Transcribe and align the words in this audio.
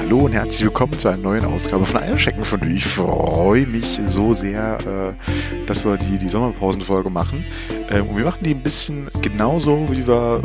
Hallo 0.00 0.24
und 0.24 0.32
herzlich 0.32 0.64
willkommen 0.64 0.92
zu 0.94 1.08
einer 1.08 1.16
neuen 1.16 1.44
Ausgabe 1.44 1.84
von 1.84 2.02
Eierschecken 2.02 2.44
von 2.44 2.68
Ich 2.70 2.84
freue 2.86 3.66
mich 3.66 4.00
so 4.06 4.34
sehr, 4.34 4.78
äh, 4.86 5.66
dass 5.66 5.84
wir 5.84 5.96
die, 5.96 6.18
die 6.18 6.28
Sommerpausenfolge 6.28 7.10
machen. 7.10 7.44
Ähm, 7.90 8.08
und 8.08 8.16
wir 8.16 8.24
machen 8.24 8.42
die 8.42 8.54
ein 8.54 8.62
bisschen 8.62 9.08
genauso, 9.22 9.86
wie 9.90 10.06
wir 10.06 10.42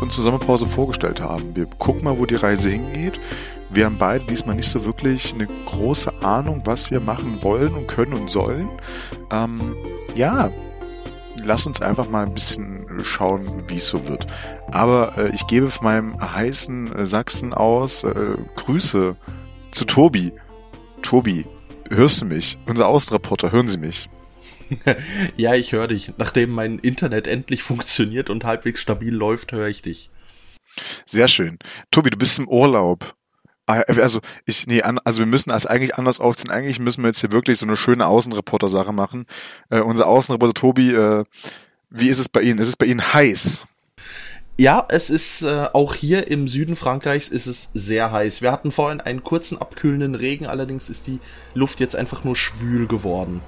uns 0.00 0.14
zur 0.14 0.24
Sommerpause 0.24 0.66
vorgestellt 0.66 1.20
haben. 1.20 1.54
Wir 1.54 1.66
gucken 1.66 2.04
mal, 2.04 2.18
wo 2.18 2.26
die 2.26 2.36
Reise 2.36 2.68
hingeht. 2.68 3.18
Wir 3.70 3.84
haben 3.84 3.98
beide 3.98 4.24
diesmal 4.24 4.56
nicht 4.56 4.68
so 4.68 4.84
wirklich 4.84 5.34
eine 5.34 5.46
große 5.66 6.22
Ahnung, 6.22 6.62
was 6.64 6.90
wir 6.90 7.00
machen 7.00 7.42
wollen 7.42 7.74
und 7.74 7.86
können 7.86 8.14
und 8.14 8.30
sollen. 8.30 8.68
Ähm, 9.30 9.60
ja, 10.14 10.50
lass 11.44 11.66
uns 11.66 11.82
einfach 11.82 12.08
mal 12.08 12.24
ein 12.24 12.34
bisschen 12.34 12.86
schauen, 13.04 13.64
wie 13.68 13.76
es 13.76 13.88
so 13.88 14.08
wird. 14.08 14.26
Aber 14.70 15.18
äh, 15.18 15.34
ich 15.34 15.46
gebe 15.46 15.70
von 15.70 15.84
meinem 15.84 16.20
heißen 16.20 16.92
äh, 16.92 17.06
Sachsen 17.06 17.52
aus 17.52 18.04
äh, 18.04 18.36
Grüße 18.56 19.16
zu 19.70 19.84
Tobi. 19.84 20.32
Tobi, 21.02 21.46
hörst 21.90 22.22
du 22.22 22.26
mich? 22.26 22.58
Unser 22.66 22.88
Außenreporter, 22.88 23.52
hören 23.52 23.68
Sie 23.68 23.78
mich? 23.78 24.08
ja, 25.36 25.54
ich 25.54 25.72
höre 25.72 25.88
dich. 25.88 26.12
Nachdem 26.18 26.50
mein 26.50 26.78
Internet 26.78 27.26
endlich 27.26 27.62
funktioniert 27.62 28.30
und 28.30 28.44
halbwegs 28.44 28.80
stabil 28.80 29.14
läuft, 29.14 29.52
höre 29.52 29.68
ich 29.68 29.82
dich. 29.82 30.10
Sehr 31.06 31.28
schön. 31.28 31.58
Tobi, 31.90 32.10
du 32.10 32.18
bist 32.18 32.38
im 32.38 32.48
Urlaub. 32.48 33.14
Ah, 33.66 33.82
also 33.86 34.20
ich, 34.46 34.66
nee, 34.66 34.80
also 34.82 35.20
wir 35.20 35.26
müssen 35.26 35.50
das 35.50 35.66
eigentlich 35.66 35.96
anders 35.96 36.20
aufziehen. 36.20 36.50
Eigentlich 36.50 36.78
müssen 36.78 37.02
wir 37.02 37.08
jetzt 37.08 37.20
hier 37.20 37.32
wirklich 37.32 37.58
so 37.58 37.66
eine 37.66 37.76
schöne 37.76 38.06
Außenreporter-Sache 38.06 38.92
machen. 38.92 39.26
Äh, 39.68 39.80
unser 39.80 40.06
Außenreporter 40.06 40.54
Tobi, 40.54 40.92
äh, 40.94 41.24
wie 41.90 42.08
ist 42.08 42.18
es 42.18 42.28
bei 42.28 42.40
Ihnen? 42.40 42.58
Ist 42.60 42.68
es 42.68 42.76
bei 42.76 42.86
Ihnen 42.86 43.12
heiß? 43.12 43.66
Ja, 44.56 44.86
es 44.88 45.10
ist 45.10 45.42
äh, 45.42 45.68
auch 45.72 45.94
hier 45.94 46.28
im 46.28 46.48
Süden 46.48 46.74
Frankreichs 46.74 47.28
ist 47.28 47.46
es 47.46 47.70
sehr 47.74 48.10
heiß. 48.10 48.42
Wir 48.42 48.50
hatten 48.50 48.72
vorhin 48.72 49.00
einen 49.00 49.22
kurzen 49.22 49.56
abkühlenden 49.58 50.14
Regen, 50.14 50.46
allerdings 50.46 50.90
ist 50.90 51.06
die 51.06 51.20
Luft 51.54 51.78
jetzt 51.78 51.94
einfach 51.94 52.24
nur 52.24 52.34
schwül 52.34 52.88
geworden. 52.88 53.40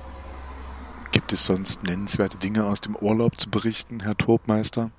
Gibt 1.12 1.32
es 1.32 1.44
sonst 1.44 1.82
nennenswerte 1.84 2.36
Dinge 2.38 2.64
aus 2.66 2.80
dem 2.80 2.94
Urlaub 2.94 3.38
zu 3.38 3.50
berichten, 3.50 4.00
Herr 4.00 4.16
Tobmeister? 4.16 4.90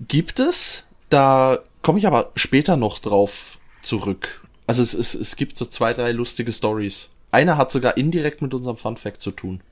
Gibt 0.00 0.40
es? 0.40 0.84
Da 1.08 1.60
komme 1.82 1.98
ich 1.98 2.06
aber 2.06 2.32
später 2.34 2.76
noch 2.76 2.98
drauf 2.98 3.58
zurück. 3.82 4.42
Also 4.66 4.82
es, 4.82 4.92
es, 4.92 5.14
es 5.14 5.36
gibt 5.36 5.56
so 5.56 5.64
zwei, 5.64 5.94
drei 5.94 6.12
lustige 6.12 6.52
Stories. 6.52 7.08
Einer 7.30 7.56
hat 7.56 7.70
sogar 7.70 7.96
indirekt 7.96 8.42
mit 8.42 8.52
unserem 8.52 8.76
Fun 8.76 8.98
Fact 8.98 9.22
zu 9.22 9.30
tun. 9.30 9.62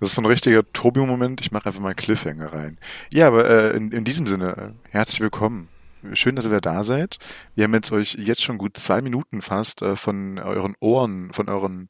Das 0.00 0.08
ist 0.08 0.16
so 0.16 0.22
ein 0.22 0.26
richtiger 0.26 0.64
Tobi-Moment. 0.72 1.40
Ich 1.40 1.52
mache 1.52 1.66
einfach 1.66 1.80
mal 1.80 1.90
einen 1.90 1.96
Cliffhanger 1.96 2.52
rein. 2.52 2.78
Ja, 3.10 3.28
aber 3.28 3.48
äh, 3.48 3.76
in, 3.76 3.92
in 3.92 4.02
diesem 4.02 4.26
Sinne, 4.26 4.56
äh, 4.56 4.90
herzlich 4.90 5.20
willkommen. 5.20 5.68
Schön, 6.14 6.34
dass 6.34 6.46
ihr 6.46 6.50
wieder 6.50 6.60
da 6.60 6.82
seid. 6.82 7.18
Wir 7.54 7.64
haben 7.64 7.74
jetzt 7.74 7.92
euch 7.92 8.14
jetzt 8.14 8.42
schon 8.42 8.58
gut 8.58 8.76
zwei 8.76 9.00
Minuten 9.00 9.40
fast 9.40 9.82
äh, 9.82 9.94
von 9.94 10.40
euren 10.40 10.74
Ohren, 10.80 11.32
von 11.32 11.48
euren 11.48 11.88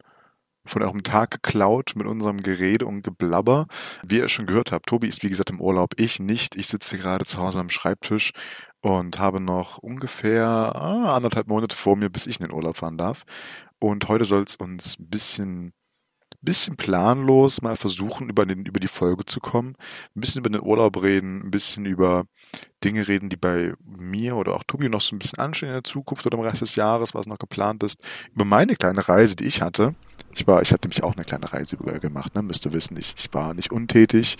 von 0.64 0.82
eurem 0.82 1.02
Tag 1.02 1.30
geklaut 1.30 1.92
mit 1.96 2.06
unserem 2.06 2.42
Gerede 2.42 2.86
und 2.86 3.02
Geblabber. 3.02 3.66
Wie 4.02 4.18
ihr 4.18 4.28
schon 4.28 4.46
gehört 4.46 4.72
habt, 4.72 4.86
Tobi 4.86 5.08
ist 5.08 5.22
wie 5.22 5.28
gesagt 5.28 5.50
im 5.50 5.60
Urlaub, 5.60 5.94
ich 5.96 6.20
nicht. 6.20 6.56
Ich 6.56 6.68
sitze 6.68 6.98
gerade 6.98 7.24
zu 7.24 7.41
Hause 7.41 7.58
am 7.58 7.70
Schreibtisch 7.70 8.32
und 8.80 9.18
habe 9.18 9.40
noch 9.40 9.78
ungefähr 9.78 10.46
ah, 10.46 11.14
anderthalb 11.16 11.48
Monate 11.48 11.77
vor 11.77 11.96
mir, 11.96 12.10
bis 12.10 12.27
ich 12.27 12.40
in 12.40 12.46
den 12.46 12.55
Urlaub 12.55 12.77
fahren 12.77 12.98
darf. 12.98 13.24
Und 13.78 14.08
heute 14.08 14.24
soll 14.24 14.44
es 14.44 14.56
uns 14.56 14.98
ein 14.98 15.08
bisschen, 15.08 15.72
bisschen 16.42 16.77
planlos 16.77 17.63
mal 17.63 17.77
versuchen, 17.77 18.29
über, 18.29 18.45
den, 18.45 18.64
über 18.64 18.80
die 18.80 18.89
Folge 18.89 19.25
zu 19.25 19.41
kommen, 19.41 19.77
ein 20.17 20.20
bisschen 20.20 20.41
über 20.41 20.51
den 20.51 20.63
Urlaub 20.63 21.03
reden, 21.03 21.41
ein 21.47 21.51
bisschen 21.51 21.86
über 21.86 22.25
Dinge 22.85 23.07
reden, 23.07 23.29
die 23.29 23.36
bei 23.36 23.75
mir 23.85 24.36
oder 24.36 24.55
auch 24.55 24.64
Tobi 24.64 24.89
noch 24.89 25.01
so 25.01 25.14
ein 25.14 25.19
bisschen 25.19 25.39
anstehen 25.39 25.69
in 25.69 25.75
der 25.75 25.85
Zukunft 25.85 26.27
oder 26.27 26.36
im 26.36 26.45
Rest 26.45 26.63
des 26.63 26.77
Jahres, 26.77 27.14
was 27.14 27.27
noch 27.27 27.39
geplant 27.39 27.83
ist, 27.83 28.01
über 28.35 28.45
meine 28.45 28.77
kleine 28.77 29.08
Reise, 29.08 29.36
die 29.36 29.45
ich 29.45 29.63
hatte. 29.63 29.95
Ich 30.35 30.47
war, 30.47 30.63
ich 30.63 30.73
hatte 30.73 30.89
mich 30.89 31.02
auch 31.02 31.14
eine 31.14 31.25
kleine 31.25 31.52
Reise 31.52 31.77
gemacht, 31.77 32.35
ne? 32.35 32.42
müsst 32.42 32.67
ihr 32.67 32.73
wissen, 32.73 32.97
ich, 32.97 33.14
ich 33.17 33.33
war 33.33 33.55
nicht 33.55 33.70
untätig. 33.70 34.36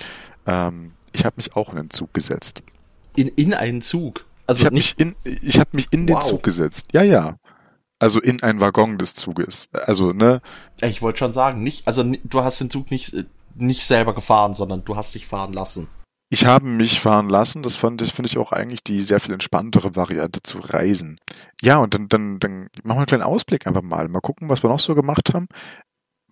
Ähm, 0.47 0.93
ich 1.12 1.25
habe 1.25 1.35
mich 1.37 1.55
auch 1.55 1.71
in 1.71 1.77
den 1.77 1.91
Zug 1.91 2.12
gesetzt. 2.15 2.62
In, 3.15 3.29
in 3.29 3.55
einen 3.55 3.83
Zug? 3.83 4.25
Also 4.47 4.61
ich 4.61 4.67
habe 4.67 4.75
mich 4.75 4.95
in, 4.99 5.15
ich 5.25 5.61
hab 5.61 5.73
mich 5.73 5.89
in 5.93 6.07
den 6.07 6.17
wow. 6.17 6.25
Zug 6.25 6.43
gesetzt. 6.43 6.89
Ja, 6.93 7.03
ja. 7.03 7.37
Also 8.03 8.21
in 8.21 8.43
einen 8.43 8.59
Waggon 8.59 8.99
des 8.99 9.15
Zuges. 9.15 9.69
Also, 9.73 10.13
ne? 10.13 10.41
Ich 10.81 11.03
wollte 11.03 11.21
schon 11.21 11.33
sagen, 11.33 11.63
nicht, 11.63 11.87
also 11.87 12.03
du 12.03 12.43
hast 12.43 12.61
den 12.61 12.69
Zug 12.69 12.91
nicht, 12.91 13.15
äh, 13.15 13.27
nicht 13.55 13.85
selber 13.85 14.13
gefahren, 14.13 14.55
sondern 14.55 14.85
du 14.85 14.97
hast 14.97 15.15
dich 15.15 15.29
fahren 15.29 15.53
lassen. 15.53 15.87
Ich 16.29 16.45
habe 16.45 16.67
mich 16.67 16.99
fahren 16.99 17.29
lassen. 17.29 17.62
Das 17.62 17.77
fand 17.77 18.03
ich, 18.03 18.12
finde 18.12 18.29
ich 18.29 18.39
auch 18.39 18.51
eigentlich 18.51 18.83
die 18.83 19.05
sehr 19.05 19.21
viel 19.21 19.35
entspanntere 19.35 19.95
Variante 19.95 20.43
zu 20.43 20.59
reisen. 20.59 21.21
Ja, 21.61 21.77
und 21.77 21.95
dann, 21.95 22.09
dann, 22.09 22.41
dann 22.41 22.71
machen 22.83 22.97
wir 22.97 22.97
einen 22.97 23.07
kleinen 23.07 23.23
Ausblick 23.23 23.69
einfach 23.69 23.83
mal. 23.83 24.09
Mal 24.09 24.21
gucken, 24.21 24.49
was 24.49 24.65
wir 24.65 24.71
noch 24.71 24.81
so 24.81 24.97
gemacht 24.97 25.33
haben 25.33 25.47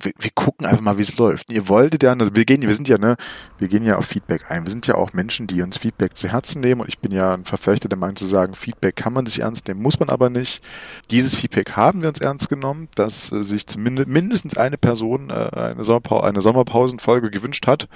wir, 0.01 0.13
wir 0.19 0.31
gucken 0.35 0.67
einfach 0.67 0.83
mal, 0.83 0.99
wie 0.99 1.03
es 1.03 1.17
läuft. 1.19 1.51
Ihr 1.51 1.69
wolltet 1.69 2.03
ja, 2.03 2.13
also 2.13 2.35
wir 2.35 2.45
gehen, 2.45 2.63
wir 2.63 2.75
sind 2.75 2.89
ja, 2.89 2.99
ne, 2.99 3.17
wir 3.59 3.69
gehen 3.69 3.85
ja 3.85 3.97
auf 3.97 4.07
Feedback 4.07 4.51
ein. 4.51 4.65
Wir 4.65 4.71
sind 4.71 4.87
ja 4.87 4.95
auch 4.95 5.13
Menschen, 5.13 5.47
die 5.47 5.63
uns 5.63 5.79
Feedback 5.79 6.17
zu 6.17 6.29
Herzen 6.29 6.61
nehmen 6.61 6.81
und 6.81 6.89
ich 6.89 6.99
bin 6.99 7.13
ja 7.13 7.35
ein 7.35 7.45
Verfechter 7.45 7.89
der 7.89 7.99
Meinung 7.99 8.17
zu 8.17 8.27
sagen, 8.27 8.55
Feedback 8.55 8.97
kann 8.97 9.13
man 9.13 9.27
sich 9.27 9.41
ernst 9.41 9.69
nehmen, 9.69 9.83
muss 9.83 10.01
man 10.01 10.09
aber 10.09 10.31
nicht. 10.31 10.63
Dieses 11.11 11.37
Feedback 11.37 11.73
haben 11.73 12.03
wir 12.03 12.09
uns 12.09 12.21
ernst 12.21 12.49
genommen, 12.49 12.89
dass 12.95 13.33
äh, 13.33 13.43
sich 13.43 13.67
zumindest 13.67 14.09
mindestens 14.09 14.57
eine 14.57 14.79
Person 14.79 15.31
äh, 15.31 15.51
eine, 15.57 15.85
Sommerpause, 15.85 16.25
eine 16.25 16.41
Sommerpausenfolge 16.41 17.31
gewünscht 17.31 17.67
hat. 17.67 17.89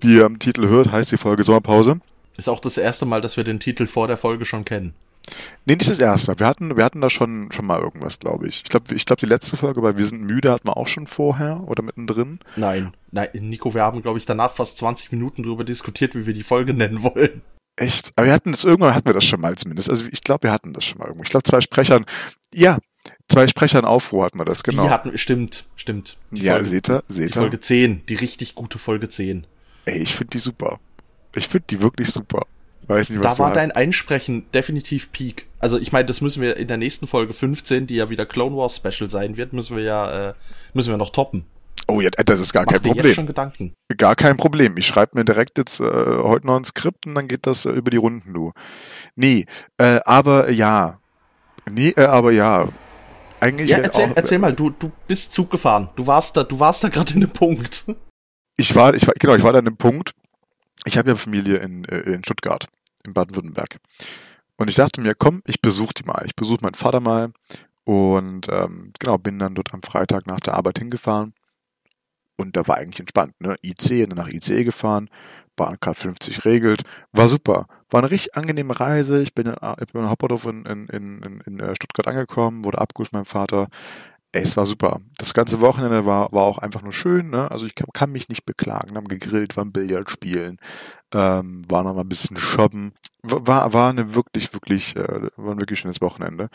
Wie 0.00 0.16
ihr 0.16 0.26
am 0.26 0.38
Titel 0.38 0.68
hört, 0.68 0.92
heißt 0.92 1.12
die 1.12 1.16
Folge 1.16 1.44
Sommerpause. 1.44 2.00
Ist 2.36 2.48
auch 2.48 2.60
das 2.60 2.78
erste 2.78 3.06
Mal, 3.06 3.20
dass 3.20 3.36
wir 3.36 3.44
den 3.44 3.60
Titel 3.60 3.86
vor 3.86 4.06
der 4.06 4.16
Folge 4.16 4.44
schon 4.44 4.64
kennen. 4.64 4.94
Nee, 5.64 5.76
nicht 5.76 5.90
das 5.90 5.98
erste. 5.98 6.38
Wir 6.38 6.46
hatten, 6.46 6.76
wir 6.76 6.84
hatten 6.84 7.00
da 7.00 7.10
schon, 7.10 7.50
schon 7.52 7.66
mal 7.66 7.80
irgendwas, 7.80 8.18
glaube 8.18 8.48
ich. 8.48 8.62
Ich 8.64 8.70
glaube, 8.70 8.94
ich 8.94 9.04
glaube, 9.04 9.20
die 9.20 9.26
letzte 9.26 9.56
Folge 9.56 9.80
bei 9.80 9.96
Wir 9.96 10.04
sind 10.04 10.22
müde 10.22 10.50
hatten 10.50 10.68
wir 10.68 10.76
auch 10.76 10.86
schon 10.86 11.06
vorher 11.06 11.62
oder 11.66 11.82
mittendrin. 11.82 12.40
Nein, 12.56 12.94
nein, 13.10 13.28
Nico, 13.34 13.74
wir 13.74 13.82
haben, 13.82 14.02
glaube 14.02 14.18
ich, 14.18 14.26
danach 14.26 14.52
fast 14.52 14.78
20 14.78 15.12
Minuten 15.12 15.42
darüber 15.42 15.64
diskutiert, 15.64 16.14
wie 16.14 16.26
wir 16.26 16.34
die 16.34 16.42
Folge 16.42 16.74
nennen 16.74 17.02
wollen. 17.02 17.42
Echt? 17.76 18.12
Aber 18.16 18.26
wir 18.26 18.32
hatten 18.32 18.52
das, 18.52 18.64
irgendwann 18.64 18.94
hatten 18.94 19.06
wir 19.06 19.14
das 19.14 19.24
schon 19.24 19.40
mal 19.40 19.56
zumindest. 19.56 19.88
Also 19.88 20.04
ich 20.10 20.22
glaube, 20.22 20.44
wir 20.44 20.52
hatten 20.52 20.72
das 20.72 20.84
schon 20.84 20.98
mal 20.98 21.06
irgendwo. 21.06 21.24
Ich 21.24 21.30
glaube, 21.30 21.44
zwei 21.44 21.60
Sprechern, 21.60 22.04
ja, 22.52 22.78
zwei 23.28 23.46
Sprechern 23.46 23.84
Aufruhr 23.84 24.24
hatten 24.24 24.38
wir 24.38 24.44
das, 24.44 24.62
genau. 24.62 24.84
Die 24.84 24.90
hatten, 24.90 25.16
stimmt, 25.18 25.64
stimmt. 25.76 26.16
Die 26.30 26.42
ja, 26.42 26.54
Folge, 26.54 26.68
seht 26.68 26.90
ihr, 26.90 27.02
seht 27.08 27.22
ihr. 27.22 27.26
Die 27.28 27.32
Folge 27.32 27.60
10, 27.60 28.06
die 28.06 28.14
richtig 28.14 28.54
gute 28.54 28.78
Folge 28.78 29.08
10. 29.08 29.46
Ey, 29.86 30.02
ich 30.02 30.14
finde 30.14 30.30
die 30.32 30.38
super. 30.40 30.78
Ich 31.34 31.48
finde 31.48 31.66
die 31.70 31.80
wirklich 31.80 32.10
super. 32.10 32.46
Weiß 32.90 33.10
nicht, 33.10 33.22
was 33.22 33.34
da 33.34 33.38
war 33.38 33.50
hast. 33.50 33.56
dein 33.56 33.70
Einsprechen 33.70 34.50
definitiv 34.52 35.12
Peak. 35.12 35.46
Also 35.58 35.78
ich 35.78 35.92
meine, 35.92 36.06
das 36.06 36.20
müssen 36.20 36.42
wir 36.42 36.56
in 36.56 36.68
der 36.68 36.76
nächsten 36.76 37.06
Folge 37.06 37.32
15, 37.32 37.86
die 37.86 37.96
ja 37.96 38.10
wieder 38.10 38.26
Clone 38.26 38.56
Wars 38.56 38.76
Special 38.76 39.08
sein 39.08 39.36
wird, 39.36 39.52
müssen 39.52 39.76
wir 39.76 39.84
ja 39.84 40.30
äh, 40.30 40.34
müssen 40.74 40.90
wir 40.90 40.96
noch 40.96 41.10
toppen. 41.10 41.46
Oh 41.86 42.00
ja, 42.00 42.10
das 42.10 42.40
ist 42.40 42.52
gar 42.52 42.64
Mach 42.64 42.72
kein 42.72 42.82
Problem. 42.82 43.06
Jetzt 43.06 43.14
schon 43.14 43.26
Gedanken. 43.26 43.74
Gar 43.96 44.14
kein 44.14 44.36
Problem. 44.36 44.76
Ich 44.76 44.86
schreibe 44.86 45.18
mir 45.18 45.24
direkt 45.24 45.58
jetzt 45.58 45.80
äh, 45.80 45.84
heute 45.84 46.46
noch 46.46 46.56
ein 46.56 46.64
Skript 46.64 47.06
und 47.06 47.14
dann 47.14 47.28
geht 47.28 47.46
das 47.46 47.64
äh, 47.64 47.70
über 47.70 47.90
die 47.90 47.96
Runden, 47.96 48.32
du. 48.32 48.52
Nee, 49.16 49.46
äh, 49.78 50.00
aber 50.04 50.50
ja. 50.50 50.98
Nee, 51.70 51.90
äh, 51.96 52.04
aber 52.04 52.32
ja. 52.32 52.68
Eigentlich 53.40 53.70
ja, 53.70 53.78
erzähl, 53.78 54.10
auch, 54.10 54.16
erzähl 54.16 54.38
mal, 54.38 54.52
du, 54.52 54.70
du 54.70 54.92
bist 55.08 55.32
Zug 55.32 55.50
gefahren. 55.50 55.88
Du 55.96 56.06
warst 56.06 56.36
da, 56.36 56.44
du 56.44 56.58
warst 56.58 56.84
da 56.84 56.88
gerade 56.88 57.14
in 57.14 57.22
einem 57.22 57.32
Punkt. 57.32 57.84
Ich 58.56 58.74
war, 58.74 58.94
ich 58.94 59.06
war, 59.06 59.14
genau, 59.18 59.34
ich 59.34 59.42
war 59.42 59.52
da 59.52 59.58
in 59.58 59.66
einem 59.66 59.76
Punkt. 59.76 60.12
Ich 60.84 60.98
habe 60.98 61.10
ja 61.10 61.16
Familie 61.16 61.56
in, 61.58 61.84
äh, 61.84 62.00
in 62.00 62.22
Stuttgart, 62.24 62.66
in 63.04 63.14
Baden-Württemberg. 63.14 63.78
Und 64.56 64.68
ich 64.68 64.76
dachte 64.76 65.00
mir, 65.00 65.14
komm, 65.14 65.42
ich 65.46 65.60
besuche 65.60 65.94
die 65.94 66.04
mal. 66.04 66.22
Ich 66.26 66.36
besuche 66.36 66.60
meinen 66.62 66.74
Vater 66.74 67.00
mal. 67.00 67.32
Und 67.84 68.48
ähm, 68.50 68.92
genau, 68.98 69.18
bin 69.18 69.38
dann 69.38 69.54
dort 69.54 69.72
am 69.72 69.82
Freitag 69.82 70.26
nach 70.26 70.40
der 70.40 70.54
Arbeit 70.54 70.78
hingefahren. 70.78 71.32
Und 72.36 72.56
da 72.56 72.66
war 72.66 72.76
eigentlich 72.76 73.00
entspannt, 73.00 73.34
ne? 73.40 73.56
IC, 73.62 74.08
dann 74.08 74.16
nach 74.16 74.28
ICE 74.28 74.64
gefahren, 74.64 75.10
Bahncard 75.56 75.98
50 75.98 76.44
regelt, 76.44 76.82
war 77.12 77.28
super. 77.28 77.66
War 77.90 78.00
eine 78.00 78.10
richtig 78.10 78.34
angenehme 78.34 78.78
Reise. 78.78 79.22
Ich 79.22 79.34
bin, 79.34 79.46
in, 79.46 79.54
ich 79.80 79.92
bin 79.92 80.02
in 80.02 80.08
Hauptbahnhof 80.08 80.46
in, 80.46 80.64
in, 80.64 80.88
in, 80.88 81.42
in 81.44 81.60
äh, 81.60 81.74
Stuttgart 81.74 82.06
angekommen, 82.06 82.64
wurde 82.64 82.78
abgeholt 82.78 83.10
von 83.10 83.18
meinem 83.18 83.26
Vater. 83.26 83.68
Ey, 84.32 84.42
es 84.42 84.56
war 84.56 84.64
super. 84.64 85.00
Das 85.18 85.34
ganze 85.34 85.60
Wochenende 85.60 86.06
war, 86.06 86.30
war 86.32 86.44
auch 86.44 86.58
einfach 86.58 86.82
nur 86.82 86.92
schön. 86.92 87.30
Ne? 87.30 87.50
Also 87.50 87.66
ich 87.66 87.74
kann, 87.74 87.88
kann 87.92 88.12
mich 88.12 88.28
nicht 88.28 88.46
beklagen. 88.46 88.96
Haben 88.96 89.08
gegrillt, 89.08 89.56
waren 89.56 89.72
Billard 89.72 90.08
spielen, 90.10 90.58
ähm, 91.12 91.64
war 91.68 91.82
noch 91.82 91.94
mal 91.94 92.02
ein 92.02 92.08
bisschen 92.08 92.36
shoppen. 92.36 92.92
War, 93.22 93.72
war 93.72 93.90
eine 93.90 94.14
wirklich, 94.14 94.52
wirklich, 94.54 94.96
äh, 94.96 95.28
war 95.36 95.54
ein 95.54 95.60
wirklich 95.60 95.80
schönes 95.80 96.00
Wochenende. 96.00 96.48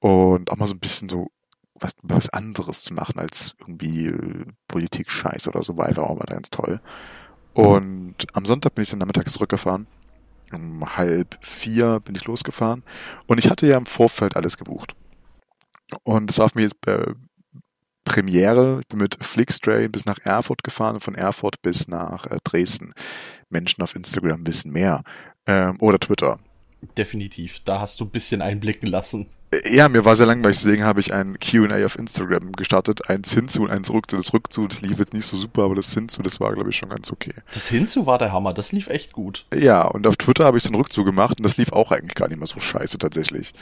Und 0.00 0.50
auch 0.52 0.56
mal 0.56 0.66
so 0.66 0.74
ein 0.74 0.80
bisschen 0.80 1.08
so 1.08 1.30
was, 1.74 1.92
was 2.02 2.28
anderes 2.30 2.82
zu 2.82 2.94
machen 2.94 3.18
als 3.18 3.56
irgendwie 3.60 4.06
äh, 4.06 4.44
Politik-Scheiß 4.68 5.48
oder 5.48 5.62
so 5.62 5.76
war 5.76 5.86
einfach 5.86 6.04
auch 6.04 6.16
mal 6.16 6.26
ganz 6.26 6.50
toll. 6.50 6.80
Und 7.54 8.16
am 8.34 8.44
Sonntag 8.44 8.74
bin 8.74 8.82
ich 8.82 8.90
dann 8.90 8.98
nachmittags 8.98 9.32
zurückgefahren 9.32 9.86
um 10.52 10.96
halb 10.96 11.38
vier 11.40 12.00
bin 12.00 12.14
ich 12.14 12.24
losgefahren 12.26 12.82
und 13.26 13.38
ich 13.38 13.50
hatte 13.50 13.66
ja 13.66 13.76
im 13.76 13.86
Vorfeld 13.86 14.36
alles 14.36 14.56
gebucht. 14.58 14.94
Und 16.02 16.30
es 16.30 16.38
war 16.38 16.48
für 16.48 16.58
mich 16.58 16.64
jetzt 16.64 16.86
äh, 16.86 17.14
Premiere. 18.04 18.80
Ich 18.80 18.88
bin 18.88 18.98
mit 18.98 19.16
Flixtrain 19.24 19.90
bis 19.90 20.04
nach 20.04 20.18
Erfurt 20.24 20.62
gefahren 20.62 20.94
und 20.94 21.00
von 21.00 21.14
Erfurt 21.14 21.62
bis 21.62 21.88
nach 21.88 22.26
äh, 22.26 22.38
Dresden. 22.44 22.92
Menschen 23.48 23.82
auf 23.82 23.94
Instagram 23.94 24.46
wissen 24.46 24.72
mehr. 24.72 25.02
Ähm, 25.46 25.76
oder 25.80 25.98
Twitter. 25.98 26.38
Definitiv. 26.96 27.60
Da 27.64 27.80
hast 27.80 28.00
du 28.00 28.04
ein 28.04 28.10
bisschen 28.10 28.42
einblicken 28.42 28.88
lassen. 28.88 29.26
Äh, 29.50 29.74
ja, 29.74 29.88
mir 29.88 30.04
war 30.04 30.16
sehr 30.16 30.26
langweilig, 30.26 30.58
deswegen 30.58 30.84
habe 30.84 31.00
ich 31.00 31.12
ein 31.12 31.38
Q&A 31.38 31.84
auf 31.84 31.98
Instagram 31.98 32.52
gestartet. 32.52 33.08
Eins 33.08 33.32
hinzu 33.32 33.62
und 33.62 33.70
eins 33.70 33.86
zurück. 33.86 34.06
Das 34.08 34.32
Rückzu, 34.32 34.66
das 34.66 34.82
lief 34.82 34.98
jetzt 34.98 35.14
nicht 35.14 35.26
so 35.26 35.36
super, 35.36 35.64
aber 35.64 35.74
das 35.74 35.92
hinzu, 35.92 36.22
das 36.22 36.40
war, 36.40 36.52
glaube 36.52 36.70
ich, 36.70 36.76
schon 36.76 36.90
ganz 36.90 37.10
okay. 37.10 37.34
Das 37.52 37.68
hinzu 37.68 38.06
war 38.06 38.18
der 38.18 38.32
Hammer. 38.32 38.52
Das 38.52 38.72
lief 38.72 38.88
echt 38.88 39.12
gut. 39.12 39.46
Ja, 39.54 39.82
und 39.82 40.06
auf 40.06 40.16
Twitter 40.16 40.44
habe 40.44 40.58
ich 40.58 40.64
den 40.64 40.74
Rückzu 40.74 41.04
gemacht 41.04 41.38
und 41.38 41.44
das 41.44 41.56
lief 41.56 41.72
auch 41.72 41.90
eigentlich 41.90 42.14
gar 42.14 42.28
nicht 42.28 42.38
mal 42.38 42.46
so 42.46 42.60
scheiße 42.60 42.98
tatsächlich. 42.98 43.52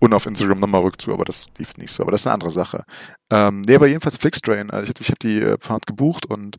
Und 0.00 0.14
auf 0.14 0.26
Instagram 0.26 0.58
nochmal 0.58 0.80
rückzu, 0.80 1.12
aber 1.12 1.24
das 1.24 1.46
lief 1.58 1.76
nicht 1.76 1.92
so. 1.92 2.02
Aber 2.02 2.10
das 2.10 2.22
ist 2.22 2.26
eine 2.26 2.34
andere 2.34 2.50
Sache. 2.50 2.84
Ähm, 3.30 3.60
nee, 3.60 3.74
aber 3.74 3.86
jedenfalls 3.86 4.16
Flixtrain. 4.16 4.70
Also 4.70 4.92
ich, 4.98 5.08
habe 5.08 5.18
die 5.22 5.40
äh, 5.40 5.56
Fahrt 5.60 5.86
gebucht 5.86 6.26
und 6.26 6.56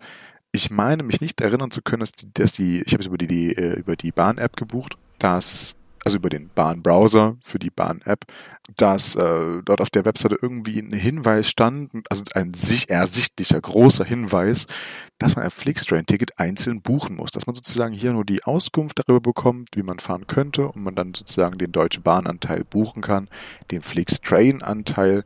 ich 0.52 0.70
meine 0.70 1.04
mich 1.04 1.22
nicht 1.22 1.42
erinnern 1.42 1.72
zu 1.72 1.82
können, 1.82 2.02
dass 2.02 2.12
die, 2.12 2.34
dass 2.34 2.52
die 2.54 2.84
ich 2.86 2.94
habe 2.94 3.02
es 3.02 3.08
über 3.08 3.18
die, 3.18 3.28
die 3.28 3.56
äh, 3.58 3.80
über 3.80 3.96
die 3.96 4.12
Bahn-App 4.12 4.56
gebucht, 4.58 4.96
dass 5.18 5.76
also 6.06 6.18
über 6.18 6.30
den 6.30 6.50
Bahn-Browser 6.50 7.38
für 7.42 7.60
die 7.60 7.70
Bahn-App, 7.70 8.26
dass 8.78 9.16
äh, 9.16 9.62
dort 9.64 9.82
auf 9.82 9.90
der 9.90 10.06
Webseite 10.06 10.38
irgendwie 10.42 10.80
ein 10.80 10.92
Hinweis 10.92 11.50
stand, 11.50 11.92
also 12.10 12.24
ein 12.34 12.54
sich 12.54 12.90
ersichtlicher 12.90 13.60
großer 13.60 14.06
Hinweis, 14.06 14.68
dass 15.20 15.36
man 15.36 15.46
ein 15.46 15.52
Flixtrain-Ticket 15.52 16.40
einzeln 16.40 16.82
buchen 16.82 17.16
muss, 17.16 17.32
dass 17.32 17.46
man 17.48 17.56
sozusagen 17.56 17.94
hier 17.94 18.14
nur 18.14 18.26
die 18.26 18.44
Auskunft 18.44 19.00
darüber 19.00 19.22
bekommt, 19.22 19.70
wie 19.76 19.84
man 19.84 20.00
fahren 20.00 20.28
könnte 20.28 20.68
und 20.68 20.84
man 20.84 20.96
dann 20.96 21.14
sozusagen 21.14 21.58
den 21.58 21.72
Deutsche 21.72 22.02
Bahn-Anteil 22.02 22.64
buchen 22.64 23.02
kann, 23.02 23.30
den 23.72 23.82
Flixtrain-Anteil 23.82 25.24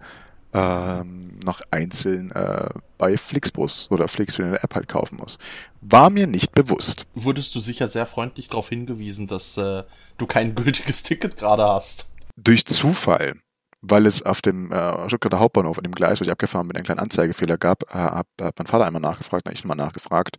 ähm, 0.56 1.38
noch 1.44 1.62
einzeln 1.70 2.32
äh, 2.32 2.70
bei 2.98 3.18
Flixbus 3.18 3.88
oder 3.92 4.08
Flixtrain 4.08 4.48
in 4.48 4.52
der 4.54 4.64
App 4.64 4.74
halt 4.74 4.88
kaufen 4.88 5.18
muss. 5.18 5.38
War 5.82 6.10
mir 6.10 6.28
nicht 6.28 6.54
bewusst. 6.54 7.06
Wurdest 7.14 7.54
du 7.56 7.60
sicher 7.60 7.90
sehr 7.90 8.06
freundlich 8.06 8.48
darauf 8.48 8.70
hingewiesen, 8.70 9.28
dass 9.28 9.58
äh, 9.58 9.84
du 10.18 10.26
kein 10.26 10.56
gültiges 10.56 11.04
Ticket 11.04 11.36
gerade 11.36 11.64
hast? 11.64 12.10
Durch 12.36 12.66
Zufall, 12.66 13.34
weil 13.82 14.06
es 14.06 14.24
auf 14.24 14.42
dem 14.42 14.72
äh, 14.72 15.08
Stuttgarter 15.08 15.40
Hauptbahnhof, 15.40 15.78
an 15.78 15.84
dem 15.84 15.96
Gleis, 15.96 16.20
wo 16.20 16.26
ich 16.26 16.32
abgefahren 16.32 16.68
bin, 16.68 16.76
einen 16.76 16.86
kleinen 16.86 17.00
Anzeigefehler 17.00 17.58
gab, 17.58 17.84
äh, 17.84 17.98
hat, 17.98 18.28
hat 18.42 18.58
mein 18.58 18.68
Vater 18.68 18.86
einmal 18.86 19.02
nachgefragt, 19.02 19.48
ich 19.52 19.66
mal 19.66 19.76
nachgefragt, 19.76 20.38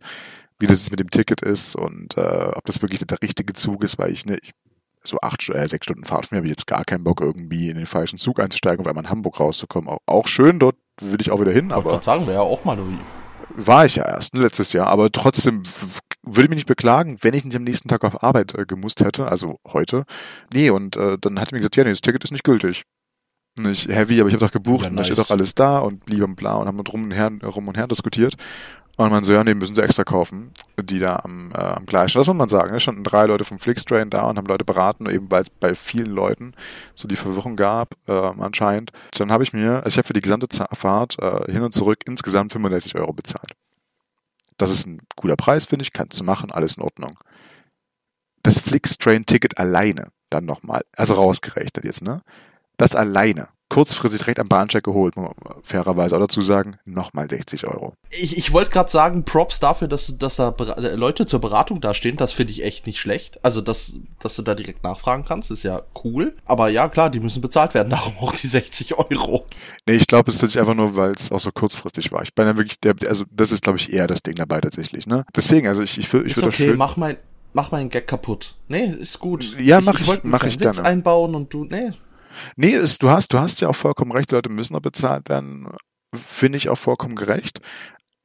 wie 0.59 0.67
das 0.67 0.79
jetzt 0.79 0.91
mit 0.91 0.99
dem 0.99 1.11
Ticket 1.11 1.41
ist 1.41 1.75
und 1.75 2.17
äh, 2.17 2.51
ob 2.53 2.65
das 2.65 2.81
wirklich 2.81 2.99
der 3.05 3.21
richtige 3.21 3.53
Zug 3.53 3.83
ist, 3.83 3.97
weil 3.97 4.11
ich, 4.11 4.25
ne, 4.25 4.37
ich 4.41 4.53
so 5.03 5.17
acht, 5.21 5.47
äh, 5.49 5.67
sechs 5.67 5.85
Stunden 5.85 6.03
Fahrt 6.03 6.25
von 6.25 6.35
mir 6.35 6.39
habe 6.39 6.47
ich 6.47 6.51
jetzt 6.51 6.67
gar 6.67 6.83
keinen 6.83 7.03
Bock, 7.03 7.21
irgendwie 7.21 7.69
in 7.69 7.77
den 7.77 7.85
falschen 7.85 8.17
Zug 8.17 8.39
einzusteigen, 8.39 8.85
weil 8.85 8.93
man 8.93 9.05
in 9.05 9.09
Hamburg 9.09 9.39
rauszukommen. 9.39 9.89
Auch, 9.89 9.99
auch 10.05 10.27
schön, 10.27 10.59
dort 10.59 10.75
will 10.99 11.21
ich 11.21 11.31
auch 11.31 11.39
wieder 11.39 11.51
hin, 11.51 11.67
Ich 11.67 11.75
aber 11.75 11.91
gerade 11.91 12.03
sagen, 12.03 12.27
wäre 12.27 12.37
ja 12.37 12.41
auch 12.41 12.65
mal 12.65 12.77
war 13.55 13.85
ich 13.85 13.95
ja 13.95 14.05
erst 14.05 14.33
ne, 14.33 14.41
letztes 14.41 14.73
Jahr, 14.73 14.87
aber 14.87 15.11
trotzdem 15.11 15.63
würde 16.23 16.43
ich 16.43 16.49
mich 16.49 16.57
nicht 16.57 16.67
beklagen, 16.67 17.17
wenn 17.21 17.33
ich 17.33 17.45
nicht 17.45 17.55
am 17.55 17.63
nächsten 17.63 17.89
Tag 17.89 18.03
auf 18.03 18.23
Arbeit 18.23 18.53
äh, 18.55 18.65
gemusst 18.65 19.01
hätte, 19.01 19.27
also 19.27 19.59
heute. 19.67 20.05
Nee, 20.53 20.69
und 20.69 20.97
äh, 20.97 21.17
dann 21.19 21.39
hat 21.39 21.51
er 21.51 21.55
mir 21.55 21.59
gesagt, 21.59 21.75
ja, 21.77 21.83
nee, 21.83 21.89
das 21.89 22.01
Ticket 22.01 22.23
ist 22.23 22.31
nicht 22.31 22.43
gültig. 22.43 22.83
Nicht 23.59 23.87
heavy, 23.87 24.19
aber 24.19 24.29
ich 24.29 24.35
habe 24.35 24.45
doch 24.45 24.51
gebucht 24.51 24.83
Ja, 24.83 24.89
und 24.91 24.97
da 24.97 25.03
steht 25.03 25.17
nice. 25.17 25.27
doch 25.27 25.33
alles 25.33 25.55
da 25.55 25.79
und 25.79 26.05
blieb 26.05 26.23
und 26.23 26.35
bla 26.35 26.53
und 26.55 26.67
haben 26.67 26.83
drum 26.83 27.05
und 27.05 27.11
her, 27.11 27.31
rum 27.43 27.67
und 27.67 27.77
her 27.77 27.87
diskutiert. 27.87 28.35
Und 28.97 29.11
man 29.11 29.23
so, 29.23 29.31
ja, 29.31 29.43
nee, 29.43 29.53
müssen 29.53 29.75
sie 29.75 29.83
extra 29.83 30.03
kaufen, 30.03 30.51
die 30.81 30.97
da 30.97 31.21
am, 31.23 31.51
äh, 31.51 31.57
am 31.57 31.85
Gleis. 31.85 32.13
Das 32.13 32.25
muss 32.25 32.35
man 32.35 32.49
sagen. 32.49 32.73
Es 32.73 32.81
standen 32.81 33.03
drei 33.03 33.27
Leute 33.27 33.43
vom 33.43 33.59
Flixtrain 33.59 34.09
da 34.09 34.23
und 34.23 34.37
haben 34.37 34.47
Leute 34.47 34.65
beraten, 34.65 35.07
eben 35.07 35.29
weil 35.29 35.43
es 35.43 35.51
bei 35.51 35.75
vielen 35.75 36.09
Leuten 36.09 36.53
so 36.95 37.07
die 37.07 37.15
Verwirrung 37.15 37.55
gab, 37.55 37.93
äh, 38.07 38.11
anscheinend. 38.11 38.91
Dann 39.15 39.31
habe 39.31 39.43
ich 39.43 39.53
mir, 39.53 39.83
also 39.83 39.89
ich 39.89 39.97
habe 39.99 40.07
für 40.07 40.13
die 40.13 40.21
gesamte 40.21 40.47
Fahrt 40.73 41.19
äh, 41.19 41.51
hin 41.51 41.61
und 41.61 41.75
zurück 41.75 41.99
insgesamt 42.07 42.53
65 42.53 42.95
Euro 42.95 43.13
bezahlt. 43.13 43.53
Das 44.57 44.71
ist 44.71 44.87
ein 44.87 45.01
guter 45.15 45.35
Preis, 45.35 45.65
finde 45.65 45.83
ich, 45.83 45.93
kannst 45.93 46.19
du 46.19 46.23
machen, 46.23 46.51
alles 46.51 46.77
in 46.77 46.83
Ordnung. 46.83 47.19
Das 48.41 48.59
Flixtrain-Ticket 48.59 49.59
alleine, 49.59 50.07
dann 50.31 50.45
nochmal, 50.45 50.81
also 50.95 51.13
rausgerechnet 51.13 51.85
jetzt, 51.85 52.01
ne? 52.01 52.23
Das 52.77 52.95
alleine, 52.95 53.49
kurzfristig 53.69 54.19
direkt 54.21 54.39
am 54.39 54.47
Bahncheck 54.47 54.83
geholt, 54.83 55.15
muss 55.17 55.29
man 55.43 55.55
fairerweise 55.63 56.15
auch 56.15 56.19
dazu 56.19 56.41
sagen, 56.41 56.77
nochmal 56.85 57.29
60 57.29 57.67
Euro. 57.67 57.93
Ich, 58.09 58.37
ich 58.37 58.53
wollte 58.53 58.71
gerade 58.71 58.89
sagen, 58.89 59.23
Props 59.23 59.59
dafür, 59.59 59.87
dass, 59.87 60.17
dass 60.17 60.37
da 60.37 60.49
äh, 60.77 60.95
Leute 60.95 61.25
zur 61.25 61.41
Beratung 61.41 61.81
dastehen, 61.81 62.15
das 62.17 62.31
finde 62.31 62.51
ich 62.53 62.63
echt 62.63 62.87
nicht 62.87 62.99
schlecht. 62.99 63.43
Also, 63.43 63.61
dass, 63.61 63.95
dass 64.19 64.35
du 64.35 64.41
da 64.41 64.55
direkt 64.55 64.83
nachfragen 64.83 65.25
kannst, 65.27 65.51
ist 65.51 65.63
ja 65.63 65.81
cool. 66.03 66.33
Aber 66.45 66.69
ja, 66.69 66.87
klar, 66.87 67.09
die 67.09 67.19
müssen 67.19 67.41
bezahlt 67.41 67.73
werden, 67.73 67.89
darum 67.91 68.13
auch 68.19 68.33
die 68.33 68.47
60 68.47 68.97
Euro. 68.97 69.45
Nee, 69.87 69.95
ich 69.95 70.07
glaube, 70.07 70.29
es 70.29 70.35
ist 70.35 70.41
tatsächlich 70.41 70.61
einfach 70.61 70.75
nur, 70.75 70.95
weil 70.95 71.11
es 71.11 71.31
auch 71.31 71.39
so 71.39 71.51
kurzfristig 71.51 72.11
war. 72.11 72.21
Ich 72.23 72.33
bin 72.33 72.45
ja 72.47 72.57
wirklich, 72.57 72.79
der, 72.79 72.95
also 73.07 73.25
das 73.31 73.51
ist, 73.51 73.63
glaube 73.63 73.77
ich, 73.79 73.91
eher 73.91 74.07
das 74.07 74.23
Ding 74.23 74.35
dabei 74.35 74.61
tatsächlich, 74.61 75.07
ne? 75.07 75.25
Deswegen, 75.35 75.67
also 75.67 75.83
ich, 75.83 75.97
ich, 75.97 76.05
würd- 76.07 76.25
ich 76.25 76.35
würde 76.37 76.47
das 76.47 76.55
okay, 76.55 76.67
schön. 76.69 76.77
mach 76.77 76.95
mein, 76.97 77.17
mach 77.53 77.71
meinen 77.71 77.89
Gag 77.89 78.07
kaputt. 78.07 78.55
Nee, 78.69 78.85
ist 78.97 79.19
gut. 79.19 79.55
Ja, 79.59 79.81
mach 79.81 79.99
ich- 79.99 80.07
wollte 80.07 80.25
mach 80.27 80.43
ich 80.45 80.53
Witz 80.55 80.77
gerne. 80.77 80.83
einbauen 80.83 81.35
und 81.35 81.53
du, 81.53 81.65
nee. 81.65 81.91
Nee, 82.55 82.71
ist, 82.71 83.03
du 83.03 83.09
hast, 83.09 83.33
du 83.33 83.39
hast 83.39 83.61
ja 83.61 83.69
auch 83.69 83.75
vollkommen 83.75 84.11
recht, 84.11 84.31
die 84.31 84.35
Leute 84.35 84.49
müssen 84.49 84.75
auch 84.75 84.81
bezahlt 84.81 85.29
werden. 85.29 85.67
Finde 86.15 86.57
ich 86.57 86.69
auch 86.69 86.77
vollkommen 86.77 87.15
gerecht. 87.15 87.59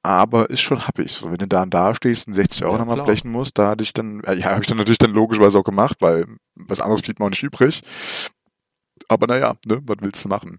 Aber 0.04 0.50
ist 0.50 0.60
schon 0.60 0.86
happig. 0.86 1.12
So, 1.12 1.30
wenn 1.30 1.38
du 1.38 1.46
da 1.46 1.62
und 1.62 1.72
da 1.72 1.94
stehst 1.94 2.26
und 2.26 2.34
60 2.34 2.64
Euro 2.64 2.74
Ja, 2.74 2.84
nochmal 2.84 3.04
blechen 3.04 3.30
musst, 3.30 3.58
da 3.58 3.68
hatte 3.68 3.84
ich 3.84 3.92
dann, 3.92 4.20
äh, 4.24 4.34
ja, 4.34 4.46
habe 4.46 4.62
ich 4.62 4.66
dann 4.66 4.78
natürlich 4.78 4.98
dann 4.98 5.12
logischerweise 5.12 5.58
auch 5.58 5.64
gemacht, 5.64 5.98
weil 6.00 6.26
was 6.56 6.80
anderes 6.80 7.02
blieb 7.02 7.20
mir 7.20 7.26
auch 7.26 7.30
nicht 7.30 7.42
übrig. 7.42 7.82
Aber 9.08 9.26
naja, 9.26 9.54
ne, 9.66 9.80
was 9.84 9.96
willst 10.00 10.24
du 10.24 10.28
machen? 10.28 10.58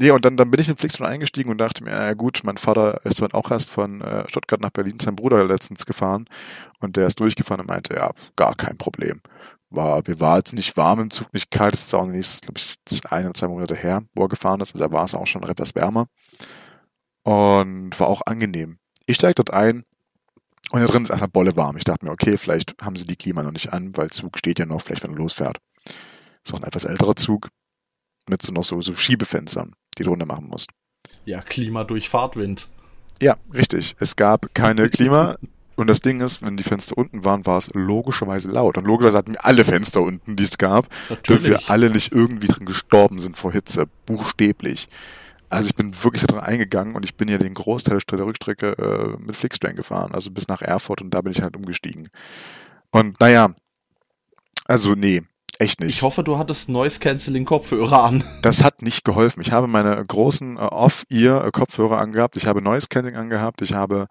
Nee, 0.00 0.10
und 0.10 0.24
dann, 0.24 0.36
dann 0.36 0.50
bin 0.50 0.60
ich 0.60 0.68
in 0.68 0.76
Flixtrain 0.76 1.08
eingestiegen 1.08 1.50
und 1.50 1.58
dachte 1.58 1.84
mir, 1.84 1.90
ja 1.90 2.14
gut, 2.14 2.40
mein 2.44 2.56
Vater 2.56 3.04
ist 3.04 3.20
dann 3.20 3.32
auch 3.32 3.50
erst 3.50 3.70
von 3.70 4.00
äh, 4.00 4.24
Stuttgart 4.28 4.60
nach 4.60 4.70
Berlin, 4.70 4.98
sein 5.00 5.16
Bruder 5.16 5.44
letztens 5.44 5.84
gefahren 5.84 6.26
und 6.80 6.96
der 6.96 7.06
ist 7.08 7.20
durchgefahren 7.20 7.60
und 7.60 7.68
meinte, 7.68 7.94
ja, 7.94 8.10
gar 8.36 8.54
kein 8.54 8.78
Problem. 8.78 9.20
War, 9.70 10.02
mir 10.06 10.18
war 10.18 10.38
jetzt 10.38 10.54
nicht 10.54 10.76
warm 10.76 11.00
im 11.00 11.10
Zug, 11.10 11.32
nicht 11.34 11.50
kalt, 11.50 11.74
das 11.74 11.86
ist 11.86 11.94
auch 11.94 12.06
nicht, 12.06 12.42
glaube 12.42 12.58
ich, 12.58 12.76
ein 13.10 13.26
oder 13.26 13.34
zwei 13.34 13.48
Monate 13.48 13.74
her, 13.74 14.02
wo 14.14 14.22
er 14.22 14.28
gefahren 14.28 14.60
ist, 14.60 14.74
also 14.74 14.84
da 14.84 14.92
war 14.92 15.04
es 15.04 15.14
auch 15.14 15.26
schon 15.26 15.42
etwas 15.42 15.74
wärmer 15.74 16.06
und 17.22 17.98
war 18.00 18.06
auch 18.06 18.22
angenehm. 18.24 18.78
Ich 19.04 19.16
steige 19.16 19.34
dort 19.34 19.52
ein 19.52 19.84
und 20.70 20.80
da 20.80 20.86
drin 20.86 21.02
ist 21.02 21.10
erstmal 21.10 21.28
Bolle 21.28 21.56
warm. 21.56 21.76
Ich 21.76 21.84
dachte 21.84 22.04
mir, 22.04 22.12
okay, 22.12 22.38
vielleicht 22.38 22.74
haben 22.80 22.96
sie 22.96 23.04
die 23.04 23.16
Klima 23.16 23.42
noch 23.42 23.52
nicht 23.52 23.72
an, 23.72 23.96
weil 23.96 24.10
Zug 24.10 24.38
steht 24.38 24.58
ja 24.58 24.66
noch, 24.66 24.80
vielleicht 24.80 25.02
wenn 25.02 25.12
er 25.12 25.18
losfährt. 25.18 25.58
Ist 26.44 26.54
auch 26.54 26.58
ein 26.58 26.66
etwas 26.66 26.84
älterer 26.84 27.16
Zug 27.16 27.50
mit 28.28 28.42
so 28.42 28.52
noch 28.52 28.64
so, 28.64 28.80
so 28.80 28.94
Schiebefenstern, 28.94 29.74
die 29.98 30.04
du 30.04 30.10
runter 30.10 30.26
machen 30.26 30.48
musst. 30.48 30.70
Ja, 31.24 31.40
Klima 31.42 31.84
durch 31.84 32.08
Fahrtwind. 32.08 32.68
Ja, 33.20 33.36
richtig. 33.52 33.96
Es 33.98 34.16
gab 34.16 34.54
keine 34.54 34.88
Klima. 34.88 35.36
Und 35.78 35.86
das 35.86 36.00
Ding 36.00 36.20
ist, 36.20 36.42
wenn 36.42 36.56
die 36.56 36.64
Fenster 36.64 36.98
unten 36.98 37.24
waren, 37.24 37.46
war 37.46 37.56
es 37.56 37.70
logischerweise 37.72 38.50
laut. 38.50 38.76
Und 38.76 38.84
logischerweise 38.84 39.18
hatten 39.18 39.32
wir 39.34 39.44
alle 39.44 39.64
Fenster 39.64 40.02
unten, 40.02 40.34
die 40.34 40.42
es 40.42 40.58
gab, 40.58 40.88
damit 41.08 41.24
wir 41.28 41.34
Natürlich. 41.36 41.70
alle 41.70 41.90
nicht 41.90 42.12
irgendwie 42.12 42.48
drin 42.48 42.66
gestorben 42.66 43.20
sind 43.20 43.38
vor 43.38 43.52
Hitze. 43.52 43.86
Buchstäblich. 44.04 44.88
Also 45.50 45.68
ich 45.70 45.76
bin 45.76 45.94
wirklich 46.02 46.22
da 46.22 46.26
drin 46.26 46.40
eingegangen 46.40 46.96
und 46.96 47.04
ich 47.04 47.14
bin 47.14 47.28
ja 47.28 47.38
den 47.38 47.54
Großteil 47.54 47.94
der 47.94 48.00
Stre- 48.02 48.16
der 48.16 48.26
Rückstrecke 48.26 48.72
äh, 48.72 49.22
mit 49.24 49.36
Flixtrain 49.36 49.76
gefahren, 49.76 50.12
also 50.12 50.30
bis 50.30 50.48
nach 50.48 50.60
Erfurt 50.62 51.00
und 51.00 51.10
da 51.10 51.20
bin 51.22 51.32
ich 51.32 51.42
halt 51.42 51.56
umgestiegen. 51.56 52.10
Und 52.90 53.18
naja, 53.20 53.54
also 54.66 54.94
nee, 54.94 55.22
echt 55.58 55.80
nicht. 55.80 55.90
Ich 55.90 56.02
hoffe, 56.02 56.22
du 56.22 56.36
hattest 56.36 56.68
Noise 56.68 57.00
Cancelling 57.00 57.46
Kopfhörer 57.46 58.04
an. 58.04 58.24
Das 58.42 58.62
hat 58.62 58.82
nicht 58.82 59.04
geholfen. 59.04 59.40
Ich 59.40 59.52
habe 59.52 59.68
meine 59.68 60.04
großen 60.04 60.56
äh, 60.56 60.60
Off-Ear-Kopfhörer 60.60 61.98
angehabt, 61.98 62.36
ich 62.36 62.46
habe 62.46 62.60
Noise 62.60 62.88
Cancelling 62.88 63.16
angehabt, 63.18 63.62
ich 63.62 63.72
habe 63.72 64.08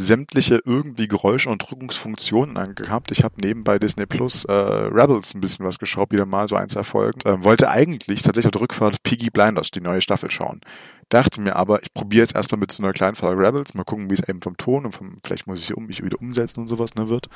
sämtliche 0.00 0.60
irgendwie 0.64 1.08
Geräuschunterdrückungsfunktionen 1.08 2.56
angehabt. 2.56 3.10
Ich 3.10 3.24
habe 3.24 3.34
nebenbei 3.42 3.80
Disney 3.80 4.06
Plus 4.06 4.44
äh, 4.44 4.52
Rebels 4.52 5.34
ein 5.34 5.40
bisschen 5.40 5.66
was 5.66 5.80
geschaut, 5.80 6.12
wieder 6.12 6.24
mal 6.24 6.46
so 6.46 6.54
eins 6.54 6.76
erfolgt. 6.76 7.26
Ähm, 7.26 7.42
wollte 7.42 7.68
eigentlich 7.68 8.22
tatsächlich 8.22 8.46
auf 8.46 8.52
der 8.52 8.60
Rückfahrt 8.60 9.02
Piggy 9.02 9.30
Blinders, 9.30 9.72
die 9.72 9.80
neue 9.80 10.00
Staffel, 10.00 10.30
schauen. 10.30 10.60
Dachte 11.08 11.40
mir 11.40 11.56
aber, 11.56 11.82
ich 11.82 11.92
probiere 11.92 12.22
jetzt 12.22 12.36
erstmal 12.36 12.60
mit 12.60 12.70
so 12.70 12.82
einer 12.82 12.92
kleinen 12.92 13.16
Folge 13.16 13.42
Rebels, 13.42 13.74
mal 13.74 13.82
gucken, 13.82 14.08
wie 14.08 14.14
es 14.14 14.28
eben 14.28 14.40
vom 14.40 14.56
Ton 14.56 14.84
und 14.84 14.92
vom, 14.92 15.18
vielleicht 15.24 15.48
muss 15.48 15.62
ich 15.62 15.76
um, 15.76 15.86
mich 15.86 16.04
wieder 16.04 16.20
umsetzen 16.20 16.60
und 16.60 16.68
sowas 16.68 16.94
ne, 16.94 17.08
wird. 17.08 17.26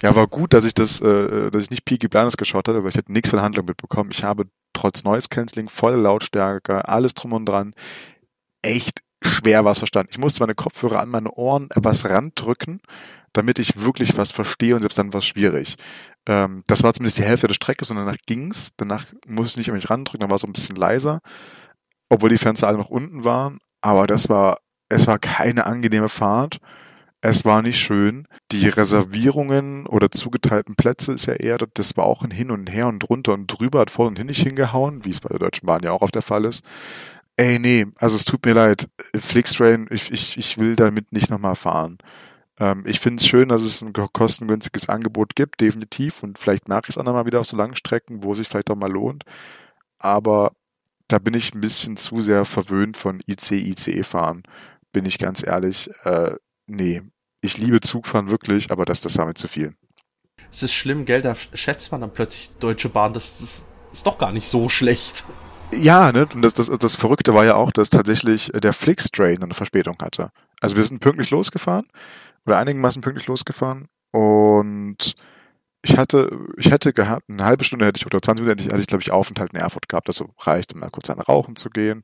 Ja, 0.00 0.16
war 0.16 0.26
gut, 0.26 0.54
dass 0.54 0.64
ich 0.64 0.72
das, 0.72 1.02
äh, 1.02 1.50
dass 1.50 1.64
ich 1.64 1.70
nicht 1.70 1.84
Peaky 1.84 2.08
Blinders 2.08 2.38
geschaut 2.38 2.66
hatte, 2.66 2.82
weil 2.82 2.90
ich 2.90 2.96
hätte 2.96 3.12
nichts 3.12 3.28
von 3.28 3.42
Handlung 3.42 3.66
mitbekommen. 3.66 4.10
Ich 4.10 4.24
habe 4.24 4.46
trotz 4.72 5.04
Noise 5.04 5.28
Cancelling, 5.28 5.68
volle 5.68 5.98
Lautstärke, 5.98 6.88
alles 6.88 7.12
drum 7.12 7.34
und 7.34 7.46
dran, 7.46 7.74
echt 8.62 9.00
schwer 9.26 9.64
was 9.64 9.78
verstanden. 9.78 10.10
Ich 10.12 10.18
musste 10.18 10.40
meine 10.40 10.54
Kopfhörer 10.54 11.00
an 11.00 11.08
meine 11.08 11.30
Ohren 11.32 11.68
etwas 11.70 12.08
randrücken, 12.08 12.80
damit 13.32 13.58
ich 13.58 13.80
wirklich 13.80 14.16
was 14.16 14.30
verstehe 14.32 14.74
und 14.74 14.80
selbst 14.80 14.98
dann 14.98 15.12
war 15.12 15.18
es 15.18 15.26
schwierig. 15.26 15.76
Ähm, 16.26 16.64
das 16.66 16.82
war 16.82 16.94
zumindest 16.94 17.18
die 17.18 17.24
Hälfte 17.24 17.46
der 17.46 17.54
Strecke, 17.54 17.84
und 17.88 17.96
danach 17.96 18.16
ging's. 18.26 18.70
Danach 18.76 19.06
musste 19.26 19.60
ich 19.60 19.66
nicht 19.66 19.68
an 19.70 19.76
mich 19.76 19.90
randrücken, 19.90 20.20
dann 20.20 20.30
war 20.30 20.36
es 20.36 20.42
so 20.42 20.46
ein 20.48 20.52
bisschen 20.52 20.76
leiser, 20.76 21.20
obwohl 22.08 22.30
die 22.30 22.38
Fenster 22.38 22.68
alle 22.68 22.78
noch 22.78 22.90
unten 22.90 23.24
waren. 23.24 23.58
Aber 23.80 24.06
das 24.06 24.28
war, 24.28 24.58
es 24.88 25.06
war 25.06 25.18
keine 25.18 25.66
angenehme 25.66 26.08
Fahrt. 26.08 26.58
Es 27.22 27.44
war 27.44 27.62
nicht 27.62 27.80
schön. 27.80 28.28
Die 28.52 28.68
Reservierungen 28.68 29.86
oder 29.86 30.10
zugeteilten 30.10 30.76
Plätze 30.76 31.12
ist 31.12 31.26
ja 31.26 31.34
eher, 31.34 31.58
das 31.58 31.96
war 31.96 32.04
auch 32.04 32.22
ein 32.22 32.30
Hin 32.30 32.50
und 32.50 32.70
Her 32.70 32.86
und 32.88 33.00
drunter 33.00 33.32
und 33.32 33.46
drüber, 33.48 33.80
hat 33.80 33.90
vor 33.90 34.06
und 34.06 34.18
hin 34.18 34.28
nicht 34.28 34.42
hingehauen, 34.42 35.04
wie 35.04 35.10
es 35.10 35.20
bei 35.20 35.30
der 35.30 35.38
Deutschen 35.38 35.66
Bahn 35.66 35.82
ja 35.82 35.92
auch 35.92 36.02
auf 36.02 36.12
der 36.12 36.22
Fall 36.22 36.44
ist. 36.44 36.64
Ey, 37.38 37.58
nee, 37.58 37.86
also 37.96 38.16
es 38.16 38.24
tut 38.24 38.44
mir 38.46 38.54
leid. 38.54 38.88
Flixtrain, 39.14 39.86
ich, 39.90 40.10
ich, 40.10 40.38
ich 40.38 40.58
will 40.58 40.74
damit 40.74 41.12
nicht 41.12 41.28
nochmal 41.28 41.54
fahren. 41.54 41.98
Ähm, 42.58 42.84
ich 42.86 43.00
finde 43.00 43.20
es 43.20 43.26
schön, 43.26 43.50
dass 43.50 43.62
es 43.62 43.82
ein 43.82 43.92
kostengünstiges 43.92 44.88
Angebot 44.88 45.36
gibt, 45.36 45.60
definitiv. 45.60 46.22
Und 46.22 46.38
vielleicht 46.38 46.68
mache 46.68 46.84
ich 46.84 46.90
es 46.90 46.98
auch 46.98 47.04
nochmal 47.04 47.26
wieder 47.26 47.40
auf 47.40 47.46
so 47.46 47.56
langen 47.56 47.76
Strecken, 47.76 48.22
wo 48.22 48.32
es 48.32 48.38
sich 48.38 48.48
vielleicht 48.48 48.70
auch 48.70 48.76
mal 48.76 48.90
lohnt. 48.90 49.24
Aber 49.98 50.52
da 51.08 51.18
bin 51.18 51.34
ich 51.34 51.54
ein 51.54 51.60
bisschen 51.60 51.96
zu 51.96 52.20
sehr 52.20 52.46
verwöhnt 52.46 52.96
von 52.96 53.20
IC, 53.26 53.52
ICE 53.52 54.02
fahren. 54.02 54.42
Bin 54.92 55.04
ich 55.04 55.18
ganz 55.18 55.46
ehrlich. 55.46 55.90
Äh, 56.04 56.36
nee, 56.66 57.02
ich 57.42 57.58
liebe 57.58 57.80
Zugfahren 57.80 58.30
wirklich, 58.30 58.70
aber 58.70 58.86
das, 58.86 59.02
das 59.02 59.18
war 59.18 59.26
mir 59.26 59.34
zu 59.34 59.48
viel. 59.48 59.74
Es 60.50 60.62
ist 60.62 60.72
schlimm, 60.72 61.04
gell? 61.04 61.22
Da 61.22 61.34
schätzt 61.34 61.92
man 61.92 62.00
dann 62.00 62.12
plötzlich 62.14 62.50
Deutsche 62.58 62.88
Bahn. 62.88 63.12
Das, 63.12 63.36
das 63.36 63.64
ist 63.92 64.06
doch 64.06 64.16
gar 64.16 64.32
nicht 64.32 64.48
so 64.48 64.68
schlecht. 64.70 65.24
Ja, 65.72 66.12
ne? 66.12 66.26
Und 66.32 66.42
das, 66.42 66.54
das, 66.54 66.68
das 66.68 66.96
Verrückte 66.96 67.34
war 67.34 67.44
ja 67.44 67.56
auch, 67.56 67.72
dass 67.72 67.90
tatsächlich 67.90 68.50
der 68.54 68.72
Flix-Train 68.72 69.42
eine 69.42 69.54
Verspätung 69.54 69.96
hatte. 70.00 70.30
Also 70.60 70.76
wir 70.76 70.84
sind 70.84 71.00
pünktlich 71.00 71.30
losgefahren 71.30 71.86
oder 72.46 72.58
einigermaßen 72.58 73.02
pünktlich 73.02 73.26
losgefahren 73.26 73.88
und 74.12 75.14
ich 75.82 75.96
hatte, 75.96 76.30
ich 76.56 76.70
hätte 76.70 76.92
gehabt, 76.92 77.28
eine 77.28 77.44
halbe 77.44 77.62
Stunde 77.62 77.86
hätte 77.86 77.98
ich 77.98 78.06
oder 78.06 78.20
20 78.20 78.42
Minuten 78.42 78.58
hätte 78.58 78.68
ich, 78.68 78.72
hatte 78.72 78.80
ich 78.80 78.88
glaube 78.88 79.02
ich, 79.02 79.12
Aufenthalt 79.12 79.52
in 79.52 79.60
Erfurt 79.60 79.88
gehabt. 79.88 80.08
Also 80.08 80.30
reichte 80.40 80.76
mal 80.76 80.90
kurz 80.90 81.10
an 81.10 81.20
Rauchen 81.20 81.54
zu 81.54 81.70
gehen, 81.70 82.02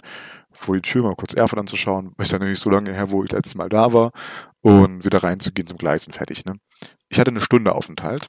vor 0.52 0.76
die 0.76 0.82
Tür 0.82 1.02
mal 1.02 1.16
kurz 1.16 1.34
Erfurt 1.34 1.58
anzuschauen. 1.58 2.12
Ist 2.18 2.32
ja 2.32 2.38
nicht 2.38 2.60
so 2.60 2.70
lange 2.70 2.92
her, 2.92 3.10
wo 3.10 3.24
ich 3.24 3.32
letztes 3.32 3.56
Mal 3.56 3.68
da 3.68 3.92
war 3.92 4.12
und 4.60 5.04
wieder 5.04 5.22
reinzugehen 5.22 5.66
zum 5.66 5.78
Gleis 5.78 6.06
und 6.06 6.12
fertig. 6.12 6.44
Ne? 6.44 6.54
Ich 7.08 7.18
hatte 7.18 7.30
eine 7.30 7.40
Stunde 7.40 7.74
Aufenthalt, 7.74 8.28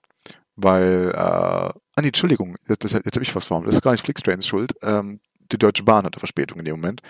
weil, 0.55 1.11
äh, 1.15 1.79
ah 1.95 2.01
nee, 2.01 2.07
Entschuldigung, 2.07 2.57
jetzt, 2.67 2.83
jetzt 2.83 3.15
habe 3.15 3.23
ich 3.23 3.35
was 3.35 3.45
vor. 3.45 3.63
Das 3.63 3.75
ist 3.75 3.81
gar 3.81 3.91
nicht 3.91 4.03
Flixtrains 4.03 4.47
Schuld. 4.47 4.73
Ähm, 4.81 5.19
die 5.51 5.57
Deutsche 5.57 5.83
Bahn 5.83 6.05
hatte 6.05 6.19
Verspätung 6.19 6.59
in 6.59 6.65
dem 6.65 6.75
Moment 6.75 7.01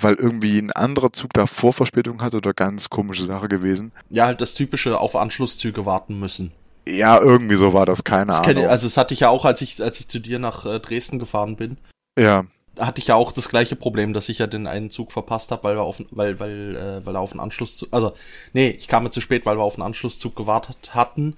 weil 0.00 0.14
irgendwie 0.14 0.58
ein 0.58 0.72
anderer 0.72 1.12
Zug 1.12 1.32
da 1.32 1.46
Vorverspätung 1.46 2.20
hatte 2.20 2.38
oder 2.38 2.52
ganz 2.52 2.90
komische 2.90 3.22
Sache 3.22 3.48
gewesen. 3.48 3.92
Ja, 4.10 4.26
halt 4.26 4.40
das 4.40 4.54
typische 4.54 4.98
auf 4.98 5.14
Anschlusszüge 5.14 5.86
warten 5.86 6.18
müssen. 6.18 6.52
Ja, 6.86 7.18
irgendwie 7.18 7.54
so 7.54 7.72
war 7.72 7.86
das, 7.86 8.04
keine 8.04 8.26
das 8.26 8.40
Ahnung. 8.40 8.64
Ich, 8.64 8.68
also 8.68 8.86
das 8.86 8.96
hatte 8.96 9.14
ich 9.14 9.20
ja 9.20 9.30
auch, 9.30 9.44
als 9.44 9.62
ich, 9.62 9.82
als 9.82 10.00
ich 10.00 10.08
zu 10.08 10.18
dir 10.18 10.38
nach 10.38 10.66
äh, 10.66 10.80
Dresden 10.80 11.18
gefahren 11.18 11.56
bin. 11.56 11.78
Ja. 12.18 12.44
Da 12.74 12.86
hatte 12.86 13.00
ich 13.00 13.06
ja 13.06 13.14
auch 13.14 13.30
das 13.30 13.48
gleiche 13.48 13.76
Problem, 13.76 14.12
dass 14.12 14.28
ich 14.28 14.38
ja 14.38 14.48
den 14.48 14.66
einen 14.66 14.90
Zug 14.90 15.12
verpasst 15.12 15.52
habe, 15.52 15.62
weil 15.62 15.76
wir 15.76 15.82
auf, 15.82 16.02
weil, 16.10 16.40
weil, 16.40 16.76
äh, 16.76 17.06
weil 17.06 17.14
er 17.14 17.20
auf 17.20 17.30
einen 17.30 17.40
Anschlusszug, 17.40 17.88
also, 17.92 18.12
nee, 18.52 18.70
ich 18.70 18.88
kam 18.88 19.04
mir 19.04 19.10
zu 19.10 19.20
spät, 19.20 19.46
weil 19.46 19.56
wir 19.56 19.62
auf 19.62 19.76
einen 19.76 19.86
Anschlusszug 19.86 20.34
gewartet 20.34 20.94
hatten. 20.94 21.36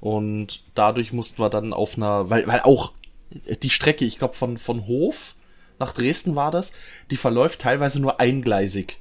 Und 0.00 0.62
dadurch 0.74 1.12
mussten 1.12 1.42
wir 1.42 1.50
dann 1.50 1.72
auf 1.72 1.96
einer, 1.96 2.30
weil, 2.30 2.46
weil 2.46 2.60
auch 2.60 2.92
die 3.62 3.70
Strecke, 3.70 4.04
ich 4.04 4.18
glaube, 4.18 4.34
von, 4.34 4.58
von 4.58 4.86
Hof 4.86 5.34
nach 5.78 5.92
Dresden 5.92 6.36
war 6.36 6.50
das, 6.50 6.72
die 7.10 7.16
verläuft 7.16 7.60
teilweise 7.60 8.00
nur 8.00 8.20
eingleisig. 8.20 9.00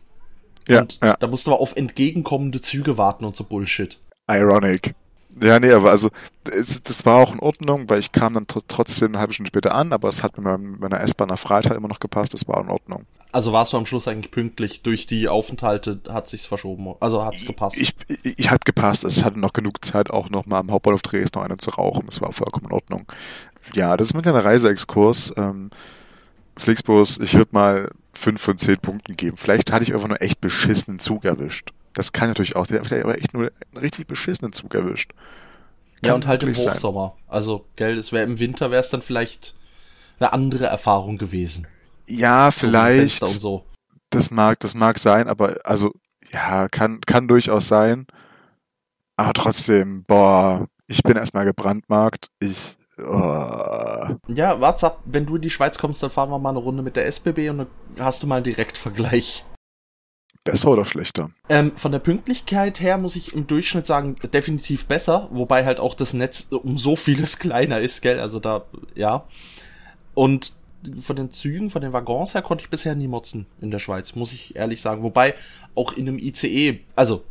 Ja, 0.67 0.81
und 0.81 0.99
ja. 1.01 1.15
da 1.19 1.27
musst 1.27 1.47
du 1.47 1.51
aber 1.51 1.61
auf 1.61 1.75
entgegenkommende 1.75 2.59
Züge 2.59 2.97
warten 2.97 3.25
und 3.25 3.35
so 3.35 3.43
Bullshit. 3.43 3.99
Ironic. 4.27 4.95
Ja, 5.41 5.59
nee, 5.59 5.71
aber 5.71 5.91
also 5.91 6.09
das 6.43 7.05
war 7.05 7.17
auch 7.17 7.33
in 7.33 7.39
Ordnung, 7.39 7.89
weil 7.89 7.99
ich 7.99 8.13
kam 8.13 8.33
dann 8.33 8.47
trotzdem 8.47 9.09
eine 9.09 9.19
halbe 9.19 9.33
Stunde 9.33 9.49
später 9.49 9.75
an, 9.75 9.91
aber 9.91 10.07
es 10.07 10.23
hat 10.23 10.37
mit 10.37 10.79
meiner 10.79 11.01
S-Bahn 11.01 11.27
nach 11.27 11.39
Freitag 11.39 11.75
immer 11.75 11.89
noch 11.89 11.99
gepasst, 11.99 12.33
das 12.33 12.47
war 12.47 12.61
in 12.61 12.69
Ordnung. 12.69 13.05
Also 13.35 13.51
warst 13.51 13.73
du 13.73 13.77
am 13.77 13.85
Schluss 13.85 14.07
eigentlich 14.07 14.31
pünktlich, 14.31 14.81
durch 14.81 15.07
die 15.07 15.27
Aufenthalte 15.27 15.99
hat 16.07 16.29
sich's 16.29 16.45
verschoben, 16.45 16.95
also 17.01 17.21
hat's 17.21 17.45
gepasst? 17.45 17.77
Ich, 17.77 17.93
ich, 18.07 18.39
ich 18.39 18.49
hat 18.49 18.63
gepasst, 18.63 19.03
es 19.03 19.25
hatte 19.25 19.41
noch 19.41 19.51
genug 19.51 19.83
Zeit 19.83 20.09
auch 20.09 20.29
noch 20.29 20.45
mal 20.45 20.59
am 20.59 20.71
Hauptbahnhof 20.71 21.01
Dresden 21.01 21.39
noch 21.39 21.43
einen 21.43 21.59
zu 21.59 21.71
rauchen, 21.71 22.05
das 22.05 22.21
war 22.21 22.31
vollkommen 22.31 22.67
in 22.67 22.71
Ordnung. 22.71 23.05
Ja, 23.73 23.97
das 23.97 24.07
ist 24.07 24.13
mit 24.13 24.25
einer 24.25 24.45
Reiseexkurs, 24.45 25.33
ähm, 25.35 25.69
Flixbus, 26.55 27.17
ich 27.17 27.33
würde 27.33 27.49
mal 27.51 27.91
fünf 28.13 28.41
von 28.41 28.57
zehn 28.57 28.77
Punkten 28.77 29.17
geben. 29.17 29.35
Vielleicht 29.35 29.73
hatte 29.73 29.83
ich 29.83 29.93
einfach 29.93 30.07
nur 30.07 30.21
echt 30.21 30.39
beschissenen 30.39 30.99
Zug 30.99 31.25
erwischt. 31.25 31.73
Das 31.93 32.13
kann 32.13 32.29
natürlich 32.29 32.55
auch. 32.55 32.67
Der 32.67 32.79
hat 32.79 32.93
aber 32.93 33.17
echt 33.17 33.33
nur 33.33 33.51
einen 33.73 33.81
richtig 33.81 34.07
beschissenen 34.07 34.53
Zug 34.53 34.73
erwischt. 34.73 35.11
Kann 36.01 36.07
ja, 36.07 36.13
und 36.13 36.25
halt 36.25 36.43
im 36.43 36.55
Hochsommer. 36.55 37.15
Sein. 37.17 37.35
Also, 37.35 37.65
gell, 37.75 37.97
es 37.97 38.13
wäre 38.13 38.23
im 38.23 38.39
Winter 38.39 38.71
wäre 38.71 38.79
es 38.79 38.91
dann 38.91 39.01
vielleicht 39.01 39.55
eine 40.19 40.31
andere 40.31 40.67
Erfahrung 40.67 41.17
gewesen. 41.17 41.67
Ja, 42.07 42.51
vielleicht. 42.51 43.19
So 43.19 43.25
und 43.27 43.41
so. 43.41 43.65
Das 44.09 44.31
mag, 44.31 44.59
das 44.59 44.75
mag 44.75 44.99
sein, 44.99 45.27
aber 45.27 45.57
also, 45.63 45.93
ja, 46.31 46.67
kann, 46.69 47.01
kann 47.01 47.27
durchaus 47.27 47.67
sein. 47.67 48.07
Aber 49.17 49.33
trotzdem, 49.33 50.03
boah, 50.03 50.67
ich 50.87 51.01
bin 51.03 51.17
erstmal 51.17 51.45
gebrandmarkt. 51.45 52.27
Ich, 52.39 52.77
Oh. 52.97 54.15
Ja, 54.27 54.57
ab, 54.57 55.01
wenn 55.05 55.25
du 55.25 55.35
in 55.35 55.41
die 55.41 55.49
Schweiz 55.49 55.77
kommst, 55.77 56.01
dann 56.01 56.09
fahren 56.09 56.29
wir 56.29 56.39
mal 56.39 56.51
eine 56.51 56.59
Runde 56.59 56.81
mit 56.81 56.95
der 56.95 57.05
SBB 57.07 57.49
und 57.49 57.57
dann 57.57 57.67
hast 57.99 58.23
du 58.23 58.27
mal 58.27 58.35
einen 58.35 58.45
Direktvergleich. 58.45 59.43
Besser 60.45 60.69
oder 60.69 60.85
schlechter? 60.85 61.31
Ähm, 61.49 61.75
von 61.75 61.91
der 61.91 61.99
Pünktlichkeit 61.99 62.79
her 62.79 62.97
muss 62.97 63.15
ich 63.15 63.33
im 63.33 63.47
Durchschnitt 63.47 63.87
sagen, 63.87 64.15
definitiv 64.31 64.85
besser, 64.85 65.27
wobei 65.31 65.65
halt 65.65 65.79
auch 65.79 65.95
das 65.95 66.13
Netz 66.13 66.47
um 66.51 66.77
so 66.77 66.95
vieles 66.95 67.39
kleiner 67.39 67.79
ist, 67.79 68.01
gell? 68.01 68.19
Also 68.19 68.39
da, 68.39 68.65
ja. 68.93 69.25
Und 70.13 70.53
von 70.99 71.15
den 71.15 71.31
Zügen, 71.31 71.69
von 71.69 71.81
den 71.81 71.93
Waggons 71.93 72.33
her 72.33 72.41
konnte 72.41 72.63
ich 72.63 72.69
bisher 72.69 72.95
nie 72.95 73.07
motzen 73.07 73.45
in 73.61 73.71
der 73.71 73.79
Schweiz, 73.79 74.15
muss 74.15 74.33
ich 74.33 74.55
ehrlich 74.55 74.81
sagen. 74.81 75.03
Wobei 75.03 75.35
auch 75.75 75.93
in 75.93 76.07
einem 76.07 76.19
ICE, 76.19 76.79
also 76.95 77.23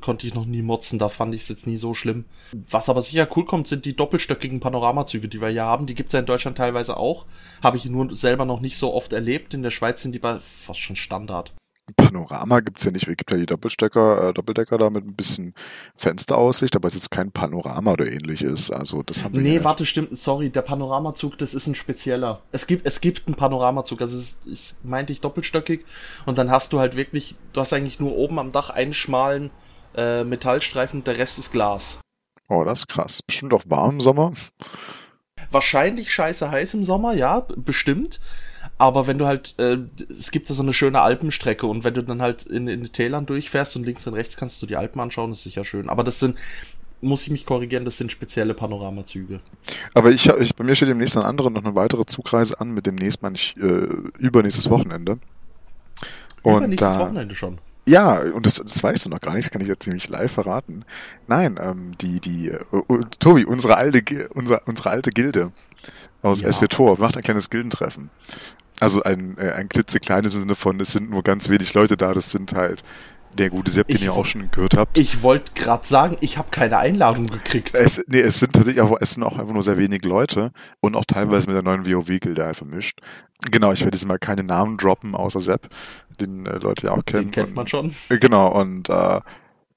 konnte 0.00 0.26
ich 0.26 0.34
noch 0.34 0.44
nie 0.44 0.62
motzen, 0.62 0.98
da 0.98 1.08
fand 1.08 1.34
ich 1.34 1.42
es 1.42 1.48
jetzt 1.48 1.66
nie 1.66 1.76
so 1.76 1.94
schlimm. 1.94 2.24
Was 2.70 2.88
aber 2.88 3.02
sicher 3.02 3.28
cool 3.36 3.44
kommt, 3.44 3.68
sind 3.68 3.84
die 3.84 3.94
doppelstöckigen 3.94 4.60
Panoramazüge, 4.60 5.28
die 5.28 5.40
wir 5.40 5.48
hier 5.48 5.64
haben. 5.64 5.86
Die 5.86 5.94
gibt's 5.94 6.12
ja 6.12 6.20
in 6.20 6.26
Deutschland 6.26 6.58
teilweise 6.58 6.96
auch. 6.96 7.26
Habe 7.62 7.76
ich 7.76 7.84
nur 7.84 8.14
selber 8.14 8.44
noch 8.44 8.60
nicht 8.60 8.76
so 8.76 8.92
oft 8.92 9.12
erlebt. 9.12 9.54
In 9.54 9.62
der 9.62 9.70
Schweiz 9.70 10.02
sind 10.02 10.12
die 10.12 10.18
bei 10.18 10.38
fast 10.40 10.80
schon 10.80 10.96
Standard. 10.96 11.52
Panorama 11.96 12.60
gibt's 12.60 12.84
ja 12.84 12.90
nicht. 12.90 13.08
Es 13.08 13.16
gibt 13.16 13.32
ja 13.32 13.38
die 13.38 13.46
Doppelstecker, 13.46 14.28
äh, 14.28 14.32
Doppeldecker 14.32 14.78
da 14.78 14.88
mit 14.88 15.04
ein 15.04 15.14
bisschen 15.14 15.54
Fensteraussicht, 15.96 16.76
aber 16.76 16.88
es 16.88 16.94
ist 16.94 17.04
jetzt 17.04 17.10
kein 17.10 17.32
Panorama 17.32 17.92
oder 17.92 18.06
ähnliches. 18.06 18.70
Also 18.70 19.02
das 19.02 19.24
haben 19.24 19.34
wir 19.34 19.42
Nee, 19.42 19.64
warte, 19.64 19.84
stimmt, 19.84 20.16
sorry, 20.16 20.50
der 20.50 20.62
Panoramazug, 20.62 21.38
das 21.38 21.54
ist 21.54 21.66
ein 21.66 21.74
spezieller. 21.74 22.42
Es 22.52 22.66
gibt, 22.66 22.86
es 22.86 23.00
gibt 23.00 23.26
einen 23.26 23.36
Panoramazug, 23.36 24.00
also 24.00 24.16
es 24.16 24.38
ist, 24.44 24.46
ist 24.46 24.84
meinte 24.84 25.12
ich 25.12 25.20
doppelstöckig 25.20 25.84
und 26.24 26.38
dann 26.38 26.50
hast 26.50 26.72
du 26.72 26.78
halt 26.78 26.96
wirklich, 26.96 27.34
du 27.52 27.60
hast 27.60 27.72
eigentlich 27.72 27.98
nur 27.98 28.16
oben 28.16 28.38
am 28.38 28.52
Dach 28.52 28.70
einen 28.70 28.94
schmalen 28.94 29.50
äh, 29.96 30.24
Metallstreifen 30.24 31.00
und 31.00 31.06
der 31.06 31.18
Rest 31.18 31.38
ist 31.38 31.52
Glas. 31.52 32.00
Oh, 32.48 32.64
das 32.64 32.80
ist 32.80 32.88
krass. 32.88 33.20
Bestimmt 33.26 33.54
auch 33.54 33.64
warm 33.66 33.96
im 33.96 34.00
Sommer. 34.00 34.32
Wahrscheinlich 35.50 36.12
scheiße 36.12 36.50
heiß 36.50 36.74
im 36.74 36.84
Sommer, 36.84 37.14
ja, 37.14 37.46
bestimmt. 37.56 38.20
Aber 38.78 39.06
wenn 39.06 39.18
du 39.18 39.26
halt, 39.26 39.54
äh, 39.58 39.78
es 40.10 40.30
gibt 40.30 40.50
da 40.50 40.54
so 40.54 40.62
eine 40.62 40.72
schöne 40.72 41.00
Alpenstrecke 41.00 41.66
und 41.66 41.84
wenn 41.84 41.94
du 41.94 42.02
dann 42.02 42.20
halt 42.20 42.42
in, 42.44 42.66
in 42.68 42.80
den 42.80 42.92
Tälern 42.92 43.26
durchfährst 43.26 43.76
und 43.76 43.86
links 43.86 44.06
und 44.06 44.14
rechts 44.14 44.36
kannst 44.36 44.60
du 44.60 44.66
die 44.66 44.76
Alpen 44.76 45.00
anschauen, 45.00 45.30
das 45.30 45.38
ist 45.38 45.44
sicher 45.44 45.64
schön. 45.64 45.88
Aber 45.88 46.02
das 46.02 46.18
sind, 46.18 46.36
muss 47.00 47.22
ich 47.22 47.30
mich 47.30 47.46
korrigieren, 47.46 47.84
das 47.84 47.98
sind 47.98 48.10
spezielle 48.10 48.54
Panoramazüge. 48.54 49.40
Aber 49.94 50.10
ich, 50.10 50.28
ich 50.28 50.54
bei 50.56 50.64
mir 50.64 50.74
steht 50.74 50.88
demnächst 50.88 51.16
ein 51.16 51.22
anderer 51.22 51.50
noch 51.50 51.64
eine 51.64 51.74
weitere 51.74 52.06
Zugreise 52.06 52.60
an, 52.60 52.72
mit 52.72 52.86
demnächst 52.86 53.22
meine 53.22 53.36
ich 53.36 53.56
äh, 53.56 53.86
übernächstes 54.18 54.68
Wochenende. 54.70 55.18
Und 56.42 56.56
übernächstes 56.56 56.96
da, 56.96 56.98
Wochenende 57.00 57.34
schon. 57.34 57.58
Ja, 57.86 58.20
und 58.20 58.46
das, 58.46 58.54
das 58.54 58.82
weißt 58.82 59.06
du 59.06 59.10
noch 59.10 59.20
gar 59.20 59.34
nicht, 59.34 59.46
das 59.46 59.52
kann 59.52 59.60
ich 59.60 59.68
jetzt 59.68 59.82
ziemlich 59.82 60.08
live 60.08 60.30
verraten. 60.30 60.84
Nein, 61.26 61.58
ähm, 61.60 61.98
die, 62.00 62.20
die, 62.20 62.52
uh, 62.72 63.00
Tobi, 63.18 63.44
unsere 63.44 63.76
alte, 63.76 64.28
unsere, 64.34 64.62
unsere 64.66 64.90
alte 64.90 65.10
Gilde 65.10 65.50
aus 66.22 66.42
ja. 66.42 66.52
SW 66.52 66.68
Tor 66.68 66.98
macht 67.00 67.16
ein 67.16 67.24
kleines 67.24 67.50
Gildentreffen. 67.50 68.10
Also 68.82 69.04
ein, 69.04 69.38
äh, 69.38 69.52
ein 69.52 69.68
klitzekleines 69.68 70.34
im 70.34 70.40
Sinne 70.40 70.54
von, 70.56 70.80
es 70.80 70.90
sind 70.90 71.08
nur 71.08 71.22
ganz 71.22 71.48
wenig 71.48 71.72
Leute 71.72 71.96
da, 71.96 72.14
das 72.14 72.32
sind 72.32 72.52
halt 72.52 72.82
der 73.38 73.48
gute 73.48 73.70
Sepp, 73.70 73.86
den 73.86 74.02
ihr 74.02 74.12
auch 74.12 74.24
schon 74.24 74.50
gehört 74.50 74.76
habt. 74.76 74.98
Ich 74.98 75.22
wollte 75.22 75.52
gerade 75.54 75.86
sagen, 75.86 76.16
ich 76.20 76.36
habe 76.36 76.50
keine 76.50 76.78
Einladung 76.78 77.28
gekriegt. 77.28 77.76
Es, 77.76 78.02
nee, 78.08 78.18
es 78.18 78.40
sind 78.40 78.52
tatsächlich 78.52 78.82
auch, 78.82 78.96
es 79.00 79.14
sind 79.14 79.22
auch 79.22 79.38
einfach 79.38 79.54
nur 79.54 79.62
sehr 79.62 79.78
wenige 79.78 80.08
Leute 80.08 80.50
und 80.80 80.96
auch 80.96 81.04
teilweise 81.04 81.46
mit 81.46 81.54
der 81.54 81.62
neuen 81.62 81.86
WoW-Gilde 81.86 82.54
vermischt. 82.54 82.98
Genau, 83.52 83.70
ich 83.70 83.84
werde 83.84 83.96
jetzt 83.96 84.04
mal 84.04 84.18
keine 84.18 84.42
Namen 84.42 84.78
droppen, 84.78 85.14
außer 85.14 85.38
Sepp, 85.38 85.68
den 86.20 86.44
äh, 86.46 86.58
Leute 86.58 86.88
ja 86.88 86.92
auch 86.92 87.04
kennen. 87.04 87.26
Den 87.26 87.30
kennt 87.30 87.48
und, 87.50 87.54
man 87.54 87.68
schon. 87.68 87.94
Äh, 88.08 88.18
genau, 88.18 88.48
und 88.48 88.88
äh, 88.88 89.20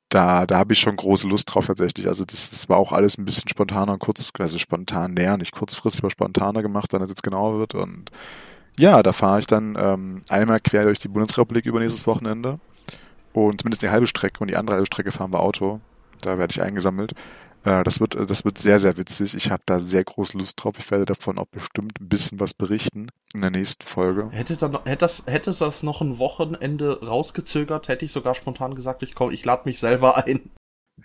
da, 0.10 0.46
da 0.48 0.58
habe 0.58 0.74
ich 0.74 0.80
schon 0.80 0.96
große 0.96 1.28
Lust 1.28 1.54
drauf 1.54 1.68
tatsächlich. 1.68 2.08
Also 2.08 2.26
das, 2.26 2.50
das 2.50 2.70
war 2.70 2.78
auch 2.78 2.92
alles 2.92 3.20
ein 3.20 3.26
bisschen 3.26 3.50
spontaner, 3.50 4.00
kurz, 4.00 4.32
also 4.40 4.58
spontan 4.58 5.14
näher, 5.14 5.38
nicht 5.38 5.52
kurzfristig, 5.52 6.02
aber 6.02 6.10
spontaner 6.10 6.64
gemacht, 6.64 6.92
wenn 6.92 7.04
es 7.04 7.12
jetzt 7.12 7.24
genauer 7.24 7.60
wird. 7.60 7.76
Und 7.76 8.10
ja, 8.78 9.04
da 9.04 9.14
fahre 9.14 9.40
ich 9.40 9.48
dann 9.48 9.78
ähm, 9.80 10.22
einmal 10.30 10.60
quer 10.60 10.84
durch 10.84 11.00
die 11.00 11.08
Bundesrepublik 11.08 11.66
übernächstes 11.66 12.08
Wochenende. 12.08 12.60
Und 13.34 13.62
zumindest 13.62 13.82
die 13.82 13.90
halbe 13.90 14.08
Strecke 14.08 14.40
und 14.40 14.50
die 14.50 14.56
andere 14.56 14.76
halbe 14.76 14.86
Strecke 14.86 15.12
fahren 15.12 15.34
wir 15.34 15.42
Auto. 15.42 15.82
Da 16.22 16.38
werde 16.38 16.52
ich 16.52 16.62
eingesammelt. 16.62 17.14
Äh, 17.66 17.84
das 17.84 18.00
wird, 18.00 18.16
das 18.30 18.46
wird 18.46 18.58
sehr, 18.58 18.80
sehr 18.80 18.98
witzig. 18.98 19.36
Ich 19.36 19.52
habe 19.52 19.64
da 19.66 19.80
sehr 19.80 20.04
große 20.04 20.38
Lust 20.38 20.64
drauf. 20.64 20.76
Ich 20.78 20.90
werde 20.92 21.06
davon 21.06 21.38
auch 21.38 21.48
bestimmt 21.48 22.00
ein 22.00 22.08
bisschen 22.08 22.40
was 22.40 22.54
berichten 22.54 23.10
in 23.34 23.42
der 23.42 23.52
nächsten 23.52 23.84
Folge. 23.84 24.30
Hätte, 24.32 24.56
dann, 24.56 24.78
hätte, 24.86 24.98
das, 24.98 25.24
hätte 25.26 25.52
das 25.52 25.84
noch 25.84 26.02
ein 26.02 26.20
Wochenende 26.20 27.06
rausgezögert, 27.06 27.88
hätte 27.88 28.06
ich 28.06 28.12
sogar 28.12 28.36
spontan 28.36 28.76
gesagt, 28.76 29.04
ich 29.04 29.16
komm, 29.16 29.32
ich 29.32 29.44
lade 29.44 29.64
mich 29.66 29.80
selber 29.80 30.26
ein. 30.26 30.52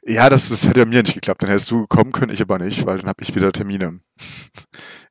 Ja, 0.04 0.30
das, 0.30 0.50
das 0.50 0.68
hätte 0.68 0.86
mir 0.86 1.02
nicht 1.02 1.14
geklappt. 1.14 1.42
Dann 1.42 1.50
hättest 1.50 1.70
du 1.70 1.86
kommen 1.86 2.12
können, 2.12 2.32
ich 2.32 2.40
aber 2.40 2.58
nicht, 2.58 2.86
weil 2.86 2.98
dann 2.98 3.08
habe 3.08 3.22
ich 3.22 3.34
wieder 3.34 3.52
Termine. 3.52 4.00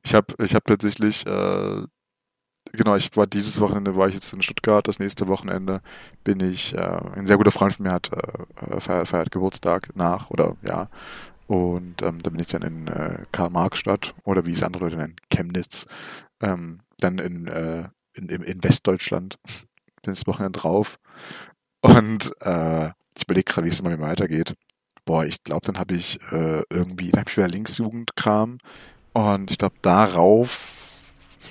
Ich 0.02 0.14
habe 0.14 0.34
ich 0.42 0.54
hab 0.54 0.64
tatsächlich, 0.64 1.26
äh, 1.26 1.82
genau, 2.72 2.96
ich 2.96 3.16
war 3.16 3.26
dieses 3.26 3.60
Wochenende 3.60 3.96
war 3.96 4.08
ich 4.08 4.14
jetzt 4.14 4.32
in 4.32 4.42
Stuttgart, 4.42 4.86
das 4.86 4.98
nächste 4.98 5.28
Wochenende 5.28 5.80
bin 6.24 6.40
ich, 6.40 6.74
äh, 6.74 7.00
ein 7.14 7.26
sehr 7.26 7.36
guter 7.36 7.50
Freund 7.50 7.74
von 7.74 7.86
mir 7.86 7.92
hat 7.92 8.10
äh, 8.12 8.80
feiert, 8.80 9.08
feiert 9.08 9.30
Geburtstag 9.30 9.94
nach 9.94 10.30
oder 10.30 10.56
ja. 10.62 10.88
Und 11.46 12.02
ähm, 12.02 12.22
da 12.22 12.30
bin 12.30 12.40
ich 12.40 12.46
dann 12.46 12.62
in 12.62 12.86
äh, 12.86 13.24
Karl-Marx-Stadt 13.32 14.14
oder 14.24 14.46
wie 14.46 14.52
es 14.52 14.62
andere 14.62 14.84
Leute 14.84 14.96
nennen, 14.96 15.16
Chemnitz. 15.30 15.86
Ähm, 16.40 16.80
dann 16.98 17.18
in, 17.18 17.48
äh, 17.48 17.88
in, 18.14 18.28
in, 18.28 18.42
in 18.42 18.62
Westdeutschland. 18.62 19.38
bin 20.02 20.14
das 20.14 20.26
Wochenende 20.26 20.58
drauf. 20.58 20.98
Und 21.80 22.32
äh, 22.40 22.90
ich 23.16 23.24
überlege 23.24 23.52
gerade, 23.52 23.66
wie 23.66 23.70
es 23.70 23.80
immer 23.80 23.98
weitergeht 23.98 24.54
boah, 25.10 25.24
ich 25.24 25.42
glaube, 25.42 25.66
dann 25.66 25.78
habe 25.78 25.94
ich 25.94 26.20
äh, 26.30 26.62
irgendwie, 26.70 27.10
dann 27.10 27.22
habe 27.22 27.30
ich 27.30 27.36
wieder 27.36 27.48
Linksjugendkram 27.48 28.58
und 29.12 29.50
ich 29.50 29.58
glaube, 29.58 29.74
darauf 29.82 30.79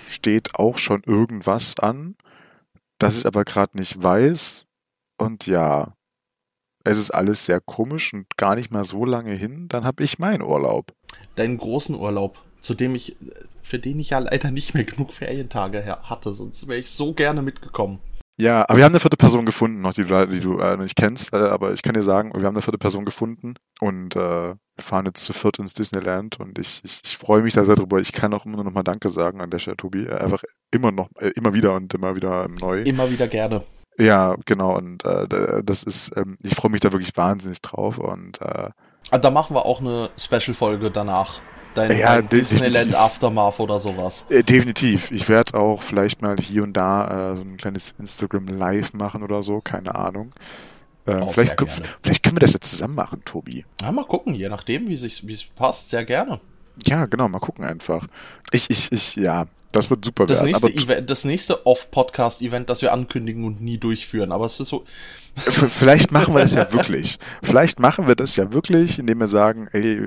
steht 0.09 0.55
auch 0.55 0.77
schon 0.77 1.03
irgendwas 1.05 1.77
an, 1.79 2.15
das 2.97 3.19
ich 3.19 3.25
aber 3.25 3.45
gerade 3.45 3.77
nicht 3.77 4.01
weiß. 4.01 4.67
Und 5.17 5.47
ja, 5.47 5.93
es 6.83 6.97
ist 6.97 7.11
alles 7.11 7.45
sehr 7.45 7.61
komisch 7.61 8.13
und 8.13 8.37
gar 8.37 8.55
nicht 8.55 8.71
mal 8.71 8.83
so 8.83 9.05
lange 9.05 9.33
hin, 9.33 9.67
dann 9.69 9.83
habe 9.83 10.03
ich 10.03 10.19
meinen 10.19 10.41
Urlaub. 10.41 10.93
Deinen 11.35 11.57
großen 11.57 11.95
Urlaub, 11.95 12.39
zu 12.61 12.73
dem 12.73 12.95
ich, 12.95 13.15
für 13.61 13.79
den 13.79 13.99
ich 13.99 14.11
ja 14.11 14.19
leider 14.19 14.51
nicht 14.51 14.73
mehr 14.73 14.85
genug 14.85 15.13
Ferientage 15.13 15.85
hatte, 16.03 16.33
sonst 16.33 16.67
wäre 16.67 16.79
ich 16.79 16.89
so 16.89 17.13
gerne 17.13 17.41
mitgekommen. 17.41 17.99
Ja, 18.39 18.61
aber 18.69 18.77
wir 18.77 18.85
haben 18.85 18.93
eine 18.93 19.01
vierte 19.01 19.17
Person 19.17 19.45
gefunden, 19.45 19.81
noch 19.81 19.93
die 19.93 20.05
du, 20.05 20.27
die 20.27 20.39
du 20.39 20.59
äh, 20.59 20.77
nicht 20.77 20.95
kennst, 20.95 21.33
äh, 21.33 21.37
aber 21.37 21.73
ich 21.73 21.81
kann 21.81 21.93
dir 21.93 22.03
sagen, 22.03 22.31
wir 22.33 22.45
haben 22.45 22.55
eine 22.55 22.61
vierte 22.61 22.77
Person 22.77 23.03
gefunden 23.03 23.55
und 23.81 24.15
äh, 24.15 24.55
fahren 24.81 25.05
jetzt 25.05 25.23
zu 25.23 25.33
viert 25.33 25.59
ins 25.59 25.73
Disneyland 25.73 26.39
und 26.39 26.59
ich, 26.59 26.81
ich, 26.83 27.01
ich 27.03 27.17
freue 27.17 27.41
mich 27.41 27.53
da 27.53 27.63
sehr 27.63 27.75
drüber. 27.75 27.99
Ich 27.99 28.11
kann 28.11 28.33
auch 28.33 28.45
immer 28.45 28.63
noch 28.63 28.71
mal 28.71 28.83
Danke 28.83 29.09
sagen 29.09 29.41
an 29.41 29.49
der 29.49 29.59
Stelle, 29.59 29.77
Tobi. 29.77 30.05
Äh, 30.05 30.15
einfach 30.15 30.43
immer 30.71 30.91
noch, 30.91 31.09
äh, 31.19 31.31
immer 31.35 31.53
wieder 31.53 31.73
und 31.73 31.93
immer 31.93 32.15
wieder 32.15 32.47
neu. 32.47 32.81
Immer 32.81 33.09
wieder 33.09 33.27
gerne. 33.27 33.63
Ja, 33.97 34.35
genau. 34.45 34.77
Und 34.77 35.03
äh, 35.05 35.63
das 35.63 35.83
ist, 35.83 36.15
ähm, 36.15 36.37
ich 36.41 36.55
freue 36.55 36.71
mich 36.71 36.79
da 36.79 36.91
wirklich 36.91 37.15
wahnsinnig 37.17 37.61
drauf 37.61 37.97
und 37.97 38.41
äh, 38.41 38.69
ah, 39.11 39.17
da 39.17 39.29
machen 39.29 39.55
wir 39.55 39.65
auch 39.65 39.81
eine 39.81 40.09
Special-Folge 40.17 40.89
danach. 40.89 41.41
Dein, 41.75 41.97
ja, 41.97 42.15
dein 42.15 42.29
Disneyland 42.29 42.95
Aftermath 42.95 43.59
oder 43.59 43.79
sowas. 43.79 44.25
Äh, 44.29 44.43
definitiv. 44.43 45.11
Ich 45.11 45.29
werde 45.29 45.59
auch 45.59 45.83
vielleicht 45.83 46.21
mal 46.21 46.35
hier 46.37 46.63
und 46.63 46.73
da 46.73 47.33
äh, 47.33 47.35
so 47.35 47.43
ein 47.43 47.57
kleines 47.57 47.93
Instagram 47.99 48.47
Live 48.47 48.93
machen 48.93 49.21
oder 49.21 49.43
so, 49.43 49.59
keine 49.59 49.93
Ahnung. 49.95 50.31
Äh, 51.09 51.29
vielleicht, 51.29 51.55
vielleicht 52.01 52.23
können 52.23 52.35
wir 52.35 52.41
das 52.41 52.53
jetzt 52.53 52.71
zusammen 52.71 52.95
machen, 52.95 53.21
Tobi. 53.25 53.65
Ja, 53.81 53.91
mal 53.91 54.05
gucken, 54.05 54.35
je 54.35 54.49
nachdem, 54.49 54.87
wie 54.87 54.93
es 54.93 55.43
passt, 55.55 55.89
sehr 55.89 56.05
gerne. 56.05 56.39
Ja, 56.85 57.05
genau, 57.05 57.27
mal 57.27 57.39
gucken 57.39 57.65
einfach. 57.65 58.07
Ich, 58.51 58.69
ich, 58.69 58.91
ich, 58.91 59.15
ja, 59.15 59.47
das 59.71 59.89
wird 59.89 60.03
super 60.03 60.25
das 60.25 60.39
werden. 60.39 60.51
Nächste 60.51 60.69
Event, 60.69 61.09
das 61.09 61.25
nächste 61.25 61.65
Off-Podcast-Event, 61.65 62.69
das 62.69 62.81
wir 62.81 62.91
ankündigen 62.91 63.45
und 63.45 63.61
nie 63.61 63.77
durchführen. 63.77 64.31
Aber 64.31 64.47
es 64.47 64.59
ist 64.59 64.69
so. 64.69 64.83
Vielleicht 65.35 66.11
machen 66.11 66.33
wir 66.33 66.41
das 66.41 66.53
ja 66.53 66.71
wirklich. 66.73 67.19
Vielleicht 67.43 67.79
machen 67.79 68.07
wir 68.07 68.15
das 68.15 68.35
ja 68.35 68.51
wirklich, 68.51 68.97
indem 68.97 69.19
wir 69.19 69.27
sagen, 69.27 69.67
ey, 69.71 69.99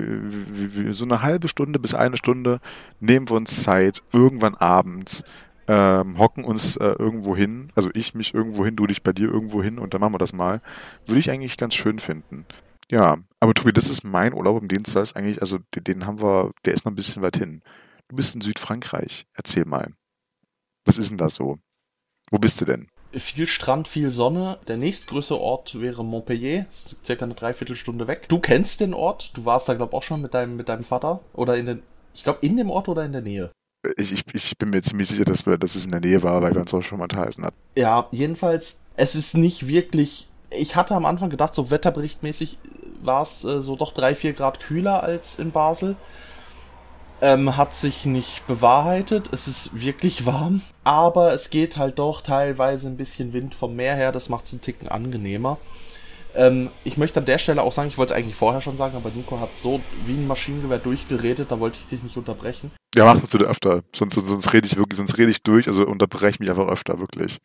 so 0.91 1.05
eine 1.05 1.21
halbe 1.21 1.47
Stunde 1.47 1.79
bis 1.79 1.93
eine 1.93 2.17
Stunde 2.17 2.59
nehmen 2.99 3.29
wir 3.29 3.37
uns 3.37 3.63
Zeit, 3.63 4.03
irgendwann 4.11 4.55
abends, 4.55 5.23
ähm, 5.67 6.17
hocken 6.17 6.43
uns 6.43 6.75
äh, 6.77 6.95
irgendwo 6.99 7.35
hin, 7.35 7.71
also 7.75 7.89
ich 7.93 8.13
mich 8.13 8.33
irgendwo 8.33 8.65
hin, 8.65 8.75
du 8.75 8.87
dich 8.87 9.03
bei 9.03 9.13
dir 9.13 9.29
irgendwo 9.29 9.63
hin 9.63 9.79
und 9.79 9.93
dann 9.93 10.01
machen 10.01 10.13
wir 10.13 10.19
das 10.19 10.33
mal. 10.33 10.61
Würde 11.05 11.19
ich 11.19 11.29
eigentlich 11.29 11.57
ganz 11.57 11.75
schön 11.75 11.99
finden. 11.99 12.45
Ja, 12.91 13.17
aber 13.39 13.53
Tobi, 13.53 13.73
das 13.73 13.89
ist 13.89 14.03
mein 14.03 14.33
Urlaub 14.33 14.61
im 14.61 14.67
Dienst, 14.67 14.95
das 14.95 15.11
ist 15.11 15.15
eigentlich, 15.15 15.41
also 15.41 15.59
den, 15.75 15.83
den 15.83 16.05
haben 16.05 16.21
wir, 16.21 16.51
der 16.65 16.73
ist 16.73 16.85
noch 16.85 16.91
ein 16.91 16.95
bisschen 16.95 17.23
weit 17.23 17.37
hin. 17.37 17.61
Du 18.09 18.17
bist 18.17 18.35
in 18.35 18.41
Südfrankreich. 18.41 19.25
Erzähl 19.33 19.65
mal. 19.65 19.93
Was 20.85 20.97
ist 20.97 21.09
denn 21.09 21.17
da 21.17 21.29
so? 21.29 21.57
Wo 22.29 22.37
bist 22.37 22.61
du 22.61 22.65
denn? 22.65 22.89
Viel 23.11 23.47
Strand, 23.47 23.87
viel 23.87 24.09
Sonne. 24.09 24.59
Der 24.67 24.77
nächstgrößere 24.77 25.39
Ort 25.39 25.79
wäre 25.79 26.03
Montpellier. 26.03 26.65
Ist 26.67 27.03
circa 27.05 27.25
eine 27.25 27.35
Dreiviertelstunde 27.35 28.07
weg. 28.07 28.27
Du 28.27 28.39
kennst 28.39 28.81
den 28.81 28.93
Ort. 28.93 29.35
Du 29.37 29.45
warst 29.45 29.69
da, 29.69 29.75
glaube 29.75 29.91
ich, 29.91 29.97
auch 29.97 30.03
schon 30.03 30.21
mit 30.21 30.33
deinem, 30.33 30.55
mit 30.55 30.69
deinem 30.69 30.83
Vater. 30.83 31.21
Oder 31.33 31.57
in 31.57 31.65
den, 31.65 31.83
ich 32.13 32.23
glaube, 32.23 32.39
in 32.41 32.57
dem 32.57 32.69
Ort 32.69 32.89
oder 32.89 33.05
in 33.05 33.11
der 33.11 33.21
Nähe. 33.21 33.51
Ich, 33.97 34.13
ich, 34.13 34.23
ich 34.33 34.57
bin 34.57 34.69
mir 34.69 34.81
ziemlich 34.81 35.09
sicher, 35.09 35.25
dass, 35.25 35.45
wir, 35.45 35.57
dass 35.57 35.75
es 35.75 35.85
in 35.85 35.91
der 35.91 35.99
Nähe 35.99 36.23
war, 36.23 36.41
weil 36.41 36.53
wir 36.53 36.61
uns 36.61 36.73
auch 36.73 36.81
schon 36.81 36.99
mal 36.99 37.05
unterhalten 37.05 37.43
hatten. 37.43 37.57
Ja, 37.75 38.07
jedenfalls, 38.11 38.79
es 38.95 39.15
ist 39.15 39.35
nicht 39.35 39.67
wirklich. 39.67 40.29
Ich 40.49 40.75
hatte 40.75 40.95
am 40.95 41.05
Anfang 41.05 41.29
gedacht, 41.29 41.53
so 41.53 41.69
wetterberichtmäßig 41.71 42.57
war 43.01 43.23
es 43.23 43.43
äh, 43.43 43.61
so 43.61 43.75
doch 43.75 43.91
drei, 43.91 44.15
vier 44.15 44.33
Grad 44.33 44.59
kühler 44.59 45.03
als 45.03 45.37
in 45.37 45.51
Basel 45.51 45.95
ähm, 47.23 47.55
hat 47.55 47.73
sich 47.73 48.05
nicht 48.05 48.45
bewahrheitet. 48.47 49.29
Es 49.31 49.47
ist 49.47 49.79
wirklich 49.79 50.25
warm, 50.25 50.61
aber 50.83 51.33
es 51.33 51.49
geht 51.49 51.77
halt 51.77 51.97
doch 51.97 52.21
teilweise 52.21 52.89
ein 52.89 52.97
bisschen 52.97 53.31
Wind 53.31 53.55
vom 53.55 53.77
Meer 53.77 53.95
her. 53.95 54.11
Das 54.11 54.27
macht 54.27 54.45
es 54.45 54.51
einen 54.51 54.61
Ticken 54.61 54.89
angenehmer. 54.89 55.57
Ähm, 56.35 56.69
ich 56.83 56.97
möchte 56.97 57.19
an 57.19 57.25
der 57.25 57.37
Stelle 57.37 57.61
auch 57.61 57.73
sagen, 57.73 57.89
ich 57.89 57.97
wollte 57.97 58.13
es 58.13 58.19
eigentlich 58.19 58.35
vorher 58.35 58.61
schon 58.61 58.77
sagen, 58.77 58.95
aber 58.95 59.11
Nico 59.15 59.39
hat 59.39 59.55
so 59.55 59.81
wie 60.05 60.13
ein 60.13 60.27
Maschinengewehr 60.27 60.79
durchgeredet, 60.79 61.51
da 61.51 61.59
wollte 61.59 61.77
ich 61.79 61.87
dich 61.87 62.03
nicht 62.03 62.17
unterbrechen. 62.17 62.71
Ja, 62.95 63.05
mach 63.05 63.19
das 63.19 63.29
bitte 63.29 63.45
öfter, 63.45 63.81
sonst, 63.95 64.15
sonst 64.15 64.53
rede 64.53 64.67
ich 64.67 64.75
wirklich, 64.75 64.97
sonst 64.97 65.17
rede 65.17 65.31
ich 65.31 65.43
durch, 65.43 65.67
also 65.67 65.85
unterbreche 65.85 66.37
mich 66.39 66.49
einfach 66.49 66.67
öfter, 66.67 66.99
wirklich 66.99 67.39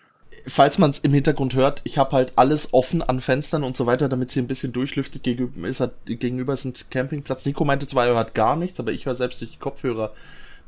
falls 0.46 0.78
man 0.78 0.90
es 0.90 0.98
im 0.98 1.12
Hintergrund 1.12 1.54
hört, 1.54 1.80
ich 1.84 1.98
habe 1.98 2.16
halt 2.16 2.32
alles 2.36 2.72
offen 2.72 3.02
an 3.02 3.20
Fenstern 3.20 3.64
und 3.64 3.76
so 3.76 3.86
weiter, 3.86 4.08
damit 4.08 4.30
sie 4.30 4.40
ein 4.40 4.48
bisschen 4.48 4.72
durchlüftet 4.72 5.22
gegenüber 5.22 5.68
ist. 5.68 5.80
Halt, 5.80 5.92
gegenüber 6.06 6.52
ist 6.52 6.64
ein 6.64 6.74
Campingplatz. 6.90 7.46
Nico 7.46 7.64
meinte 7.64 7.86
zwar, 7.86 8.06
er 8.06 8.14
hört 8.14 8.34
gar 8.34 8.56
nichts, 8.56 8.80
aber 8.80 8.92
ich 8.92 9.06
höre 9.06 9.14
selbst 9.14 9.40
durch 9.40 9.52
die 9.52 9.58
Kopfhörer 9.58 10.12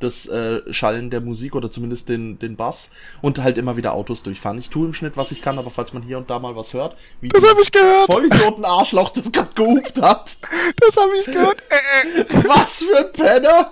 das 0.01 0.27
äh, 0.27 0.61
Schallen 0.73 1.11
der 1.11 1.21
Musik 1.21 1.55
oder 1.55 1.71
zumindest 1.71 2.09
den, 2.09 2.39
den 2.39 2.57
Bass 2.57 2.91
und 3.21 3.43
halt 3.43 3.59
immer 3.59 3.77
wieder 3.77 3.93
Autos 3.93 4.23
durchfahren. 4.23 4.59
Ich 4.59 4.71
tue 4.71 4.87
im 4.87 4.95
Schnitt, 4.95 5.17
was 5.17 5.31
ich 5.31 5.43
kann, 5.43 5.59
aber 5.59 5.71
falls 5.71 5.93
man 5.93 6.03
hier 6.03 6.19
und 6.19 6.29
da 6.31 6.39
mal 6.39 6.57
was 6.57 6.73
hört, 6.73 6.97
wie 7.21 7.29
das 7.29 7.49
habe 7.49 7.61
ich 7.63 7.71
gehört. 7.71 8.07
Vollidioten 8.07 8.65
Arschloch 8.65 9.11
das 9.11 9.31
gerade 9.31 9.55
gehupt 9.55 10.01
hat. 10.01 10.39
Das 10.81 10.97
habe 10.97 11.17
ich 11.19 11.27
gehört. 11.27 11.63
was 12.47 12.83
für 12.83 12.99
ein 12.99 13.13
Penner. 13.13 13.71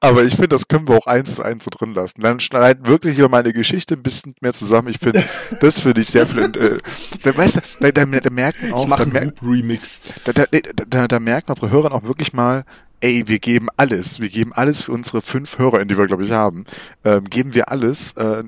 Aber 0.00 0.24
ich 0.24 0.32
finde, 0.32 0.48
das 0.48 0.68
können 0.68 0.88
wir 0.88 0.96
auch 0.96 1.06
eins 1.06 1.34
zu 1.34 1.42
eins 1.42 1.64
so 1.64 1.70
drin 1.70 1.94
lassen. 1.94 2.20
Dann 2.20 2.40
schneiden 2.40 2.86
wirklich 2.86 3.18
über 3.18 3.28
meine 3.28 3.52
Geschichte 3.52 3.94
ein 3.94 4.02
bisschen 4.02 4.34
mehr 4.40 4.52
zusammen. 4.52 4.88
Ich 4.88 4.98
finde, 4.98 5.24
das 5.60 5.80
finde 5.80 6.00
ich 6.00 6.08
sehr 6.08 6.26
viel. 6.26 6.44
Äh, 6.44 6.78
da, 7.22 7.36
weißt 7.36 7.56
du, 7.56 7.60
da, 7.80 7.90
da, 7.90 8.20
da 8.20 8.30
merken 8.30 8.72
auch. 8.72 8.82
Ich 8.82 8.88
mache 8.88 9.02
einen 9.02 9.32
Remix. 9.42 10.02
Da, 10.24 10.32
da, 10.32 10.44
da, 10.88 11.08
da 11.08 11.20
merken 11.20 11.50
unsere 11.50 11.70
Hörer 11.70 11.92
auch 11.92 12.04
wirklich 12.04 12.32
mal, 12.32 12.64
ey, 13.04 13.28
wir 13.28 13.38
geben 13.38 13.68
alles. 13.76 14.18
Wir 14.18 14.30
geben 14.30 14.54
alles 14.54 14.80
für 14.80 14.92
unsere 14.92 15.20
fünf 15.20 15.58
Hörer, 15.58 15.84
die 15.84 15.98
wir, 15.98 16.06
glaube 16.06 16.24
ich, 16.24 16.32
haben. 16.32 16.64
Ähm, 17.04 17.24
geben 17.24 17.54
wir 17.54 17.70
alles. 17.70 18.14
Äh, 18.14 18.44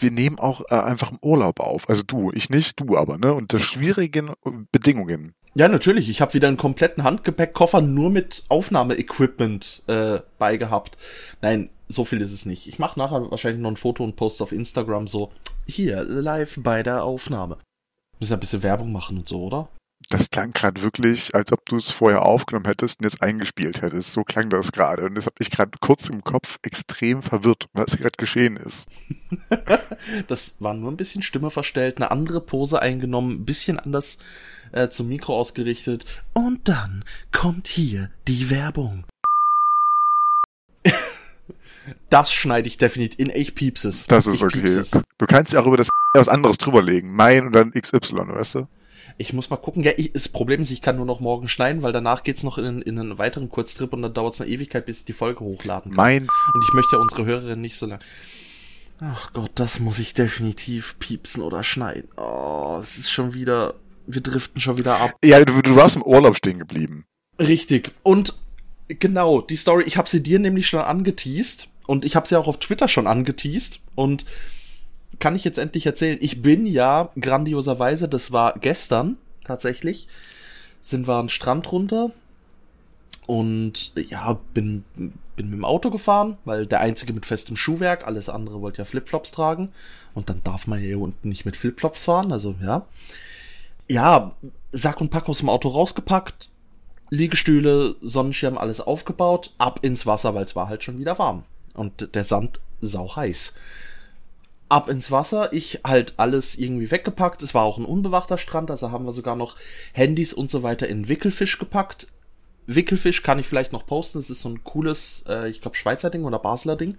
wir 0.00 0.10
nehmen 0.10 0.38
auch 0.38 0.62
äh, 0.70 0.74
einfach 0.74 1.12
im 1.12 1.18
Urlaub 1.20 1.60
auf. 1.60 1.88
Also 1.88 2.04
du, 2.04 2.32
ich 2.32 2.48
nicht, 2.48 2.80
du 2.80 2.96
aber, 2.96 3.18
ne? 3.18 3.34
Unter 3.34 3.58
schwierigen 3.58 4.30
Bedingungen. 4.72 5.34
Ja, 5.54 5.68
natürlich. 5.68 6.08
Ich 6.08 6.22
habe 6.22 6.34
wieder 6.34 6.48
einen 6.48 6.56
kompletten 6.56 7.04
Handgepäckkoffer 7.04 7.82
nur 7.82 8.08
mit 8.10 8.44
Aufnahmeequipment 8.48 9.82
äh, 9.88 10.20
beigehabt. 10.38 10.96
Nein, 11.42 11.68
so 11.88 12.04
viel 12.04 12.22
ist 12.22 12.32
es 12.32 12.46
nicht. 12.46 12.66
Ich 12.66 12.78
mache 12.78 12.98
nachher 12.98 13.30
wahrscheinlich 13.30 13.60
noch 13.60 13.70
ein 13.70 13.76
Foto 13.76 14.04
und 14.04 14.16
post 14.16 14.40
auf 14.40 14.52
Instagram 14.52 15.06
so, 15.06 15.32
hier, 15.66 16.02
live 16.04 16.58
bei 16.62 16.82
der 16.82 17.04
Aufnahme. 17.04 17.58
Müssen 18.18 18.32
ein 18.32 18.40
bisschen 18.40 18.62
Werbung 18.62 18.90
machen 18.90 19.18
und 19.18 19.28
so, 19.28 19.44
oder? 19.44 19.68
Das 20.10 20.30
klang 20.30 20.52
gerade 20.52 20.82
wirklich, 20.82 21.34
als 21.34 21.52
ob 21.52 21.66
du 21.66 21.76
es 21.76 21.90
vorher 21.90 22.24
aufgenommen 22.24 22.66
hättest 22.66 23.00
und 23.00 23.04
jetzt 23.04 23.20
eingespielt 23.20 23.82
hättest. 23.82 24.12
So 24.12 24.24
klang 24.24 24.48
das 24.48 24.72
gerade. 24.72 25.04
Und 25.04 25.16
das 25.16 25.26
hat 25.26 25.38
mich 25.38 25.50
gerade 25.50 25.72
kurz 25.80 26.08
im 26.08 26.24
Kopf 26.24 26.58
extrem 26.62 27.22
verwirrt, 27.22 27.68
was 27.74 27.96
gerade 27.96 28.16
geschehen 28.16 28.56
ist. 28.56 28.88
das 30.28 30.54
war 30.60 30.72
nur 30.72 30.90
ein 30.90 30.96
bisschen 30.96 31.22
Stimme 31.22 31.50
verstellt, 31.50 31.96
eine 31.96 32.10
andere 32.10 32.40
Pose 32.40 32.80
eingenommen, 32.80 33.32
ein 33.32 33.44
bisschen 33.44 33.78
anders 33.78 34.18
äh, 34.72 34.88
zum 34.88 35.08
Mikro 35.08 35.36
ausgerichtet. 35.36 36.06
Und 36.32 36.68
dann 36.68 37.04
kommt 37.30 37.68
hier 37.68 38.10
die 38.28 38.50
Werbung. 38.50 39.04
das 42.10 42.32
schneide 42.32 42.68
ich 42.68 42.78
definitiv 42.78 43.18
in 43.18 43.30
echt 43.30 43.56
Piepses. 43.56 44.06
Das 44.06 44.26
ist 44.26 44.36
ich 44.36 44.42
okay. 44.42 44.82
Du 45.18 45.26
kannst 45.26 45.52
ja 45.52 45.60
auch 45.60 45.66
über 45.66 45.76
das 45.76 45.88
was 46.14 46.28
anderes 46.28 46.56
drüberlegen. 46.56 47.12
Mein 47.12 47.46
und 47.46 47.52
dann 47.52 47.72
XY, 47.72 48.28
weißt 48.28 48.54
du? 48.54 48.68
Ich 49.18 49.32
muss 49.32 49.50
mal 49.50 49.56
gucken. 49.56 49.82
Ja, 49.82 49.92
ich, 49.96 50.12
das 50.12 50.28
Problem 50.28 50.62
ist, 50.62 50.70
ich 50.70 50.80
kann 50.80 50.96
nur 50.96 51.04
noch 51.04 51.20
morgen 51.20 51.48
schneiden, 51.48 51.82
weil 51.82 51.92
danach 51.92 52.22
geht's 52.22 52.44
noch 52.44 52.56
in, 52.56 52.80
in 52.82 52.98
einen 52.98 53.18
weiteren 53.18 53.48
Kurztrip 53.50 53.92
und 53.92 54.02
dann 54.02 54.14
dauert's 54.14 54.40
eine 54.40 54.50
Ewigkeit, 54.50 54.86
bis 54.86 55.00
ich 55.00 55.04
die 55.04 55.12
Folge 55.12 55.40
hochladen 55.40 55.90
kann. 55.90 55.96
Mein. 55.96 56.22
Und 56.22 56.64
ich 56.66 56.74
möchte 56.74 56.96
ja 56.96 57.02
unsere 57.02 57.24
Hörerin 57.26 57.60
nicht 57.60 57.76
so 57.76 57.86
lange. 57.86 58.02
Ach 59.00 59.32
Gott, 59.32 59.50
das 59.56 59.80
muss 59.80 59.98
ich 59.98 60.14
definitiv 60.14 60.98
piepsen 60.98 61.42
oder 61.42 61.62
schneiden. 61.62 62.08
Oh, 62.16 62.78
es 62.80 62.98
ist 62.98 63.10
schon 63.10 63.34
wieder 63.34 63.74
wir 64.08 64.22
driften 64.22 64.60
schon 64.60 64.78
wieder 64.78 65.00
ab. 65.00 65.14
Ja, 65.22 65.44
du, 65.44 65.60
du 65.62 65.76
warst 65.76 65.96
im 65.96 66.02
Urlaub 66.02 66.36
stehen 66.36 66.58
geblieben. 66.58 67.04
Richtig. 67.38 67.92
Und 68.02 68.34
genau, 68.88 69.42
die 69.42 69.56
Story, 69.56 69.84
ich 69.86 69.96
habe 69.96 70.08
sie 70.08 70.22
dir 70.22 70.38
nämlich 70.38 70.66
schon 70.66 70.80
angeteased 70.80 71.68
und 71.86 72.04
ich 72.04 72.16
habe 72.16 72.26
sie 72.26 72.36
auch 72.36 72.48
auf 72.48 72.58
Twitter 72.58 72.88
schon 72.88 73.06
angeteased 73.06 73.80
und 73.94 74.24
kann 75.18 75.36
ich 75.36 75.44
jetzt 75.44 75.58
endlich 75.58 75.86
erzählen. 75.86 76.18
Ich 76.20 76.42
bin 76.42 76.66
ja 76.66 77.10
grandioserweise, 77.20 78.08
das 78.08 78.32
war 78.32 78.54
gestern 78.58 79.16
tatsächlich, 79.44 80.08
sind 80.80 81.08
wir 81.08 81.14
an 81.14 81.28
Strand 81.28 81.70
runter 81.72 82.10
und 83.26 83.92
ja, 83.96 84.38
bin, 84.54 84.84
bin 84.94 85.12
mit 85.36 85.52
dem 85.52 85.64
Auto 85.64 85.90
gefahren, 85.90 86.36
weil 86.44 86.66
der 86.66 86.80
einzige 86.80 87.12
mit 87.12 87.26
festem 87.26 87.56
Schuhwerk, 87.56 88.06
alles 88.06 88.28
andere 88.28 88.60
wollte 88.60 88.78
ja 88.78 88.84
Flipflops 88.84 89.30
tragen 89.32 89.70
und 90.14 90.28
dann 90.28 90.42
darf 90.44 90.66
man 90.66 90.78
hier 90.78 91.00
unten 91.00 91.28
nicht 91.28 91.44
mit 91.44 91.56
Flipflops 91.56 92.04
fahren, 92.04 92.32
also 92.32 92.54
ja. 92.62 92.86
Ja, 93.90 94.32
Sack 94.70 95.00
und 95.00 95.10
Pack 95.10 95.28
aus 95.28 95.38
dem 95.38 95.48
Auto 95.48 95.68
rausgepackt, 95.68 96.50
Liegestühle, 97.10 97.96
Sonnenschirm, 98.02 98.58
alles 98.58 98.80
aufgebaut, 98.80 99.54
ab 99.56 99.80
ins 99.82 100.04
Wasser, 100.04 100.34
weil 100.34 100.44
es 100.44 100.54
war 100.54 100.68
halt 100.68 100.84
schon 100.84 100.98
wieder 100.98 101.18
warm. 101.18 101.44
Und 101.72 102.14
der 102.14 102.24
Sand 102.24 102.60
sau 102.80 103.16
heiß. 103.16 103.54
Ab 104.68 104.88
ins 104.88 105.10
Wasser, 105.10 105.52
ich 105.52 105.80
halt 105.84 106.14
alles 106.18 106.58
irgendwie 106.58 106.90
weggepackt. 106.90 107.42
Es 107.42 107.54
war 107.54 107.62
auch 107.62 107.78
ein 107.78 107.84
unbewachter 107.84 108.36
Strand, 108.36 108.70
also 108.70 108.90
haben 108.90 109.06
wir 109.06 109.12
sogar 109.12 109.36
noch 109.36 109.56
Handys 109.92 110.34
und 110.34 110.50
so 110.50 110.62
weiter 110.62 110.88
in 110.88 111.08
Wickelfisch 111.08 111.58
gepackt. 111.58 112.08
Wickelfisch 112.66 113.22
kann 113.22 113.38
ich 113.38 113.46
vielleicht 113.46 113.72
noch 113.72 113.86
posten, 113.86 114.18
das 114.18 114.28
ist 114.28 114.42
so 114.42 114.50
ein 114.50 114.62
cooles, 114.64 115.24
äh, 115.26 115.48
ich 115.48 115.62
glaube 115.62 115.76
Schweizer 115.76 116.10
Ding 116.10 116.24
oder 116.24 116.38
Basler 116.38 116.76
Ding 116.76 116.98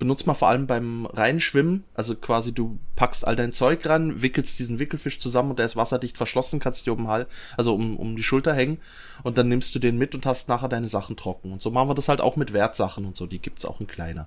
benutzt 0.00 0.26
man 0.26 0.34
vor 0.34 0.48
allem 0.48 0.66
beim 0.66 1.06
Reinschwimmen. 1.06 1.84
Also 1.94 2.16
quasi 2.16 2.52
du 2.52 2.80
packst 2.96 3.24
all 3.24 3.36
dein 3.36 3.52
Zeug 3.52 3.86
ran, 3.86 4.22
wickelst 4.22 4.58
diesen 4.58 4.80
Wickelfisch 4.80 5.20
zusammen 5.20 5.50
und 5.50 5.58
der 5.60 5.66
ist 5.66 5.76
wasserdicht 5.76 6.16
verschlossen, 6.16 6.58
kannst 6.58 6.86
dir 6.86 6.92
um 6.92 7.06
Hals, 7.06 7.30
also 7.56 7.74
um, 7.74 7.96
um 7.96 8.16
die 8.16 8.22
Schulter 8.24 8.54
hängen 8.54 8.78
und 9.22 9.38
dann 9.38 9.48
nimmst 9.48 9.72
du 9.74 9.78
den 9.78 9.98
mit 9.98 10.14
und 10.16 10.26
hast 10.26 10.48
nachher 10.48 10.68
deine 10.68 10.88
Sachen 10.88 11.16
trocken. 11.16 11.52
Und 11.52 11.62
so 11.62 11.70
machen 11.70 11.88
wir 11.88 11.94
das 11.94 12.08
halt 12.08 12.20
auch 12.20 12.34
mit 12.34 12.52
Wertsachen 12.52 13.04
und 13.04 13.16
so. 13.16 13.26
Die 13.26 13.38
gibt's 13.38 13.64
auch 13.64 13.80
in 13.80 13.86
kleiner. 13.86 14.26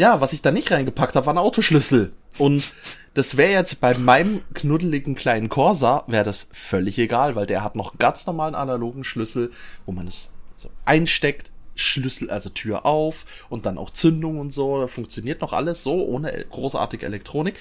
Ja, 0.00 0.22
was 0.22 0.32
ich 0.32 0.40
da 0.40 0.50
nicht 0.50 0.72
reingepackt 0.72 1.14
habe, 1.14 1.26
war 1.26 1.34
ein 1.34 1.38
Autoschlüssel. 1.38 2.14
Und 2.38 2.74
das 3.12 3.36
wäre 3.36 3.52
jetzt 3.52 3.82
bei 3.82 3.98
meinem 3.98 4.40
knuddeligen 4.54 5.14
kleinen 5.14 5.50
Corsa, 5.50 6.04
wäre 6.06 6.24
das 6.24 6.48
völlig 6.52 6.98
egal, 6.98 7.36
weil 7.36 7.44
der 7.44 7.62
hat 7.62 7.76
noch 7.76 7.98
ganz 7.98 8.24
normalen 8.24 8.54
analogen 8.54 9.04
Schlüssel, 9.04 9.52
wo 9.84 9.92
man 9.92 10.06
es 10.06 10.30
so 10.54 10.70
einsteckt, 10.86 11.50
Schlüssel, 11.74 12.30
also 12.30 12.48
Tür 12.48 12.86
auf 12.86 13.44
und 13.50 13.66
dann 13.66 13.76
auch 13.76 13.90
Zündung 13.90 14.38
und 14.38 14.54
so. 14.54 14.80
Da 14.80 14.86
funktioniert 14.86 15.42
noch 15.42 15.52
alles 15.52 15.82
so, 15.82 16.02
ohne 16.02 16.46
großartige 16.50 17.04
Elektronik. 17.04 17.56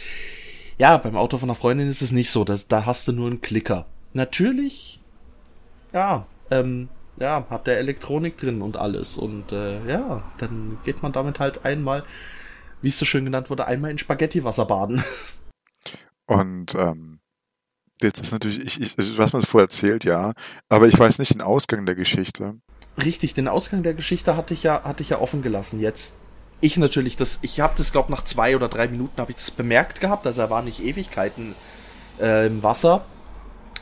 Ja, 0.77 0.95
beim 0.95 1.17
Auto 1.17 1.35
von 1.35 1.49
einer 1.49 1.55
Freundin 1.55 1.89
ist 1.89 2.01
es 2.01 2.13
nicht 2.13 2.31
so. 2.31 2.45
Das, 2.45 2.69
da 2.69 2.85
hast 2.85 3.05
du 3.09 3.11
nur 3.11 3.27
einen 3.27 3.41
Klicker. 3.41 3.85
Natürlich, 4.13 5.01
ja, 5.91 6.25
ähm, 6.51 6.87
ja, 7.19 7.45
hat 7.49 7.67
der 7.67 7.77
Elektronik 7.77 8.37
drin 8.37 8.61
und 8.61 8.77
alles. 8.77 9.17
Und 9.17 9.51
äh, 9.51 9.85
ja, 9.87 10.23
dann 10.37 10.77
geht 10.83 11.01
man 11.03 11.11
damit 11.11 11.39
halt 11.39 11.65
einmal, 11.65 12.03
wie 12.81 12.89
es 12.89 12.99
so 12.99 13.05
schön 13.05 13.25
genannt 13.25 13.49
wurde, 13.49 13.67
einmal 13.67 13.91
in 13.91 13.97
Spaghettiwasser 13.97 14.65
baden. 14.65 15.03
Und 16.25 16.75
ähm, 16.75 17.21
jetzt 18.01 18.21
ist 18.21 18.31
natürlich, 18.31 18.59
ich, 18.59 18.99
ich, 18.99 19.19
hast 19.19 19.33
mir 19.33 19.39
das 19.39 19.49
vorher 19.49 19.65
erzählt, 19.65 20.03
ja, 20.05 20.33
aber 20.69 20.87
ich 20.87 20.97
weiß 20.97 21.17
nicht 21.17 21.33
den 21.33 21.41
Ausgang 21.41 21.87
der 21.87 21.95
Geschichte. 21.95 22.59
Richtig, 23.03 23.33
den 23.33 23.47
Ausgang 23.47 23.81
der 23.81 23.95
Geschichte 23.95 24.37
hatte 24.37 24.53
ich 24.53 24.61
ja, 24.61 24.83
hatte 24.83 25.01
ich 25.01 25.09
ja 25.09 25.19
offen 25.19 25.41
gelassen. 25.41 25.79
Jetzt 25.79 26.13
ich 26.61 26.77
natürlich 26.77 27.17
das, 27.17 27.39
ich 27.41 27.59
habe 27.61 27.73
das 27.77 27.91
glaube 27.91 28.11
nach 28.11 28.23
zwei 28.23 28.55
oder 28.55 28.67
drei 28.67 28.87
Minuten 28.87 29.19
habe 29.19 29.31
ich 29.31 29.37
das 29.37 29.51
bemerkt 29.51 30.01
gehabt, 30.01 30.27
also 30.27 30.41
er 30.41 30.49
war 30.49 30.61
nicht 30.61 30.83
Ewigkeiten 30.83 31.55
äh, 32.19 32.47
im 32.47 32.63
Wasser, 32.63 33.05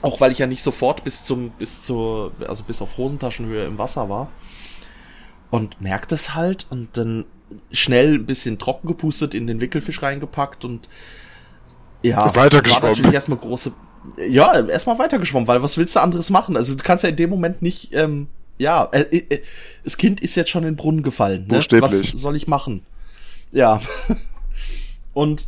auch 0.01 0.21
weil 0.21 0.31
ich 0.31 0.39
ja 0.39 0.47
nicht 0.47 0.63
sofort 0.63 1.03
bis 1.03 1.23
zum, 1.23 1.51
bis 1.51 1.81
zur, 1.81 2.31
also 2.47 2.63
bis 2.63 2.81
auf 2.81 2.97
Hosentaschenhöhe 2.97 3.65
im 3.65 3.77
Wasser 3.77 4.09
war 4.09 4.29
und 5.49 5.81
merkt 5.81 6.11
es 6.11 6.35
halt 6.35 6.67
und 6.69 6.97
dann 6.97 7.25
schnell 7.71 8.15
ein 8.15 8.25
bisschen 8.25 8.59
trocken 8.59 8.87
gepustet 8.87 9.33
in 9.33 9.47
den 9.47 9.61
Wickelfisch 9.61 10.01
reingepackt 10.01 10.65
und 10.65 10.89
ja, 12.03 12.35
weitergeschwommen. 12.35 12.83
war 12.83 12.89
natürlich 12.89 13.13
erstmal 13.13 13.39
große, 13.39 13.71
ja, 14.29 14.67
erstmal 14.67 14.99
weitergeschwommen, 14.99 15.47
weil 15.47 15.63
was 15.63 15.77
willst 15.77 15.95
du 15.95 16.01
anderes 16.01 16.29
machen? 16.29 16.55
Also 16.55 16.75
du 16.75 16.83
kannst 16.83 17.03
ja 17.03 17.09
in 17.09 17.15
dem 17.15 17.29
Moment 17.29 17.61
nicht 17.61 17.93
ähm, 17.93 18.27
ja, 18.57 18.85
äh, 18.91 19.01
äh, 19.01 19.41
das 19.83 19.97
Kind 19.97 20.19
ist 20.19 20.35
jetzt 20.35 20.49
schon 20.49 20.63
in 20.63 20.71
den 20.71 20.75
Brunnen 20.75 21.03
gefallen. 21.03 21.47
Ne? 21.47 21.57
Was 21.57 22.01
soll 22.13 22.35
ich 22.35 22.47
machen? 22.47 22.85
Ja. 23.51 23.79
Und 25.13 25.47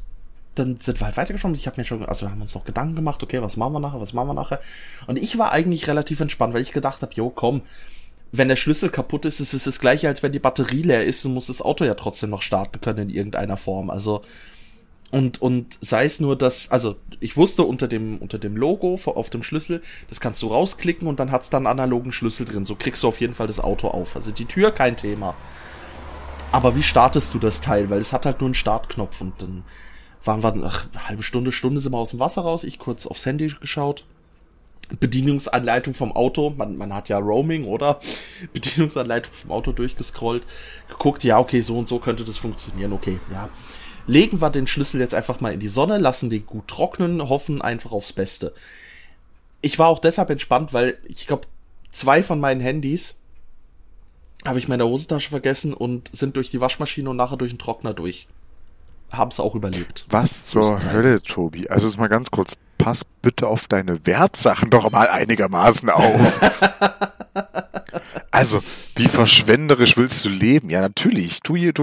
dann 0.60 0.78
sind 0.80 1.00
wir 1.00 1.06
halt 1.06 1.18
weitergeschwommen. 1.18 1.58
Ich 1.58 1.68
habe 1.68 1.80
mir 1.80 1.86
schon, 1.86 2.06
also 2.06 2.26
wir 2.26 2.32
haben 2.32 2.42
uns 2.42 2.54
noch 2.54 2.66
Gedanken 2.66 2.96
gemacht, 2.96 3.24
okay, 3.24 3.42
was 3.42 3.58
machen 3.58 3.74
wir 3.74 3.80
nachher, 3.80 4.00
was 4.00 4.14
machen 4.14 4.28
wir 4.28 4.34
nachher? 4.34 4.60
Und 5.08 5.18
ich 5.18 5.38
war 5.38 5.52
eigentlich 5.52 5.88
relativ 5.88 6.20
entspannt, 6.20 6.54
weil 6.54 6.62
ich 6.62 6.74
gedacht 6.74 7.02
habe, 7.02 7.14
jo, 7.14 7.30
komm, 7.30 7.62
wenn 8.32 8.48
der 8.48 8.56
Schlüssel 8.56 8.90
kaputt 8.90 9.26
ist, 9.26 9.40
ist 9.40 9.54
es 9.54 9.64
das 9.64 9.80
gleiche, 9.80 10.08
als 10.08 10.22
wenn 10.22 10.32
die 10.32 10.40
Batterie 10.40 10.84
leer 10.84 11.04
ist, 11.04 11.26
dann 11.26 11.34
muss 11.34 11.48
das 11.48 11.62
Auto 11.62 11.84
ja 11.84 11.96
trotzdem 11.96 12.30
noch 12.30 12.42
starten 12.42 12.80
können 12.82 13.10
in 13.10 13.16
irgendeiner 13.16 13.58
Form. 13.58 13.90
Also 13.90 14.22
und, 15.12 15.42
und 15.42 15.80
sei 15.82 16.06
es 16.06 16.20
nur, 16.20 16.38
dass, 16.38 16.70
also 16.70 16.96
ich 17.20 17.36
wusste 17.36 17.64
unter 17.64 17.88
dem, 17.88 18.20
unter 18.20 18.38
dem 18.38 18.56
Logo 18.56 19.00
auf 19.06 19.30
dem 19.32 19.42
Schlüssel, 19.42 19.82
das 20.08 20.20
kannst 20.20 20.42
du 20.44 20.48
rausklicken 20.48 21.08
und 21.08 21.20
dann 21.20 21.32
hat's 21.32 21.50
dann 21.50 21.66
analogen 21.66 22.12
Schlüssel 22.12 22.46
drin. 22.46 22.66
So 22.66 22.76
kriegst 22.76 23.02
du 23.02 23.08
auf 23.08 23.20
jeden 23.20 23.34
Fall 23.34 23.48
das 23.48 23.60
Auto 23.60 23.88
auf. 23.88 24.16
Also 24.16 24.32
die 24.32 24.46
Tür 24.46 24.72
kein 24.72 24.98
Thema. 24.98 25.34
Aber 26.52 26.76
wie 26.76 26.84
startest 26.84 27.34
du 27.34 27.40
das 27.40 27.62
Teil? 27.62 27.90
Weil 27.90 28.00
es 28.00 28.14
hat 28.14 28.26
halt 28.26 28.40
nur 28.40 28.48
einen 28.48 28.56
Startknopf 28.56 29.22
und 29.22 29.42
dann 29.42 29.64
waren 30.24 30.44
wir, 30.44 30.54
ach, 30.66 30.88
eine 30.92 31.08
halbe 31.08 31.24
Stunde, 31.24 31.52
Stunde 31.52 31.80
sind 31.80 31.94
wir 31.94 31.98
aus 31.98 32.12
dem 32.12 32.20
Wasser 32.20 32.42
raus. 32.42 32.64
Ich 32.64 32.80
kurz 32.80 33.08
aufs 33.08 33.26
Handy 33.26 33.54
geschaut. 33.60 34.06
Bedienungsanleitung 35.00 35.94
vom 35.94 36.12
Auto. 36.12 36.50
Man, 36.50 36.76
man 36.78 36.94
hat 36.94 37.10
ja 37.10 37.20
Roaming, 37.20 37.66
oder? 37.66 38.00
Bedienungsanleitung 38.54 39.34
vom 39.34 39.52
Auto 39.52 39.72
durchgescrollt. 39.72 40.44
Geguckt, 40.88 41.24
ja, 41.24 41.40
okay, 41.40 41.62
so 41.62 41.78
und 41.78 41.88
so 41.88 42.00
könnte 42.00 42.24
das 42.24 42.38
funktionieren. 42.38 42.94
Okay, 42.94 43.20
ja 43.32 43.50
legen 44.10 44.42
wir 44.42 44.50
den 44.50 44.66
Schlüssel 44.66 45.00
jetzt 45.00 45.14
einfach 45.14 45.40
mal 45.40 45.54
in 45.54 45.60
die 45.60 45.68
Sonne, 45.68 46.00
lassen 46.00 46.32
den 46.32 46.46
gut 46.46 46.68
trocknen, 46.68 47.30
hoffen 47.30 47.62
einfach 47.62 47.92
aufs 47.92 48.12
Beste. 48.12 48.54
Ich 49.62 49.78
war 49.78 49.88
auch 49.88 50.00
deshalb 50.00 50.32
entspannt, 50.32 50.74
weil 50.74 50.98
ich 51.08 51.28
glaube, 51.28 51.48
zwei 51.92 52.24
von 52.24 52.40
meinen 52.40 52.60
Handys 52.60 53.20
habe 54.46 54.58
ich 54.58 54.68
meine 54.68 54.86
Hosentasche 54.86 55.30
vergessen 55.30 55.74
und 55.74 56.10
sind 56.12 56.38
durch 56.38 56.50
die 56.50 56.60
Waschmaschine 56.60 57.10
und 57.10 57.18
nachher 57.18 57.38
durch 57.38 57.52
den 57.52 57.60
Trockner 57.60 57.94
durch. 57.94 58.28
Haben 59.12 59.32
es 59.32 59.40
auch 59.40 59.56
überlebt. 59.56 60.06
Was 60.10 60.46
zur 60.46 60.82
Hölle, 60.92 61.22
Tobi? 61.22 61.68
Also 61.70 61.88
jetzt 61.88 61.98
mal 61.98 62.08
ganz 62.08 62.30
kurz, 62.32 62.56
pass 62.78 63.04
bitte 63.04 63.48
auf 63.48 63.68
deine 63.68 64.06
Wertsachen 64.06 64.70
doch 64.70 64.92
mal 64.92 65.08
einigermaßen 65.10 65.90
auf. 65.90 66.42
also, 68.32 68.62
wie 68.96 69.08
verschwenderisch 69.08 69.98
willst 69.98 70.24
du 70.26 70.30
leben? 70.30 70.70
Ja, 70.70 70.82
natürlich. 70.82 71.42
Tu 71.42 71.56
hier, 71.56 71.74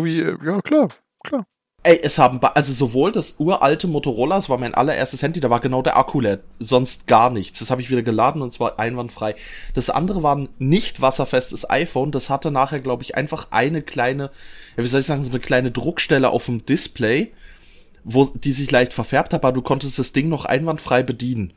ja 0.44 0.60
klar, 0.62 0.88
klar. 1.24 1.46
Ey, 1.86 2.00
es 2.02 2.18
haben, 2.18 2.40
also 2.42 2.72
sowohl 2.72 3.12
das 3.12 3.36
uralte 3.38 3.86
Motorola, 3.86 4.34
das 4.34 4.48
war 4.48 4.58
mein 4.58 4.74
allererstes 4.74 5.22
Handy, 5.22 5.38
da 5.38 5.50
war 5.50 5.60
genau 5.60 5.82
der 5.82 5.96
Akku 5.96 6.20
leer, 6.20 6.40
sonst 6.58 7.06
gar 7.06 7.30
nichts. 7.30 7.60
Das 7.60 7.70
habe 7.70 7.80
ich 7.80 7.90
wieder 7.90 8.02
geladen 8.02 8.42
und 8.42 8.52
zwar 8.52 8.80
einwandfrei. 8.80 9.36
Das 9.72 9.88
andere 9.88 10.24
war 10.24 10.34
ein 10.34 10.48
nicht 10.58 11.00
wasserfestes 11.00 11.70
iPhone, 11.70 12.10
das 12.10 12.28
hatte 12.28 12.50
nachher, 12.50 12.80
glaube 12.80 13.04
ich, 13.04 13.14
einfach 13.14 13.52
eine 13.52 13.82
kleine, 13.82 14.32
wie 14.74 14.84
soll 14.88 14.98
ich 14.98 15.06
sagen, 15.06 15.22
so 15.22 15.30
eine 15.30 15.38
kleine 15.38 15.70
Druckstelle 15.70 16.30
auf 16.30 16.46
dem 16.46 16.66
Display, 16.66 17.30
wo 18.02 18.24
die 18.24 18.50
sich 18.50 18.68
leicht 18.68 18.92
verfärbt 18.92 19.32
hat, 19.32 19.44
aber 19.44 19.52
du 19.52 19.62
konntest 19.62 20.00
das 20.00 20.12
Ding 20.12 20.28
noch 20.28 20.44
einwandfrei 20.44 21.04
bedienen. 21.04 21.52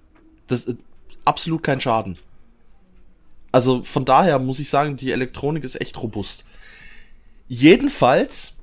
Das 0.45 0.65
ist 0.65 0.77
absolut 1.25 1.63
kein 1.63 1.81
Schaden. 1.81 2.19
Also 3.51 3.83
von 3.83 4.05
daher 4.05 4.37
muss 4.37 4.59
ich 4.59 4.69
sagen, 4.69 4.95
die 4.95 5.11
Elektronik 5.11 5.63
ist 5.63 5.81
echt 5.81 5.99
robust. 5.99 6.43
Jedenfalls 7.47 8.58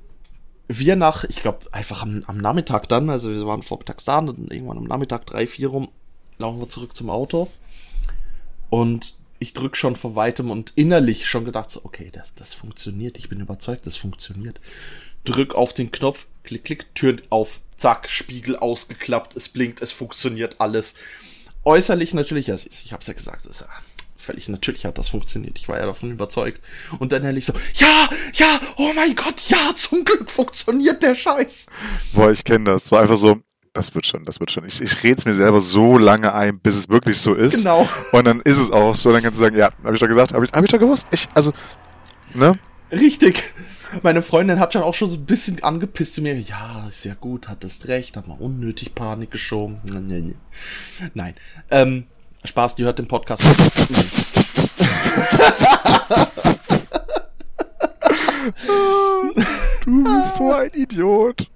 wir 0.67 0.95
nach, 0.95 1.23
ich 1.23 1.37
glaube, 1.37 1.71
einfach 1.71 2.01
am, 2.01 2.23
am 2.27 2.37
Nachmittag 2.37 2.89
dann, 2.89 3.09
also 3.09 3.31
wir 3.31 3.47
waren 3.47 3.63
vormittags 3.63 4.05
da 4.05 4.19
und 4.19 4.51
irgendwann 4.51 4.77
am 4.77 4.83
Nachmittag 4.83 5.25
drei, 5.25 5.47
vier 5.47 5.69
rum, 5.69 5.89
laufen 6.37 6.59
wir 6.59 6.69
zurück 6.69 6.95
zum 6.95 7.09
Auto. 7.09 7.47
Und 8.69 9.15
ich 9.39 9.53
drück 9.53 9.77
schon 9.77 9.95
vor 9.95 10.15
weitem 10.15 10.51
und 10.51 10.73
innerlich 10.75 11.27
schon 11.27 11.45
gedacht 11.45 11.71
so, 11.71 11.81
okay, 11.83 12.09
das, 12.11 12.35
das 12.35 12.53
funktioniert. 12.53 13.17
Ich 13.17 13.29
bin 13.29 13.39
überzeugt, 13.39 13.85
das 13.85 13.95
funktioniert. 13.95 14.59
Drück 15.23 15.55
auf 15.55 15.73
den 15.73 15.91
Knopf, 15.91 16.27
klick, 16.43 16.63
klick, 16.65 16.95
Tür 16.95 17.17
auf, 17.29 17.61
zack, 17.77 18.09
Spiegel 18.09 18.57
ausgeklappt, 18.57 19.35
es 19.35 19.49
blinkt, 19.49 19.81
es 19.81 19.91
funktioniert 19.91 20.59
alles. 20.59 20.95
Äußerlich 21.63 22.13
natürlich, 22.13 22.47
ja, 22.47 22.55
ich 22.55 22.93
hab's 22.93 23.07
ja 23.07 23.13
gesagt, 23.13 23.45
das 23.45 23.57
ist 23.57 23.61
ja 23.61 23.67
völlig 24.17 24.49
natürlich 24.49 24.85
hat 24.85 24.97
das 24.97 25.09
funktioniert. 25.09 25.57
Ich 25.57 25.69
war 25.69 25.79
ja 25.79 25.85
davon 25.85 26.11
überzeugt. 26.11 26.61
Und 26.99 27.11
dann 27.11 27.23
ehrlich 27.23 27.45
so, 27.45 27.53
ja, 27.75 28.09
ja, 28.33 28.59
oh 28.77 28.91
mein 28.95 29.15
Gott, 29.15 29.41
ja, 29.47 29.75
zum 29.75 30.03
Glück 30.03 30.29
funktioniert 30.29 31.01
der 31.03 31.15
Scheiß. 31.15 31.67
Boah, 32.13 32.31
ich 32.31 32.43
kenne 32.43 32.65
das. 32.71 32.91
war 32.91 33.01
einfach 33.01 33.17
so, 33.17 33.41
das 33.77 33.93
wird 33.93 34.07
schon, 34.07 34.23
das 34.23 34.39
wird 34.39 34.51
schon. 34.51 34.65
Ich, 34.65 34.81
ich 34.81 35.03
rede 35.03 35.19
es 35.19 35.25
mir 35.25 35.35
selber 35.35 35.61
so 35.61 35.97
lange 35.97 36.33
ein, 36.33 36.59
bis 36.59 36.75
es 36.75 36.89
wirklich 36.89 37.19
so 37.19 37.35
ist. 37.35 37.57
Genau. 37.57 37.87
Und 38.11 38.25
dann 38.25 38.41
ist 38.41 38.57
es 38.57 38.71
auch 38.71 38.95
so. 38.95 39.11
Dann 39.11 39.21
kannst 39.21 39.39
du 39.39 39.43
sagen, 39.43 39.55
ja, 39.55 39.69
habe 39.83 39.93
ich 39.93 39.99
doch 39.99 40.07
gesagt, 40.07 40.33
habe 40.33 40.45
ich, 40.45 40.51
hab 40.51 40.63
ich 40.63 40.71
doch 40.71 40.79
gewusst. 40.79 41.07
Ich, 41.11 41.27
also, 41.33 41.53
ne? 42.33 42.57
Richtig. 42.91 43.43
Meine 44.01 44.21
Freundin 44.21 44.59
hat 44.59 44.73
schon 44.73 44.81
auch 44.81 44.93
schon 44.93 45.09
so 45.09 45.17
ein 45.17 45.25
bisschen 45.25 45.63
angepisst 45.63 46.15
zu 46.15 46.21
mir. 46.21 46.37
Ja, 46.39 46.89
ja 47.03 47.13
gut, 47.13 47.47
hattest 47.47 47.87
recht, 47.87 48.17
hat 48.17 48.27
mal 48.27 48.37
unnötig 48.37 48.95
Panik 48.95 49.31
geschoben. 49.31 49.79
Nein. 51.13 51.35
Ähm, 51.69 52.07
Spaß, 52.43 52.75
die 52.75 52.83
hört 52.83 52.99
den 52.99 53.07
Podcast. 53.07 53.43
du 59.85 60.03
bist 60.03 60.35
so 60.35 60.51
ein 60.53 60.69
Idiot. 60.73 61.49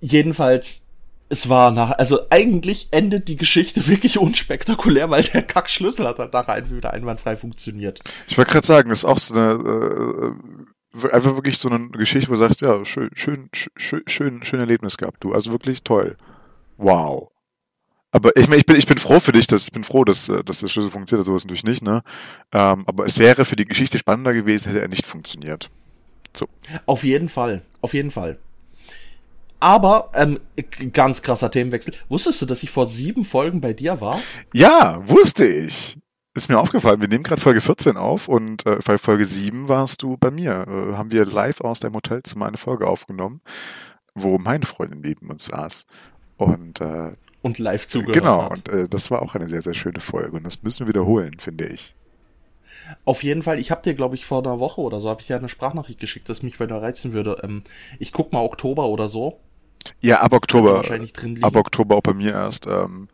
Jedenfalls, 0.00 0.82
es 1.28 1.48
war 1.48 1.70
nach, 1.70 1.90
also 1.92 2.20
eigentlich 2.30 2.88
endet 2.90 3.28
die 3.28 3.36
Geschichte 3.36 3.86
wirklich 3.86 4.18
unspektakulär, 4.18 5.10
weil 5.10 5.22
der 5.24 5.42
Kackschlüssel 5.42 6.06
hat 6.06 6.18
halt 6.18 6.32
nachher 6.32 6.70
wieder 6.70 6.92
einwandfrei 6.92 7.36
funktioniert. 7.36 8.00
Ich 8.26 8.38
wollte 8.38 8.52
gerade 8.52 8.66
sagen, 8.66 8.88
das 8.88 9.00
ist 9.00 9.04
auch 9.04 9.18
so 9.18 9.34
eine, 9.34 10.34
äh, 10.94 11.08
einfach 11.12 11.34
wirklich 11.34 11.58
so 11.58 11.68
eine 11.68 11.88
Geschichte, 11.90 12.28
wo 12.30 12.34
du 12.34 12.38
sagst, 12.38 12.60
ja, 12.60 12.84
schön, 12.84 13.10
schön, 13.14 13.50
schön, 13.52 14.02
schön, 14.06 14.44
schön 14.44 14.60
Erlebnis 14.60 14.96
gehabt, 14.96 15.22
du. 15.22 15.32
Also 15.32 15.52
wirklich 15.52 15.82
toll. 15.82 16.16
Wow. 16.78 17.28
Aber 18.10 18.34
ich 18.36 18.48
ich 18.50 18.66
bin, 18.66 18.76
ich 18.76 18.86
bin 18.86 18.96
froh 18.96 19.20
für 19.20 19.32
dich, 19.32 19.46
dass 19.46 19.64
ich 19.64 19.72
bin 19.72 19.84
froh, 19.84 20.04
dass, 20.04 20.28
äh, 20.28 20.42
dass 20.42 20.60
der 20.60 20.68
Schlüssel 20.68 20.90
funktioniert, 20.90 21.26
sowas 21.26 21.44
natürlich 21.44 21.64
nicht, 21.64 21.82
ne? 21.82 22.02
Ähm, 22.52 22.84
aber 22.86 23.04
es 23.04 23.18
wäre 23.18 23.44
für 23.44 23.56
die 23.56 23.66
Geschichte 23.66 23.98
spannender 23.98 24.32
gewesen, 24.32 24.68
hätte 24.68 24.80
er 24.80 24.88
nicht 24.88 25.06
funktioniert. 25.06 25.70
So. 26.34 26.46
Auf 26.86 27.04
jeden 27.04 27.28
Fall, 27.28 27.62
auf 27.82 27.92
jeden 27.92 28.10
Fall. 28.10 28.38
Aber, 29.60 30.10
ähm, 30.14 30.38
ganz 30.92 31.20
krasser 31.20 31.50
Themenwechsel. 31.50 31.92
Wusstest 32.08 32.40
du, 32.40 32.46
dass 32.46 32.62
ich 32.62 32.70
vor 32.70 32.86
sieben 32.86 33.24
Folgen 33.24 33.60
bei 33.60 33.72
dir 33.72 34.00
war? 34.00 34.20
Ja, 34.54 35.06
wusste 35.06 35.46
ich. 35.46 35.98
Ist 36.34 36.48
mir 36.48 36.58
aufgefallen. 36.58 37.00
Wir 37.00 37.08
nehmen 37.08 37.24
gerade 37.24 37.40
Folge 37.40 37.60
14 37.60 37.96
auf 37.96 38.28
und 38.28 38.64
äh, 38.64 38.78
bei 38.84 38.96
Folge 38.96 39.24
7 39.24 39.68
warst 39.68 40.02
du 40.02 40.16
bei 40.16 40.30
mir. 40.30 40.66
Äh, 40.68 40.96
haben 40.96 41.10
wir 41.10 41.26
live 41.26 41.60
aus 41.60 41.80
deinem 41.80 41.94
Hotelzimmer 41.94 42.46
eine 42.46 42.56
Folge 42.56 42.86
aufgenommen, 42.86 43.40
wo 44.14 44.38
meine 44.38 44.64
Freundin 44.64 45.00
neben 45.00 45.28
uns 45.30 45.46
saß. 45.46 45.84
Und, 46.38 46.80
äh, 46.80 47.10
und 47.42 47.58
live 47.58 47.86
zugehört 47.86 48.14
Genau, 48.16 48.42
hat. 48.50 48.68
und 48.68 48.68
äh, 48.68 48.88
das 48.88 49.10
war 49.10 49.22
auch 49.22 49.34
eine 49.34 49.48
sehr, 49.48 49.62
sehr 49.62 49.74
schöne 49.74 50.00
Folge. 50.00 50.36
Und 50.36 50.44
das 50.44 50.62
müssen 50.62 50.86
wir 50.86 50.88
wiederholen, 50.88 51.34
finde 51.38 51.66
ich. 51.66 51.94
Auf 53.04 53.22
jeden 53.22 53.42
Fall, 53.42 53.58
ich 53.58 53.70
habe 53.70 53.82
dir, 53.82 53.92
glaube 53.94 54.14
ich, 54.14 54.24
vor 54.24 54.38
einer 54.42 54.60
Woche 54.60 54.80
oder 54.80 54.98
so, 55.00 55.08
habe 55.10 55.20
ich 55.20 55.26
dir 55.26 55.36
eine 55.36 55.48
Sprachnachricht 55.48 56.00
geschickt, 56.00 56.28
dass 56.28 56.42
mich 56.42 56.58
wieder 56.58 56.80
reizen 56.80 57.12
würde. 57.12 57.38
Ähm, 57.42 57.62
ich 57.98 58.12
guck 58.12 58.32
mal 58.32 58.40
Oktober 58.40 58.86
oder 58.86 59.08
so. 59.08 59.40
Ja, 60.00 60.20
ab 60.20 60.32
Oktober. 60.32 60.74
Wahrscheinlich 60.76 61.12
drin 61.12 61.34
liegen. 61.34 61.44
Ab 61.44 61.56
Oktober 61.56 61.96
auch 61.96 62.02
bei 62.02 62.14
mir 62.14 62.32
erst. 62.32 62.66
Ähm, 62.66 63.08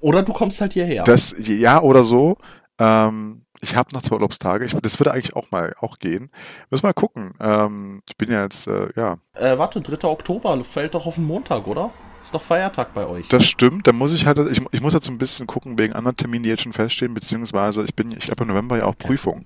Oder 0.00 0.22
du 0.22 0.32
kommst 0.32 0.60
halt 0.60 0.74
hierher. 0.74 1.04
das, 1.04 1.34
ja 1.48 1.80
oder 1.82 2.04
so. 2.04 2.36
Ähm, 2.78 3.42
ich 3.60 3.74
habe 3.74 3.94
noch 3.94 4.02
zwei 4.02 4.16
Urlaubstage. 4.16 4.64
Ich, 4.64 4.74
das 4.74 5.00
würde 5.00 5.12
eigentlich 5.12 5.34
auch 5.34 5.50
mal 5.50 5.74
auch 5.80 5.98
gehen. 5.98 6.30
Müssen 6.70 6.82
wir 6.84 6.88
mal 6.88 6.92
gucken. 6.92 7.32
Ähm, 7.40 8.02
ich 8.08 8.16
bin 8.16 8.30
ja 8.30 8.42
jetzt, 8.42 8.66
äh, 8.66 8.88
ja, 8.94 9.16
Äh, 9.34 9.56
warte, 9.58 9.80
3. 9.80 10.06
Oktober 10.08 10.62
fällt 10.64 10.94
doch 10.94 11.06
auf 11.06 11.14
den 11.14 11.24
Montag, 11.24 11.66
oder? 11.66 11.90
Ist 12.26 12.34
doch 12.34 12.42
Feiertag 12.42 12.92
bei 12.92 13.06
euch. 13.06 13.28
das 13.28 13.46
stimmt. 13.46 13.86
Da 13.86 13.92
muss 13.92 14.12
ich 14.12 14.26
halt, 14.26 14.38
ich, 14.50 14.60
ich 14.72 14.80
muss 14.80 14.92
jetzt 14.94 15.06
so 15.06 15.12
ein 15.12 15.18
bisschen 15.18 15.46
gucken 15.46 15.78
wegen 15.78 15.92
anderen 15.92 16.16
Terminen, 16.16 16.42
die 16.42 16.48
jetzt 16.48 16.64
schon 16.64 16.72
feststehen, 16.72 17.14
beziehungsweise 17.14 17.84
ich 17.84 17.94
bin, 17.94 18.10
ich 18.10 18.32
habe 18.32 18.42
im 18.42 18.48
November 18.48 18.76
ja 18.76 18.86
auch 18.86 18.98
Prüfung. 18.98 19.44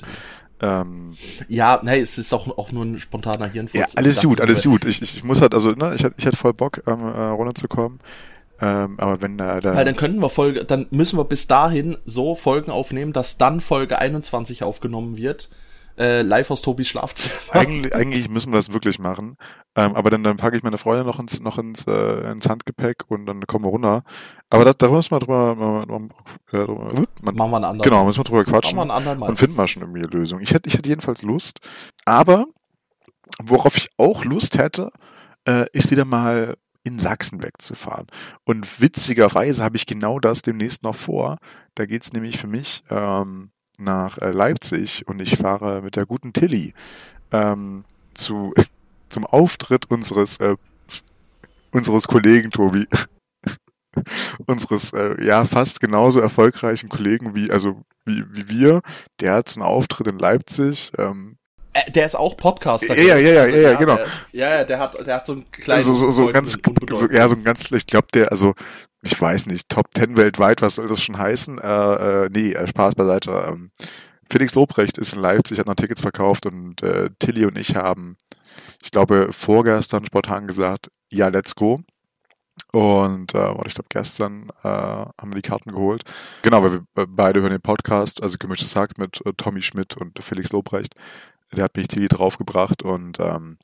Ähm, 0.62 1.12
ja, 1.46 1.78
nee, 1.82 2.00
es 2.00 2.16
ist 2.16 2.32
auch, 2.32 2.56
auch 2.56 2.72
nur 2.72 2.86
ein 2.86 2.98
spontaner 2.98 3.48
Hirnfurz. 3.48 3.92
ja, 3.92 3.98
alles 3.98 4.22
gut, 4.22 4.40
alles 4.40 4.64
nur, 4.64 4.78
gut. 4.78 4.86
Ich, 4.86 5.02
ich, 5.02 5.16
ich 5.16 5.24
muss 5.24 5.42
halt, 5.42 5.52
also, 5.52 5.72
ne, 5.72 5.94
ich 5.94 6.02
hätte 6.02 6.14
ich 6.16 6.38
voll 6.38 6.54
Bock, 6.54 6.82
ähm, 6.86 7.00
äh, 7.00 7.20
runterzukommen. 7.20 8.00
Ähm, 8.62 8.98
aber 8.98 9.20
wenn 9.20 9.36
da, 9.36 9.60
da 9.60 9.74
Weil 9.74 9.84
dann 9.84 9.96
könnten 9.96 10.22
wir 10.22 10.30
Folge, 10.30 10.64
dann 10.64 10.86
müssen 10.90 11.18
wir 11.18 11.24
bis 11.24 11.46
dahin 11.46 11.98
so 12.06 12.34
Folgen 12.34 12.70
aufnehmen, 12.70 13.12
dass 13.12 13.36
dann 13.36 13.60
Folge 13.60 13.98
21 13.98 14.62
aufgenommen 14.62 15.18
wird. 15.18 15.50
Äh, 16.00 16.22
live 16.22 16.50
aus 16.50 16.62
Tobis 16.62 16.88
Schlafzimmer. 16.88 17.34
eigentlich, 17.50 17.94
eigentlich 17.94 18.30
müssen 18.30 18.50
wir 18.52 18.56
das 18.56 18.72
wirklich 18.72 18.98
machen. 18.98 19.36
Ähm, 19.76 19.94
aber 19.94 20.08
dann, 20.08 20.24
dann 20.24 20.38
packe 20.38 20.56
ich 20.56 20.62
meine 20.62 20.78
Freundin 20.78 21.06
noch 21.06 21.20
ins, 21.20 21.40
noch 21.40 21.58
ins, 21.58 21.86
äh, 21.86 22.30
ins 22.30 22.48
Handgepäck 22.48 23.04
und 23.08 23.26
dann 23.26 23.46
kommen 23.46 23.64
wir 23.66 23.68
runter. 23.70 24.02
Aber 24.48 24.64
da, 24.64 24.88
müssen 24.90 25.10
wir 25.10 25.18
drüber, 25.18 25.54
mal- 25.54 26.08
äh, 26.52 26.56
drüber 26.64 26.92
man, 27.20 27.34
Machen 27.34 27.50
wir 27.50 27.56
einen 27.56 27.64
anderen. 27.66 27.82
genau, 27.82 28.04
müssen 28.06 28.20
wir 28.20 28.24
drüber 28.24 28.44
quatschen. 28.44 28.76
Machen 28.76 28.88
wir 28.88 28.94
einen 28.94 28.98
anderen 28.98 29.18
Mal. 29.20 29.28
und 29.28 29.36
finden 29.36 29.56
wir 29.58 29.66
schon 29.68 29.82
irgendwie 29.82 30.00
eine 30.02 30.08
Lösung. 30.08 30.40
Ich 30.40 30.54
hätte, 30.54 30.68
ich 30.68 30.74
hätte 30.74 30.88
jedenfalls 30.88 31.20
Lust. 31.22 31.60
Aber 32.06 32.46
worauf 33.42 33.76
ich 33.76 33.88
auch 33.98 34.24
Lust 34.24 34.58
hätte, 34.58 34.90
äh, 35.46 35.66
ist 35.72 35.90
wieder 35.90 36.04
mal 36.06 36.56
in 36.82 36.98
Sachsen 36.98 37.42
wegzufahren. 37.42 38.06
Und 38.44 38.80
witzigerweise 38.80 39.62
habe 39.62 39.76
ich 39.76 39.84
genau 39.86 40.18
das 40.18 40.42
demnächst 40.42 40.82
noch 40.82 40.94
vor. 40.94 41.36
Da 41.74 41.84
geht's 41.84 42.12
nämlich 42.12 42.38
für 42.38 42.46
mich 42.46 42.82
ähm, 42.88 43.50
nach 43.80 44.18
äh, 44.18 44.30
Leipzig 44.30 45.06
und 45.06 45.20
ich 45.20 45.36
fahre 45.36 45.82
mit 45.82 45.96
der 45.96 46.06
guten 46.06 46.32
Tilly 46.32 46.74
ähm, 47.32 47.84
zu, 48.14 48.54
zum 49.08 49.26
Auftritt 49.26 49.90
unseres 49.90 50.36
äh, 50.38 50.56
unseres 51.72 52.06
Kollegen 52.06 52.50
Tobi. 52.50 52.86
unseres 54.46 54.92
äh, 54.92 55.24
ja 55.24 55.44
fast 55.44 55.80
genauso 55.80 56.20
erfolgreichen 56.20 56.88
Kollegen 56.88 57.34
wie 57.34 57.50
also 57.50 57.82
wie, 58.04 58.24
wie 58.30 58.48
wir. 58.48 58.82
Der 59.20 59.34
hat 59.34 59.56
einen 59.56 59.64
Auftritt 59.64 60.06
in 60.06 60.18
Leipzig. 60.18 60.92
Ähm, 60.98 61.36
Äh, 61.36 61.39
der 61.94 62.06
ist 62.06 62.16
auch 62.16 62.36
Podcaster. 62.36 62.96
Ja, 62.98 63.16
ja, 63.16 63.32
ja, 63.32 63.40
Also, 63.42 63.56
ja, 63.56 63.70
ja, 63.70 63.78
genau. 63.78 63.98
Ja, 64.32 64.50
ja, 64.56 64.64
der 64.64 64.78
hat, 64.78 65.06
der 65.06 65.16
hat 65.16 65.26
so 65.26 65.32
einen 65.34 65.50
kleinen. 65.50 65.78
also 65.78 65.94
so, 65.94 66.10
so 66.10 66.32
ganz 66.32 66.56
so, 66.90 67.08
ja 67.10 67.28
so 67.28 67.36
ein 67.36 67.44
ganz 67.44 67.70
ich 67.70 67.86
glaube 67.86 68.08
der 68.12 68.30
also 68.32 68.54
ich 69.02 69.18
weiß 69.18 69.46
nicht 69.46 69.68
Top 69.68 69.86
10 69.94 70.16
weltweit 70.16 70.62
was 70.62 70.76
soll 70.76 70.88
das 70.88 71.02
schon 71.02 71.18
heißen 71.18 71.58
äh, 71.58 72.24
äh, 72.24 72.30
nee 72.32 72.52
äh, 72.52 72.66
Spaß 72.66 72.94
beiseite 72.94 73.30
ähm, 73.48 73.70
Felix 74.28 74.54
Lobrecht 74.54 74.98
ist 74.98 75.14
in 75.14 75.20
Leipzig 75.20 75.58
hat 75.58 75.66
noch 75.66 75.74
Tickets 75.74 76.02
verkauft 76.02 76.46
und 76.46 76.82
äh, 76.82 77.10
Tilly 77.18 77.46
und 77.46 77.56
ich 77.56 77.76
haben 77.76 78.16
ich 78.82 78.90
glaube 78.90 79.28
vorgestern 79.32 80.04
spontan 80.04 80.46
gesagt 80.46 80.90
ja 81.08 81.28
let's 81.28 81.54
go 81.54 81.80
und 82.72 83.34
äh, 83.34 83.52
ich 83.66 83.74
glaube 83.74 83.88
gestern 83.88 84.50
äh, 84.62 84.68
haben 84.68 85.30
wir 85.30 85.40
die 85.40 85.48
Karten 85.48 85.70
geholt 85.70 86.02
genau 86.42 86.62
weil 86.62 86.72
wir 86.72 87.02
äh, 87.02 87.06
beide 87.08 87.40
hören 87.40 87.52
den 87.52 87.62
Podcast 87.62 88.22
also 88.22 88.38
gemischtes 88.38 88.76
Hack 88.76 88.98
mit 88.98 89.24
äh, 89.24 89.32
Tommy 89.36 89.62
Schmidt 89.62 89.96
und 89.96 90.22
Felix 90.22 90.50
Lobrecht 90.52 90.94
der 91.56 91.64
hat 91.64 91.76
mich 91.76 91.88
Tilly 91.88 92.08
draufgebracht 92.08 92.82
und 92.82 93.18
ähm, 93.20 93.58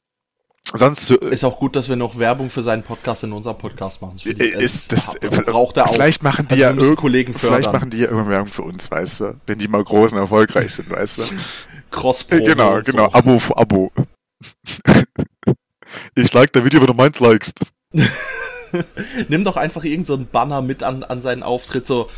sonst 0.74 1.10
äh, 1.10 1.14
Ist 1.30 1.44
auch 1.44 1.58
gut, 1.58 1.76
dass 1.76 1.88
wir 1.88 1.96
noch 1.96 2.18
Werbung 2.18 2.50
für 2.50 2.62
seinen 2.62 2.82
Podcast 2.82 3.24
in 3.24 3.32
unserem 3.32 3.58
Podcast 3.58 4.02
machen. 4.02 4.14
Das 4.14 4.22
finde 4.22 4.44
ich- 4.44 4.54
Äh, 4.54 4.62
ist 4.64 4.92
das, 4.92 5.14
braucht 5.46 5.76
er 5.76 5.88
auch. 5.88 5.92
Vielleicht 5.92 6.22
machen 6.22 6.48
die 6.48 6.64
Also 6.64 6.84
ja 6.90 6.94
Kollegen 6.96 7.32
vielleicht 7.34 7.64
fördern. 7.64 7.72
machen 7.72 7.90
die 7.90 7.98
ja 7.98 8.04
irgendwann 8.04 8.30
Werbung 8.30 8.48
für 8.48 8.62
uns, 8.62 8.90
weißt 8.90 9.20
du, 9.20 9.40
wenn 9.46 9.58
die 9.58 9.68
mal 9.68 9.84
groß 9.84 10.12
und 10.12 10.18
erfolgreich 10.18 10.74
sind, 10.74 10.90
weißt 10.90 11.18
du. 11.18 11.22
cross 11.90 12.26
Äh, 12.30 12.40
genau, 12.40 12.80
genau, 12.82 13.08
Abo 13.12 13.38
für 13.38 13.56
Abo. 13.56 13.92
ich 16.14 16.32
like 16.32 16.52
dein 16.52 16.64
Video, 16.64 16.80
wenn 16.80 16.88
du 16.88 16.94
meins 16.94 17.20
likest. 17.20 17.60
Nimm 19.28 19.44
doch 19.44 19.56
einfach 19.56 19.84
irgend 19.84 20.06
so 20.06 20.14
einen 20.14 20.26
Banner 20.26 20.60
mit 20.62 20.82
an, 20.82 21.02
an 21.04 21.22
seinen 21.22 21.42
Auftritt, 21.42 21.86
so 21.86 22.10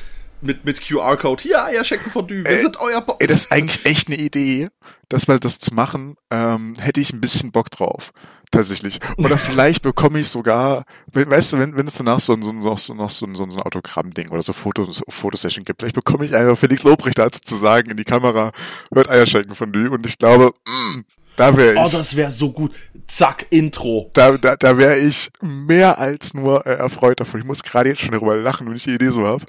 mit, 0.43 0.65
mit 0.65 0.81
QR-Code. 0.81 1.43
Hier, 1.43 1.65
Eierschecken 1.65 2.11
von 2.11 2.27
Dü, 2.27 2.45
wir 2.45 2.51
Ey, 2.51 2.59
sind 2.59 2.81
euer 2.81 3.01
Bo 3.01 3.17
Ey, 3.19 3.27
das 3.27 3.43
ist 3.43 3.53
eigentlich 3.53 3.85
echt 3.85 4.09
eine 4.09 4.19
Idee, 4.19 4.69
das 5.09 5.29
mal 5.29 5.39
das 5.39 5.59
zu 5.59 5.75
machen, 5.75 6.17
ähm, 6.31 6.75
hätte 6.79 7.01
ich 7.01 7.13
ein 7.13 7.21
bisschen 7.21 7.53
Bock 7.53 7.71
drauf. 7.71 8.13
Tatsächlich. 8.51 8.99
Oder 9.19 9.37
vielleicht 9.37 9.83
bekomme 9.83 10.21
ich 10.21 10.29
sogar, 10.29 10.85
wenn, 11.13 11.31
weißt 11.31 11.53
du, 11.53 11.59
wenn, 11.59 11.77
wenn 11.77 11.87
es 11.87 11.97
danach 11.97 12.21
so 12.21 12.33
ein, 12.33 12.43
so 12.43 12.51
ein, 12.51 12.63
so, 12.63 12.95
noch 12.95 13.11
so 13.11 13.27
ein, 13.27 13.35
so 13.35 13.45
ein 13.45 13.63
Autogramm-Ding 13.63 14.31
oder 14.31 14.43
so 14.43 14.53
Fotos, 14.53 15.03
Fotosession 15.09 15.65
gibt, 15.65 15.81
vielleicht 15.81 15.95
bekomme 15.95 16.25
ich 16.25 16.35
einfach 16.35 16.57
Felix 16.57 16.83
Lobrecht 16.83 17.19
dazu 17.19 17.41
zu 17.41 17.57
sagen 17.57 17.91
in 17.91 17.97
die 17.97 18.05
Kamera, 18.05 18.53
hört 18.93 19.11
Eierschecken 19.11 19.55
von 19.55 19.73
Dü 19.73 19.89
und 19.89 20.07
ich 20.07 20.19
glaube, 20.19 20.55
mm, 20.67 21.01
da 21.39 21.57
wäre 21.57 21.73
ich. 21.73 21.79
Oh, 21.79 21.89
das 21.91 22.15
wäre 22.17 22.31
so 22.31 22.53
gut. 22.53 22.73
Zack, 23.07 23.47
Intro. 23.49 24.11
da, 24.13 24.37
da, 24.37 24.57
da 24.57 24.77
wäre 24.77 24.99
ich 24.99 25.31
mehr 25.41 25.99
als 25.99 26.35
nur 26.35 26.67
äh, 26.67 26.75
erfreut 26.75 27.21
davon. 27.21 27.41
Ich 27.41 27.47
muss 27.47 27.63
gerade 27.63 27.89
jetzt 27.89 28.03
schon 28.03 28.13
darüber 28.13 28.37
lachen, 28.37 28.67
wenn 28.69 28.77
ich 28.77 28.85
die 28.85 28.91
Idee 28.95 29.09
so 29.09 29.27
habe. 29.27 29.43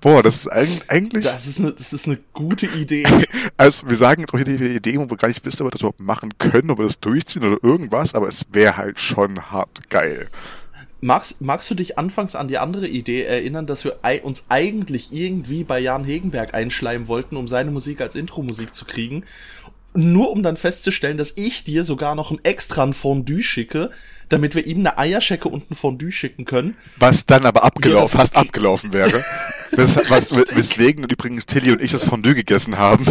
Boah, 0.00 0.20
das 0.24 0.34
ist 0.46 0.52
eig- 0.52 0.82
eigentlich, 0.88 1.22
Das 1.22 1.46
ist 1.46 1.60
eine, 1.60 1.72
das 1.72 1.92
ist 1.92 2.06
eine 2.08 2.18
gute 2.32 2.66
Idee. 2.66 3.04
also 3.56 3.88
wir 3.88 3.94
sagen 3.96 4.22
jetzt 4.22 4.34
auch 4.34 4.38
hier 4.38 4.44
die 4.56 4.64
Idee, 4.74 4.98
wo 4.98 5.08
wir 5.08 5.16
gar 5.16 5.28
nicht 5.28 5.44
wissen, 5.44 5.62
ob 5.62 5.66
wir 5.66 5.70
das 5.70 5.82
überhaupt 5.82 6.00
machen 6.00 6.30
können, 6.38 6.70
ob 6.70 6.78
wir 6.78 6.86
das 6.86 6.98
durchziehen 6.98 7.44
oder 7.44 7.62
irgendwas, 7.62 8.14
aber 8.16 8.26
es 8.26 8.46
wäre 8.50 8.76
halt 8.76 8.98
schon 8.98 9.52
hart 9.52 9.88
geil. 9.90 10.26
Magst, 11.00 11.40
magst 11.42 11.70
du 11.70 11.74
dich 11.74 11.98
anfangs 11.98 12.34
an 12.34 12.48
die 12.48 12.56
andere 12.58 12.88
Idee 12.88 13.24
erinnern, 13.24 13.66
dass 13.66 13.84
wir 13.84 13.98
uns 14.22 14.46
eigentlich 14.48 15.12
irgendwie 15.12 15.62
bei 15.62 15.78
Jan 15.78 16.02
Hegenberg 16.02 16.54
einschleimen 16.54 17.06
wollten, 17.08 17.36
um 17.36 17.46
seine 17.46 17.70
Musik 17.70 18.00
als 18.00 18.14
Intro-Musik 18.14 18.74
zu 18.74 18.86
kriegen? 18.86 19.24
Nur 19.94 20.30
um 20.32 20.42
dann 20.42 20.56
festzustellen, 20.56 21.16
dass 21.16 21.32
ich 21.36 21.64
dir 21.64 21.84
sogar 21.84 22.14
noch 22.14 22.30
ein 22.32 22.40
extra 22.42 22.82
ein 22.82 22.94
Fondue 22.94 23.42
schicke, 23.42 23.90
damit 24.28 24.54
wir 24.54 24.66
ihm 24.66 24.78
eine 24.78 24.98
Eierschecke 24.98 25.48
und 25.48 25.70
ein 25.70 25.74
Fondue 25.76 26.10
schicken 26.10 26.44
können. 26.46 26.76
Was 26.98 27.26
dann 27.26 27.44
aber 27.46 27.62
abgelaufen, 27.62 28.02
das 28.18 28.32
fast 28.32 28.36
abgelaufen 28.36 28.92
wäre. 28.92 29.22
Wes, 29.72 29.96
was, 30.08 30.34
weswegen 30.56 31.04
übrigens 31.04 31.46
Tilly 31.46 31.70
und 31.72 31.80
ich 31.82 31.92
das 31.92 32.04
Fondue 32.04 32.34
gegessen 32.34 32.78
haben. 32.78 33.06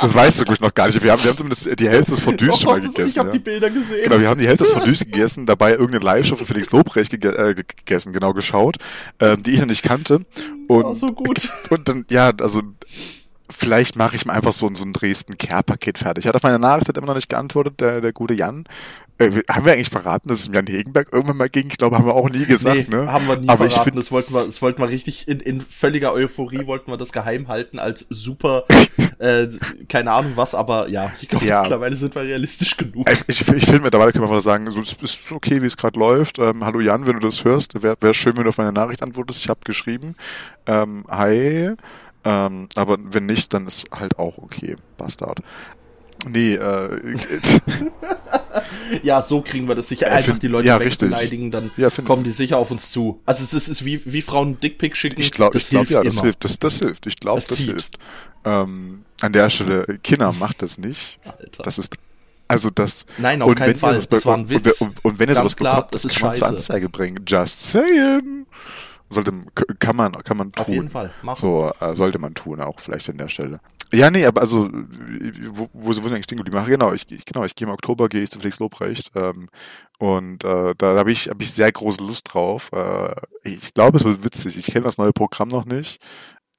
Das 0.00 0.14
weißt 0.14 0.40
du, 0.40 0.44
glaube 0.44 0.54
ich, 0.54 0.60
noch 0.60 0.74
gar 0.74 0.86
nicht. 0.86 1.02
Wir 1.04 1.12
haben, 1.12 1.22
wir 1.22 1.30
haben 1.30 1.36
zumindest 1.38 1.68
die 1.78 1.88
Hälfte 1.88 2.12
des 2.12 2.20
Fondues 2.20 2.58
schon 2.60 2.70
mal 2.70 2.80
das- 2.80 2.92
gegessen. 2.92 3.10
ich 3.12 3.18
habe 3.18 3.28
ja. 3.28 3.32
die 3.34 3.38
Bilder 3.38 3.70
gesehen. 3.70 4.04
Genau, 4.04 4.18
wir 4.20 4.28
haben 4.28 4.40
die 4.40 4.46
Hälfte 4.48 4.64
des 4.64 4.72
Fondues 4.72 4.98
gegessen, 5.04 5.46
dabei 5.46 5.72
irgendeine 5.72 6.04
Live-Show 6.04 6.36
von 6.36 6.46
Felix 6.46 6.70
Lobrecht 6.72 7.10
gege 7.10 7.28
äh, 7.36 7.54
ge- 7.54 7.64
gegessen, 7.76 8.12
genau 8.12 8.32
geschaut, 8.32 8.76
ähm, 9.20 9.42
die 9.42 9.52
ich 9.52 9.60
noch 9.60 9.66
nicht 9.66 9.82
kannte. 9.82 10.24
Und, 10.68 10.84
Oh, 10.84 10.94
so 10.94 11.12
gut. 11.12 11.48
und 11.70 11.88
dann, 11.88 12.06
ja, 12.10 12.32
also 12.40 12.62
vielleicht 13.56 13.96
mache 13.96 14.16
ich 14.16 14.26
mir 14.26 14.32
einfach 14.32 14.52
so, 14.52 14.66
ein- 14.66 14.74
so 14.74 14.84
ein 14.84 14.92
Dresden-Care-Paket 14.92 15.98
fertig. 15.98 16.24
Er 16.26 16.28
hat 16.30 16.36
auf 16.36 16.42
meine 16.42 16.58
Nachricht 16.58 16.88
hat 16.88 16.96
immer 16.96 17.06
noch 17.08 17.14
nicht 17.14 17.28
geantwortet, 17.28 17.80
der, 17.80 18.00
der 18.00 18.12
gute 18.12 18.34
Jan. 18.34 18.64
Äh, 19.18 19.30
haben 19.50 19.64
wir 19.64 19.72
eigentlich 19.72 19.88
verraten, 19.88 20.28
dass 20.28 20.40
es 20.40 20.50
Jan 20.52 20.66
Hegenberg 20.66 21.08
irgendwann 21.10 21.38
mal 21.38 21.48
ging? 21.48 21.68
Ich 21.70 21.78
glaube, 21.78 21.96
haben 21.96 22.04
wir 22.04 22.14
auch 22.14 22.28
nie 22.28 22.44
gesagt, 22.44 22.90
nee, 22.90 22.94
ne? 22.96 23.10
haben 23.10 23.26
wir 23.26 23.36
nie 23.38 23.48
Aber 23.48 23.64
ich 23.64 23.72
verraten. 23.72 23.92
find- 23.92 23.98
das 23.98 24.12
wollten 24.12 24.34
wir, 24.34 24.44
das 24.44 24.60
wollten 24.60 24.82
wir 24.82 24.90
richtig 24.90 25.26
in, 25.26 25.40
in 25.40 25.62
völliger 25.62 26.12
Euphorie 26.12 26.66
wollten 26.66 26.90
wir 26.90 26.98
das 26.98 27.12
geheim 27.12 27.48
halten 27.48 27.78
als 27.78 28.04
super, 28.10 28.64
äh, 29.18 29.48
keine 29.88 30.10
Ahnung 30.12 30.32
was, 30.34 30.54
aber 30.54 30.90
ja, 30.90 31.10
ich 31.22 31.28
glaube 31.28 31.46
Ja. 31.46 31.62
mittlerweile 31.62 31.96
sind 31.96 32.14
wir 32.14 32.22
realistisch 32.24 32.76
genug. 32.76 33.08
Äh, 33.08 33.16
Ich, 33.26 33.40
ich 33.40 33.64
finde 33.64 33.80
mittlerweile 33.80 34.12
können 34.12 34.24
wir 34.24 34.28
einfach 34.30 34.42
sagen, 34.42 34.70
so, 34.70 34.80
es 34.82 34.92
ist 35.00 35.32
okay, 35.32 35.62
wie 35.62 35.66
es 35.66 35.78
gerade 35.78 35.98
läuft. 35.98 36.38
Ähm, 36.38 36.62
hallo 36.62 36.80
Jan, 36.80 37.06
wenn 37.06 37.14
du 37.14 37.20
das 37.26 37.42
hörst, 37.42 37.82
wäre 37.82 37.96
wär 38.00 38.12
schön, 38.12 38.36
wenn 38.36 38.42
du 38.44 38.50
auf 38.50 38.58
meine 38.58 38.72
Nachricht 38.74 39.02
antwortest. 39.02 39.40
Ich 39.40 39.48
habe 39.48 39.60
geschrieben. 39.64 40.14
Ähm, 40.66 41.04
hi. 41.08 41.70
Ähm, 42.28 42.68
aber 42.74 42.96
wenn 43.00 43.26
nicht, 43.26 43.54
dann 43.54 43.66
ist 43.68 43.84
halt 43.92 44.18
auch 44.18 44.38
okay. 44.38 44.74
Bastard. 44.98 45.38
Nee, 46.28 46.54
äh, 46.54 47.00
Ja, 49.02 49.22
so 49.22 49.42
kriegen 49.42 49.68
wir 49.68 49.74
das 49.74 49.88
sicher. 49.88 50.10
Einfach 50.10 50.32
find- 50.32 50.42
die 50.42 50.48
Leute 50.48 50.68
ja, 50.68 50.80
wegbeleidigen, 50.80 51.50
dann 51.50 51.70
Ja, 51.76 51.88
kommen 51.90 52.24
die 52.24 52.30
sicher 52.30 52.58
auf 52.58 52.70
uns 52.70 52.90
zu. 52.90 53.20
Also 53.26 53.44
es 53.44 53.52
ist, 53.52 53.62
es 53.64 53.68
ist 53.80 53.84
wie, 53.84 54.00
wie 54.06 54.22
Frauen 54.22 54.58
Dickpick 54.60 54.96
schicken. 54.96 55.20
ich 55.20 55.30
glaube, 55.30 55.52
das 55.54 55.64
ich 55.64 55.70
glaube, 55.70 55.86
hilft 55.88 56.04
ja, 56.04 56.10
das 56.10 56.20
hilft. 56.22 56.44
Das, 56.44 56.58
das 56.58 56.78
hilft. 56.78 57.06
Ich 57.06 57.16
glaube, 57.16 57.36
Das 57.40 57.46
das 57.48 57.58
hilft. 57.58 57.98
Ähm, 58.44 59.04
an 59.20 59.32
der 59.32 59.50
Stelle, 59.50 59.98
Kinder, 60.02 60.32
macht 60.32 60.62
das 60.62 60.78
nicht. 60.78 61.18
Alter. 61.24 61.62
Das 61.64 61.78
ist, 61.78 61.96
also 62.48 62.70
das. 62.70 63.06
Nein, 63.18 63.42
auf 63.42 63.50
und 63.50 63.56
keinen 63.56 63.76
Fall. 63.76 63.98
Das 64.08 64.24
war 64.24 64.36
ein 64.36 64.48
Witz. 64.48 64.80
Und, 64.80 64.88
und, 64.88 65.04
und 65.04 65.18
wenn 65.18 65.28
ihr 65.28 65.34
Ganz 65.34 65.42
sowas 65.42 65.56
klar, 65.56 65.76
bekommt, 65.76 65.94
das 65.94 66.04
ist 66.04 66.14
kann 66.18 66.28
man 66.28 66.34
zur 66.34 66.44
scheiße. 66.46 66.54
Anzeige 66.56 66.88
bringen. 66.88 67.24
Just 67.26 67.66
saying. 67.70 68.46
Sollte, 69.08 69.32
kann 69.78 69.96
man, 69.96 70.12
kann 70.12 70.36
man 70.36 70.52
tun. 70.52 70.62
Auf 70.62 70.68
jeden 70.68 70.90
Fall. 70.90 71.12
Machen. 71.22 71.40
So, 71.40 71.72
äh, 71.80 71.94
sollte 71.94 72.18
man 72.18 72.34
tun, 72.34 72.60
auch 72.60 72.80
vielleicht 72.80 73.08
an 73.08 73.18
der 73.18 73.28
Stelle. 73.28 73.60
Ja, 73.92 74.10
nee, 74.10 74.26
aber 74.26 74.40
also, 74.40 74.68
wo, 74.68 75.68
wo 75.72 75.94
wir 75.94 76.06
eigentlich 76.06 76.24
stehen 76.24 76.38
geblieben? 76.38 76.58
Ach, 76.60 76.66
genau, 76.66 76.92
ich, 76.92 77.10
ich, 77.10 77.24
genau, 77.24 77.44
ich 77.44 77.54
gehe 77.54 77.68
im 77.68 77.72
Oktober, 77.72 78.08
gehe 78.08 78.22
ich 78.22 78.30
zu 78.30 78.40
Felix 78.40 78.58
Lobrecht, 78.58 79.12
ähm, 79.14 79.48
und 79.98 80.44
äh, 80.44 80.74
da 80.76 80.98
habe 80.98 81.12
ich, 81.12 81.28
hab 81.28 81.40
ich 81.40 81.52
sehr 81.52 81.70
große 81.70 82.02
Lust 82.02 82.34
drauf. 82.34 82.70
Äh, 82.72 83.14
ich 83.44 83.72
glaube, 83.72 83.98
es 83.98 84.04
wird 84.04 84.24
witzig. 84.24 84.58
Ich 84.58 84.66
kenne 84.66 84.84
das 84.84 84.98
neue 84.98 85.12
Programm 85.12 85.48
noch 85.48 85.64
nicht. 85.64 86.02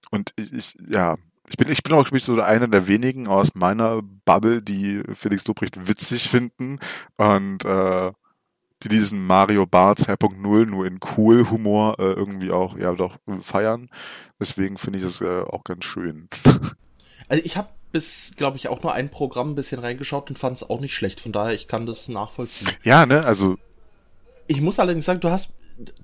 Und 0.10 0.33
ich, 0.38 0.53
ich 0.53 0.77
ja, 0.89 1.17
ich 1.49 1.57
bin, 1.57 1.69
ich 1.69 1.83
bin 1.83 1.93
auch 1.93 2.03
glaub 2.03 2.15
ich, 2.15 2.23
so 2.23 2.41
einer 2.41 2.67
der 2.67 2.88
wenigen 2.88 3.27
aus 3.27 3.55
meiner 3.55 4.01
Bubble, 4.25 4.62
die 4.62 5.01
Felix 5.13 5.47
Lobrecht 5.47 5.88
witzig 5.88 6.29
finden 6.29 6.79
und 7.17 7.63
äh, 7.63 8.12
die 8.84 8.90
diesen 8.90 9.26
Mario 9.26 9.66
Bar 9.66 9.96
2.0 9.96 10.66
nur 10.66 10.86
in 10.86 11.00
cool 11.18 11.50
Humor 11.50 11.96
äh, 12.00 12.12
irgendwie 12.12 12.52
auch 12.52 12.78
ja 12.78 12.94
doch 12.94 13.18
feiern. 13.42 13.90
Deswegen 14.40 14.78
finde 14.78 15.00
ich 15.00 15.06
es 15.06 15.22
äh, 15.22 15.42
auch 15.42 15.63
ganz 15.63 15.86
schön. 15.86 16.30
Also 17.30 17.44
ich 17.44 17.58
habe 17.58 17.68
bis, 17.92 18.36
glaube 18.38 18.56
ich, 18.56 18.70
auch 18.70 18.84
nur 18.84 18.94
ein 18.94 19.10
Programm 19.10 19.52
ein 19.52 19.56
bisschen 19.56 19.80
reingeschaut 19.80 20.30
und 20.30 20.38
fand 20.38 20.56
es 20.56 20.70
auch 20.70 20.80
nicht 20.80 20.94
schlecht. 20.94 21.20
Von 21.20 21.32
daher, 21.32 21.54
ich 21.54 21.68
kann 21.68 21.86
das 21.86 22.08
nachvollziehen. 22.08 22.70
ja, 22.84 23.06
ne, 23.06 23.26
also 23.26 23.58
Ich 24.48 24.62
muss 24.62 24.80
allerdings 24.80 25.04
sagen, 25.06 25.20
du 25.20 25.30
hast, 25.30 25.52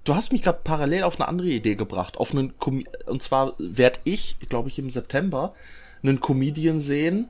du 0.03 0.15
hast 0.15 0.33
mich 0.33 0.41
gerade 0.41 0.59
parallel 0.63 1.03
auf 1.03 1.19
eine 1.19 1.29
andere 1.29 1.47
Idee 1.47 1.75
gebracht. 1.75 2.17
Auf 2.17 2.31
einen 2.31 2.57
Com 2.57 2.83
und 3.05 3.21
zwar 3.21 3.53
werde 3.57 3.99
ich, 4.03 4.35
glaube 4.49 4.69
ich, 4.69 4.79
im 4.79 4.89
September 4.89 5.53
einen 6.01 6.19
Comedian 6.19 6.79
sehen, 6.79 7.29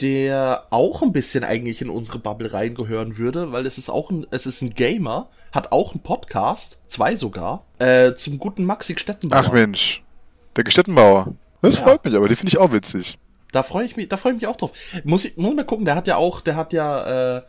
der 0.00 0.66
auch 0.70 1.02
ein 1.02 1.12
bisschen 1.12 1.42
eigentlich 1.44 1.82
in 1.82 1.90
unsere 1.90 2.18
Bubble 2.18 2.52
reingehören 2.52 3.18
würde, 3.18 3.52
weil 3.52 3.66
es 3.66 3.78
ist 3.78 3.90
auch 3.90 4.10
ein, 4.10 4.26
es 4.30 4.46
ist 4.46 4.62
ein 4.62 4.74
Gamer, 4.74 5.28
hat 5.52 5.72
auch 5.72 5.92
einen 5.92 6.02
Podcast, 6.02 6.78
zwei 6.88 7.16
sogar, 7.16 7.64
äh, 7.78 8.14
zum 8.14 8.38
guten 8.38 8.64
Maxi 8.64 8.96
Stettenbauer. 8.96 9.40
ach 9.46 9.52
Mensch, 9.52 10.02
der 10.56 10.64
Gestettenbauer. 10.64 11.34
Das 11.62 11.76
Ja. 11.78 11.82
freut 11.84 12.04
mich, 12.04 12.14
aber 12.14 12.28
die 12.28 12.36
finde 12.36 12.50
ich 12.52 12.58
auch 12.58 12.72
witzig. 12.72 13.18
Da 13.50 13.62
freue 13.62 13.86
ich 13.86 13.96
mich, 13.96 14.08
da 14.08 14.16
freue 14.16 14.32
ich 14.34 14.40
mich 14.40 14.46
auch 14.46 14.56
drauf. 14.56 14.72
Muss 15.04 15.24
ich, 15.24 15.36
muss 15.36 15.54
mal 15.54 15.64
gucken, 15.64 15.84
der 15.84 15.94
hat 15.96 16.06
ja 16.06 16.16
auch, 16.16 16.40
der 16.42 16.54
hat 16.54 16.72
ja, 16.72 17.38
äh, 17.38 17.42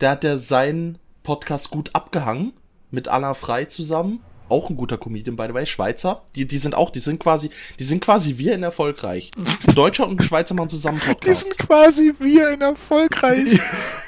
der 0.00 0.10
hat 0.10 0.24
ja 0.24 0.38
seinen 0.38 0.98
Podcast 1.22 1.70
gut 1.70 1.90
abgehangen 1.94 2.52
mit 2.90 3.08
Anna 3.08 3.34
Frei 3.34 3.66
zusammen. 3.66 4.20
Auch 4.50 4.68
ein 4.68 4.76
guter 4.76 4.98
Comedian, 4.98 5.36
by 5.36 5.46
the 5.48 5.54
way, 5.54 5.64
Schweizer. 5.64 6.22
Die, 6.34 6.46
die 6.46 6.58
sind 6.58 6.74
auch, 6.74 6.90
die 6.90 6.98
sind 6.98 7.20
quasi, 7.20 7.50
die 7.78 7.84
sind 7.84 8.00
quasi 8.02 8.36
wir 8.38 8.54
in 8.54 8.62
erfolgreich. 8.62 9.30
Ein 9.66 9.74
Deutscher 9.74 10.06
und 10.06 10.20
ein 10.20 10.24
Schweizer 10.24 10.54
machen 10.54 10.68
zusammen 10.68 11.00
einen 11.00 11.06
Die 11.06 11.14
Podcast. 11.14 11.44
sind 11.44 11.58
quasi 11.58 12.12
wir 12.18 12.50
in 12.50 12.60
erfolgreich. 12.60 13.60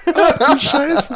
Ach 0.14 0.54
du 0.54 0.58
Scheiße. 0.58 1.14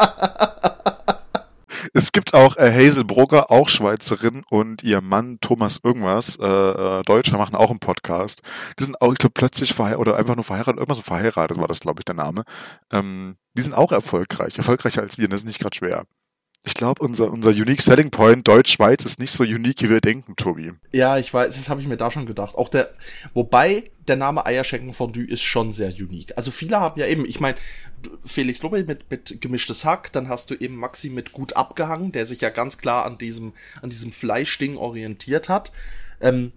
Es 1.93 2.12
gibt 2.12 2.35
auch 2.35 2.57
äh, 2.57 2.73
Hazel 2.73 3.05
Brugger, 3.05 3.51
auch 3.51 3.69
Schweizerin, 3.69 4.43
und 4.51 4.83
ihr 4.83 5.01
Mann 5.01 5.39
Thomas 5.41 5.81
irgendwas, 5.83 6.39
äh, 6.41 6.47
äh, 6.47 7.03
Deutscher, 7.03 7.39
machen 7.39 7.55
auch 7.55 7.71
einen 7.71 7.79
Podcast. 7.79 8.43
Die 8.79 8.85
sind 8.85 9.01
auch, 9.01 9.12
ich 9.12 9.19
glaube, 9.19 9.35
plötzlich 9.35 9.75
verheiratet, 9.75 10.01
oder 10.01 10.17
einfach 10.17 10.35
nur 10.35 10.45
verheiratet, 10.45 10.79
irgendwas 10.79 10.99
so 10.99 11.03
verheiratet 11.03 11.59
war 11.59 11.69
das, 11.69 11.81
glaube 11.81 12.01
ich, 12.01 12.05
der 12.05 12.15
Name. 12.15 12.45
Ähm, 12.93 13.37
die 13.55 13.62
sind 13.62 13.75
auch 13.75 13.93
erfolgreich, 13.93 14.59
erfolgreicher 14.59 15.03
als 15.03 15.19
wir, 15.19 15.29
das 15.29 15.41
ist 15.41 15.47
nicht 15.47 15.59
gerade 15.61 15.77
schwer. 15.77 16.05
Ich 16.67 16.75
glaube, 16.75 17.01
unser, 17.05 17.31
unser 17.31 17.51
Unique 17.51 17.81
Selling 17.81 18.11
Point 18.11 18.49
Deutsch-Schweiz 18.49 19.05
ist 19.05 19.21
nicht 19.21 19.33
so 19.33 19.45
unique, 19.45 19.83
wie 19.83 19.89
wir 19.89 20.01
denken, 20.01 20.35
Tobi. 20.35 20.73
Ja, 20.91 21.17
ich 21.17 21.33
weiß, 21.33 21.55
das 21.55 21.71
habe 21.71 21.81
ich 21.81 21.87
mir 21.87 21.97
da 21.97 22.11
schon 22.11 22.27
gedacht. 22.27 22.57
Auch 22.57 22.69
der, 22.69 22.91
wobei 23.35 23.85
der 24.09 24.17
Name 24.17 24.45
Eierschenken-Fondue 24.45 25.29
ist 25.29 25.43
schon 25.43 25.71
sehr 25.71 25.91
unique. 25.91 26.37
Also 26.37 26.51
viele 26.51 26.81
haben 26.81 26.99
ja 26.99 27.07
eben, 27.07 27.25
ich 27.25 27.39
meine, 27.39 27.57
Felix 28.25 28.65
Lobbe 28.65 28.83
mit, 28.83 29.09
mit 29.09 29.41
gemischtes 29.41 29.85
Hack, 29.85 30.11
dann 30.11 30.29
hast 30.29 30.51
du 30.51 30.55
eben 30.55 30.75
Maxi 30.75 31.09
mit 31.09 31.33
gut 31.33 31.57
abgehangen, 31.57 32.11
der 32.11 32.27
sich 32.27 32.41
ja 32.41 32.51
ganz 32.51 32.79
klar 32.79 33.07
an 33.07 33.17
diesem, 33.17 33.53
an 33.81 33.91
diesem 33.91 34.11
Fleischding 34.11 34.77
orientiert 34.77 35.49
hat. 35.49 35.71
Ähm, 36.21 36.51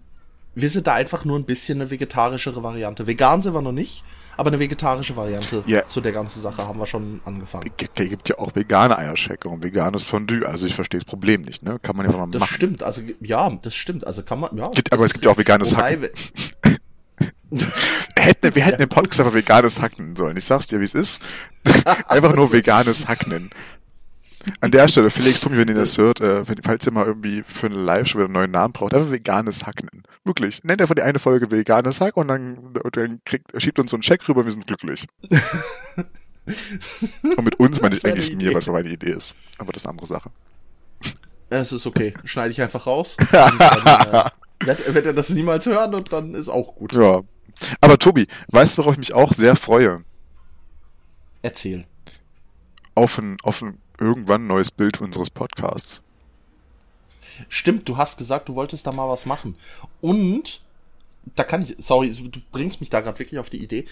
wir 0.56 0.70
sind 0.70 0.88
da 0.88 0.94
einfach 0.94 1.24
nur 1.24 1.38
ein 1.38 1.44
bisschen 1.44 1.80
eine 1.80 1.92
vegetarischere 1.92 2.64
Variante. 2.64 3.06
Vegan 3.06 3.42
sind 3.42 3.54
wir 3.54 3.62
noch 3.62 3.70
nicht, 3.70 4.02
aber 4.40 4.48
eine 4.50 4.58
vegetarische 4.58 5.14
Variante 5.16 5.62
Ja. 5.66 5.86
zu 5.86 6.00
der 6.00 6.12
ganzen 6.12 6.40
Sache 6.40 6.66
haben 6.66 6.78
wir 6.80 6.86
schon 6.86 7.20
angefangen. 7.24 7.70
G- 7.76 8.08
gibt 8.08 8.28
ja 8.28 8.38
auch 8.38 8.54
vegane 8.56 8.98
Eierschecke 8.98 9.48
und 9.48 9.62
veganes 9.62 10.02
Fondue, 10.04 10.46
also 10.46 10.66
ich 10.66 10.74
verstehe 10.74 10.98
das 11.00 11.04
Problem 11.04 11.42
nicht, 11.42 11.62
ne? 11.62 11.78
Kann 11.82 11.94
man 11.96 12.04
ja 12.06 12.10
einfach 12.10 12.26
mal 12.26 12.30
Das 12.32 12.40
machen. 12.40 12.54
stimmt, 12.54 12.82
also 12.82 13.02
ja, 13.20 13.50
das 13.62 13.74
stimmt. 13.74 14.06
Also 14.06 14.22
kann 14.22 14.40
man, 14.40 14.56
ja. 14.56 14.68
Gibt- 14.70 14.92
aber 14.92 15.02
das 15.02 15.10
es 15.10 15.12
gibt 15.14 15.24
ja 15.26 15.30
auch 15.30 15.38
veganes 15.38 15.72
wobei, 15.72 15.92
Hacken. 15.92 16.08
Wir 17.50 17.66
hätten, 18.24 18.54
wir 18.54 18.62
hätten 18.64 18.78
den 18.78 18.88
Podcast 18.88 19.20
einfach 19.20 19.34
veganes 19.34 19.80
Hack 19.82 19.98
nennen 19.98 20.16
sollen. 20.16 20.36
Ich 20.36 20.44
sag's 20.44 20.66
dir, 20.68 20.80
wie 20.80 20.84
es 20.84 20.94
ist. 20.94 21.20
einfach 22.08 22.34
nur 22.34 22.52
veganes 22.52 23.08
Hack 23.08 23.26
nennen. 23.26 23.50
An 24.60 24.70
der 24.70 24.88
Stelle, 24.88 25.10
Felix, 25.10 25.40
Tommy, 25.40 25.58
wenn 25.58 25.68
ihr 25.68 25.74
das 25.74 25.98
hört, 25.98 26.20
äh, 26.20 26.48
wenn, 26.48 26.56
falls 26.62 26.86
ihr 26.86 26.92
mal 26.92 27.06
irgendwie 27.06 27.42
für 27.46 27.66
eine 27.66 27.76
Live 27.76 28.08
schon 28.08 28.20
wieder 28.20 28.26
einen 28.26 28.34
neuen 28.34 28.50
Namen 28.50 28.72
braucht, 28.72 28.94
einfach 28.94 29.10
veganes 29.10 29.66
Hack 29.66 29.82
nennen. 29.82 30.02
Wirklich. 30.24 30.64
Nennt 30.64 30.80
einfach 30.80 30.94
die 30.94 31.02
eine 31.02 31.18
Folge 31.18 31.50
veganes 31.50 32.00
Hack 32.00 32.16
und 32.16 32.28
dann, 32.28 32.58
und 32.58 32.96
dann 32.96 33.20
kriegt, 33.24 33.50
schiebt 33.60 33.78
uns 33.78 33.90
so 33.90 33.96
einen 33.96 34.02
Check 34.02 34.26
rüber, 34.28 34.44
wir 34.44 34.52
sind 34.52 34.66
glücklich. 34.66 35.06
und 37.22 37.44
mit 37.44 37.60
uns 37.60 37.80
meine 37.82 37.96
ich 37.96 38.04
eigentlich 38.04 38.34
mir, 38.34 38.54
was 38.54 38.66
meine 38.68 38.88
Idee 38.88 39.12
ist. 39.12 39.34
Aber 39.58 39.72
das 39.72 39.82
ist 39.82 39.86
eine 39.86 39.92
andere 39.92 40.06
Sache. 40.06 40.30
Es 41.50 41.72
ist 41.72 41.86
okay. 41.86 42.14
Schneide 42.24 42.52
ich 42.52 42.62
einfach 42.62 42.86
raus. 42.86 43.16
Und 43.20 43.32
dann, 43.32 43.58
äh, 43.58 44.30
wird, 44.64 44.94
wird 44.94 45.06
er 45.06 45.12
das 45.12 45.30
niemals 45.30 45.66
hören 45.66 45.94
und 45.94 46.12
dann 46.12 46.34
ist 46.34 46.48
auch 46.48 46.74
gut. 46.74 46.92
Ja. 46.92 47.22
Aber 47.80 47.98
Tobi, 47.98 48.26
weißt 48.48 48.76
du, 48.76 48.82
worauf 48.82 48.94
ich 48.94 48.98
mich 48.98 49.14
auch 49.14 49.32
sehr 49.32 49.56
freue? 49.56 50.04
Erzähl. 51.42 51.86
Auf 52.94 53.18
ein, 53.18 53.36
auf 53.42 53.62
ein 53.62 53.78
irgendwann 54.00 54.46
neues 54.46 54.70
Bild 54.70 55.00
unseres 55.00 55.30
Podcasts. 55.30 56.02
Stimmt, 57.48 57.88
du 57.88 57.96
hast 57.96 58.18
gesagt, 58.18 58.48
du 58.48 58.54
wolltest 58.54 58.86
da 58.86 58.92
mal 58.92 59.08
was 59.08 59.26
machen. 59.26 59.54
Und 60.00 60.60
da 61.36 61.44
kann 61.44 61.62
ich, 61.62 61.76
sorry, 61.78 62.10
du 62.10 62.40
bringst 62.50 62.80
mich 62.80 62.90
da 62.90 63.00
gerade 63.00 63.18
wirklich 63.18 63.38
auf 63.38 63.50
die 63.50 63.62
Idee. 63.62 63.84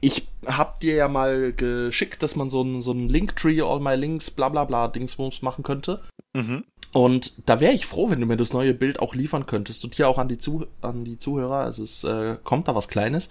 Ich 0.00 0.26
hab 0.46 0.80
dir 0.80 0.94
ja 0.94 1.08
mal 1.08 1.52
geschickt, 1.52 2.22
dass 2.22 2.36
man 2.36 2.50
so 2.50 2.62
ein, 2.62 2.82
so 2.82 2.92
ein 2.92 3.08
Linktree, 3.08 3.62
All 3.62 3.80
My 3.80 3.94
Links, 3.94 4.30
bla 4.30 4.48
bla 4.48 4.64
bla 4.64 4.88
Dingsbums 4.88 5.42
machen 5.42 5.62
könnte. 5.62 6.02
Mhm. 6.34 6.64
Und 6.92 7.32
da 7.46 7.60
wäre 7.60 7.72
ich 7.72 7.86
froh, 7.86 8.10
wenn 8.10 8.20
du 8.20 8.26
mir 8.26 8.36
das 8.36 8.52
neue 8.52 8.74
Bild 8.74 9.00
auch 9.00 9.14
liefern 9.14 9.46
könntest. 9.46 9.84
Und 9.84 9.94
hier 9.94 10.08
auch 10.08 10.18
an 10.18 10.28
die, 10.28 10.38
Zu 10.38 10.66
an 10.82 11.04
die 11.04 11.18
Zuhörer, 11.18 11.58
also 11.58 11.82
es 11.82 12.04
äh, 12.04 12.36
kommt 12.44 12.68
da 12.68 12.74
was 12.74 12.88
Kleines. 12.88 13.30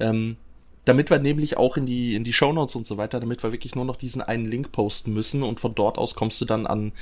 Ähm, 0.00 0.36
damit 0.84 1.10
wir 1.10 1.18
nämlich 1.18 1.56
auch 1.56 1.76
in 1.76 1.86
die, 1.86 2.14
in 2.14 2.24
die 2.24 2.32
Shownotes 2.32 2.74
und 2.76 2.86
so 2.86 2.96
weiter, 2.96 3.20
damit 3.20 3.42
wir 3.42 3.52
wirklich 3.52 3.74
nur 3.74 3.84
noch 3.84 3.96
diesen 3.96 4.20
einen 4.22 4.44
Link 4.44 4.72
posten 4.72 5.12
müssen 5.12 5.42
und 5.42 5.60
von 5.60 5.74
dort 5.74 5.98
aus 5.98 6.14
kommst 6.14 6.40
du 6.40 6.44
dann 6.44 6.66
an 6.66 6.92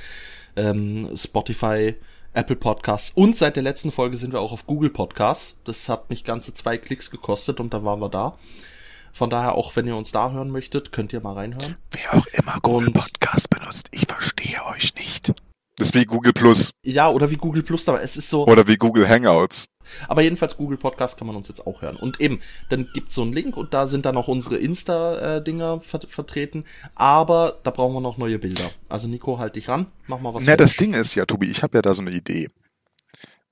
ähm, 0.55 1.09
Spotify, 1.15 1.95
Apple 2.33 2.55
Podcasts 2.55 3.11
und 3.15 3.35
seit 3.37 3.55
der 3.55 3.63
letzten 3.63 3.91
Folge 3.91 4.17
sind 4.17 4.31
wir 4.33 4.39
auch 4.39 4.51
auf 4.51 4.65
Google 4.67 4.89
Podcasts. 4.89 5.57
Das 5.65 5.89
hat 5.89 6.09
mich 6.09 6.23
ganze 6.23 6.53
zwei 6.53 6.77
Klicks 6.77 7.11
gekostet 7.11 7.59
und 7.59 7.73
dann 7.73 7.83
waren 7.83 7.99
wir 7.99 8.09
da. 8.09 8.37
Von 9.13 9.29
daher, 9.29 9.55
auch 9.55 9.75
wenn 9.75 9.87
ihr 9.87 9.97
uns 9.97 10.11
da 10.13 10.31
hören 10.31 10.49
möchtet, 10.51 10.93
könnt 10.93 11.11
ihr 11.11 11.19
mal 11.19 11.33
reinhören. 11.33 11.75
Wer 11.91 12.13
auch 12.13 12.25
immer 12.27 12.59
Google 12.61 12.87
Und- 12.87 12.93
Podcast 12.93 13.49
benutzt, 13.49 13.89
ich 13.91 14.05
verstehe 14.07 14.63
euch 14.73 14.95
nicht. 14.95 15.33
Das 15.81 15.87
ist 15.87 15.95
wie 15.95 16.05
Google 16.05 16.31
Plus 16.31 16.69
Ja, 16.83 17.09
oder 17.09 17.31
wie 17.31 17.37
Google 17.37 17.63
Plus, 17.63 17.89
aber 17.89 18.03
es 18.03 18.15
ist 18.15 18.29
so. 18.29 18.45
oder 18.45 18.67
wie 18.67 18.77
Google 18.77 19.09
Hangouts. 19.09 19.65
Aber 20.07 20.21
jedenfalls 20.21 20.55
Google 20.55 20.77
Podcast 20.77 21.17
kann 21.17 21.25
man 21.25 21.35
uns 21.35 21.47
jetzt 21.47 21.65
auch 21.65 21.81
hören. 21.81 21.95
Und 21.95 22.21
eben, 22.21 22.39
dann 22.69 22.87
gibt's 22.93 23.15
so 23.15 23.23
einen 23.23 23.33
Link 23.33 23.57
und 23.57 23.73
da 23.73 23.87
sind 23.87 24.05
dann 24.05 24.13
noch 24.13 24.27
unsere 24.27 24.57
Insta-Dinger 24.57 25.81
ver 25.81 26.01
vertreten. 26.07 26.65
Aber 26.93 27.57
da 27.63 27.71
brauchen 27.71 27.95
wir 27.95 27.99
noch 27.99 28.19
neue 28.19 28.37
Bilder. 28.37 28.69
Also 28.89 29.07
Nico, 29.07 29.39
halt 29.39 29.55
dich 29.55 29.69
ran, 29.69 29.87
mach 30.05 30.19
mal 30.19 30.35
was. 30.35 30.43
Na, 30.45 30.55
das. 30.55 30.75
Ding 30.75 30.93
ist 30.93 31.15
ja, 31.15 31.25
Tobi, 31.25 31.49
ich 31.49 31.63
habe 31.63 31.75
ja 31.79 31.81
da 31.81 31.95
so 31.95 32.03
eine 32.03 32.11
Idee. 32.11 32.49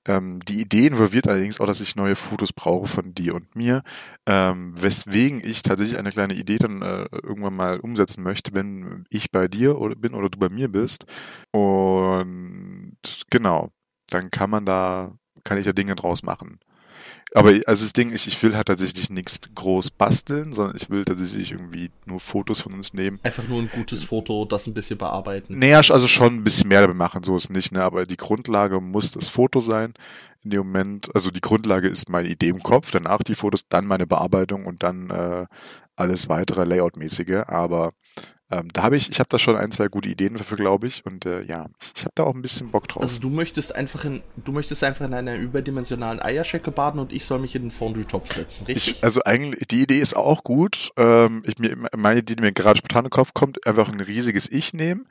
Ähm, 0.08 0.40
die 0.40 0.60
Idee 0.60 0.86
involviert 0.86 1.28
allerdings 1.28 1.60
auch, 1.60 1.66
dass 1.66 1.80
ich 1.80 1.94
neue 1.94 2.16
Fotos 2.16 2.52
brauche 2.52 2.86
von 2.88 3.14
dir 3.14 3.34
und 3.34 3.54
mir, 3.54 3.82
ähm, 4.26 4.72
weswegen 4.80 5.42
ich 5.44 5.62
tatsächlich 5.62 5.98
eine 5.98 6.10
kleine 6.10 6.34
Idee 6.34 6.58
dann 6.58 6.80
äh, 6.82 7.06
irgendwann 7.22 7.54
mal 7.54 7.80
umsetzen 7.80 8.22
möchte, 8.22 8.54
wenn 8.54 9.04
ich 9.10 9.30
bei 9.30 9.46
dir 9.48 9.78
oder 9.78 9.94
bin 9.96 10.14
oder 10.14 10.30
du 10.30 10.38
bei 10.38 10.48
mir 10.48 10.68
bist. 10.68 11.04
Und 11.52 12.96
genau, 13.30 13.70
dann 14.08 14.30
kann 14.30 14.50
man 14.50 14.64
da, 14.64 15.12
kann 15.44 15.58
ich 15.58 15.66
ja 15.66 15.72
Dinge 15.72 15.96
draus 15.96 16.22
machen. 16.22 16.60
Aber 17.34 17.50
also 17.66 17.84
das 17.84 17.92
Ding 17.92 18.10
ist, 18.10 18.26
ich 18.26 18.42
will 18.42 18.56
halt 18.56 18.66
tatsächlich 18.66 19.08
nichts 19.08 19.40
groß 19.54 19.90
basteln, 19.92 20.52
sondern 20.52 20.76
ich 20.76 20.90
will 20.90 21.04
tatsächlich 21.04 21.52
irgendwie 21.52 21.90
nur 22.04 22.18
Fotos 22.18 22.60
von 22.60 22.74
uns 22.74 22.92
nehmen. 22.92 23.20
Einfach 23.22 23.46
nur 23.46 23.60
ein 23.60 23.70
gutes 23.72 24.02
Foto, 24.02 24.44
das 24.44 24.66
ein 24.66 24.74
bisschen 24.74 24.98
bearbeiten. 24.98 25.58
Naja, 25.58 25.78
also 25.78 26.08
schon 26.08 26.34
ein 26.34 26.44
bisschen 26.44 26.68
mehr 26.68 26.80
dabei 26.80 26.94
machen, 26.94 27.22
so 27.22 27.36
ist 27.36 27.50
nicht, 27.50 27.72
ne? 27.72 27.84
Aber 27.84 28.04
die 28.04 28.16
Grundlage 28.16 28.80
muss 28.80 29.12
das 29.12 29.28
Foto 29.28 29.60
sein. 29.60 29.94
In 30.42 30.50
dem 30.50 30.60
Moment, 30.60 31.14
also 31.14 31.30
die 31.30 31.40
Grundlage 31.40 31.86
ist 31.88 32.08
meine 32.08 32.28
Idee 32.28 32.48
im 32.48 32.62
Kopf, 32.62 32.90
danach 32.90 33.22
die 33.22 33.34
Fotos, 33.34 33.68
dann 33.68 33.86
meine 33.86 34.06
Bearbeitung 34.06 34.66
und 34.66 34.82
dann 34.82 35.10
äh, 35.10 35.46
alles 35.96 36.28
weitere 36.28 36.64
Layout-mäßige. 36.64 37.44
Aber 37.46 37.92
ähm, 38.50 38.68
da 38.72 38.82
habe 38.82 38.96
ich, 38.96 39.10
ich 39.10 39.20
habe 39.20 39.28
da 39.28 39.38
schon 39.38 39.56
ein, 39.56 39.70
zwei 39.70 39.88
gute 39.88 40.08
Ideen 40.08 40.34
dafür, 40.34 40.56
glaube 40.56 40.86
ich. 40.86 41.06
Und 41.06 41.24
äh, 41.24 41.42
ja, 41.42 41.66
ich 41.94 42.02
habe 42.02 42.12
da 42.14 42.24
auch 42.24 42.34
ein 42.34 42.42
bisschen 42.42 42.70
Bock 42.70 42.88
drauf. 42.88 43.02
Also 43.02 43.20
du 43.20 43.30
möchtest 43.30 43.74
einfach 43.74 44.04
in, 44.04 44.22
du 44.36 44.52
möchtest 44.52 44.82
einfach 44.82 45.04
in 45.04 45.14
einer 45.14 45.36
überdimensionalen 45.36 46.20
Eierschecke 46.20 46.70
baden 46.70 47.00
und 47.00 47.12
ich 47.12 47.24
soll 47.24 47.38
mich 47.38 47.54
in 47.54 47.62
den 47.62 47.70
Fondue-Topf 47.70 48.34
setzen, 48.34 48.66
richtig? 48.66 48.96
Ich, 48.96 49.04
also 49.04 49.22
eigentlich, 49.24 49.68
die 49.68 49.82
Idee 49.82 50.00
ist 50.00 50.16
auch 50.16 50.42
gut. 50.42 50.90
Ähm, 50.96 51.42
ich, 51.46 51.58
mir, 51.58 51.76
meine 51.96 52.20
Idee, 52.20 52.36
die 52.36 52.42
mir 52.42 52.52
gerade 52.52 52.78
spontan 52.78 53.04
in 53.04 53.08
den 53.08 53.10
Kopf 53.10 53.34
kommt, 53.34 53.66
einfach 53.66 53.88
ein 53.88 54.00
riesiges 54.00 54.50
Ich 54.50 54.74
nehmen 54.74 55.06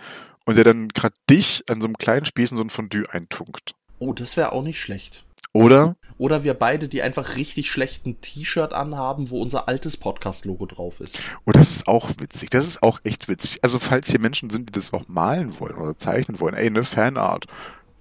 und 0.46 0.56
der 0.56 0.66
dann 0.66 0.90
gerade 0.90 1.16
dich 1.30 1.64
an 1.70 1.80
so 1.80 1.88
einem 1.88 1.98
kleinen 1.98 2.26
Spießen 2.26 2.58
so 2.58 2.64
ein 2.64 2.70
Fondue 2.70 3.06
eintunkt. 3.10 3.74
Oh, 4.00 4.14
das 4.14 4.38
wäre 4.38 4.52
auch 4.52 4.64
nicht 4.64 4.80
schlecht. 4.80 5.26
Oder? 5.54 5.96
Oder 6.18 6.44
wir 6.44 6.54
beide, 6.54 6.90
die 6.90 7.02
einfach 7.02 7.38
richtig 7.38 7.72
schlechten 7.72 8.20
T-Shirt 8.22 8.74
anhaben, 8.74 9.30
wo 9.30 9.42
unser 9.42 9.68
altes 9.68 9.98
Podcast-Logo 9.98 10.66
drauf 10.66 11.00
ist. 11.00 11.20
Und 11.46 11.56
das 11.56 11.72
ist 11.72 11.88
auch 11.88 12.10
witzig. 12.20 12.50
Das 12.50 12.68
ist 12.68 12.84
auch 12.84 13.00
echt 13.04 13.28
witzig. 13.28 13.60
Also 13.64 13.80
falls 13.80 14.10
hier 14.12 14.20
Menschen 14.20 14.50
sind, 14.50 14.70
die 14.70 14.74
das 14.74 14.94
auch 14.94 15.08
malen 15.08 15.60
wollen 15.60 15.76
oder 15.76 15.98
zeichnen 15.98 16.40
wollen, 16.40 16.56
ey, 16.56 16.70
ne, 16.70 16.84
Fanart 16.84 17.46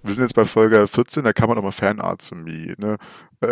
wir 0.02 0.14
sind 0.14 0.24
jetzt 0.24 0.34
bei 0.34 0.44
Folge 0.44 0.86
14, 0.86 1.24
da 1.24 1.32
kann 1.32 1.48
man 1.48 1.58
auch 1.58 1.62
mal 1.62 1.72
Fanarts 1.72 2.30
irgendwie, 2.30 2.74
ne? 2.78 2.96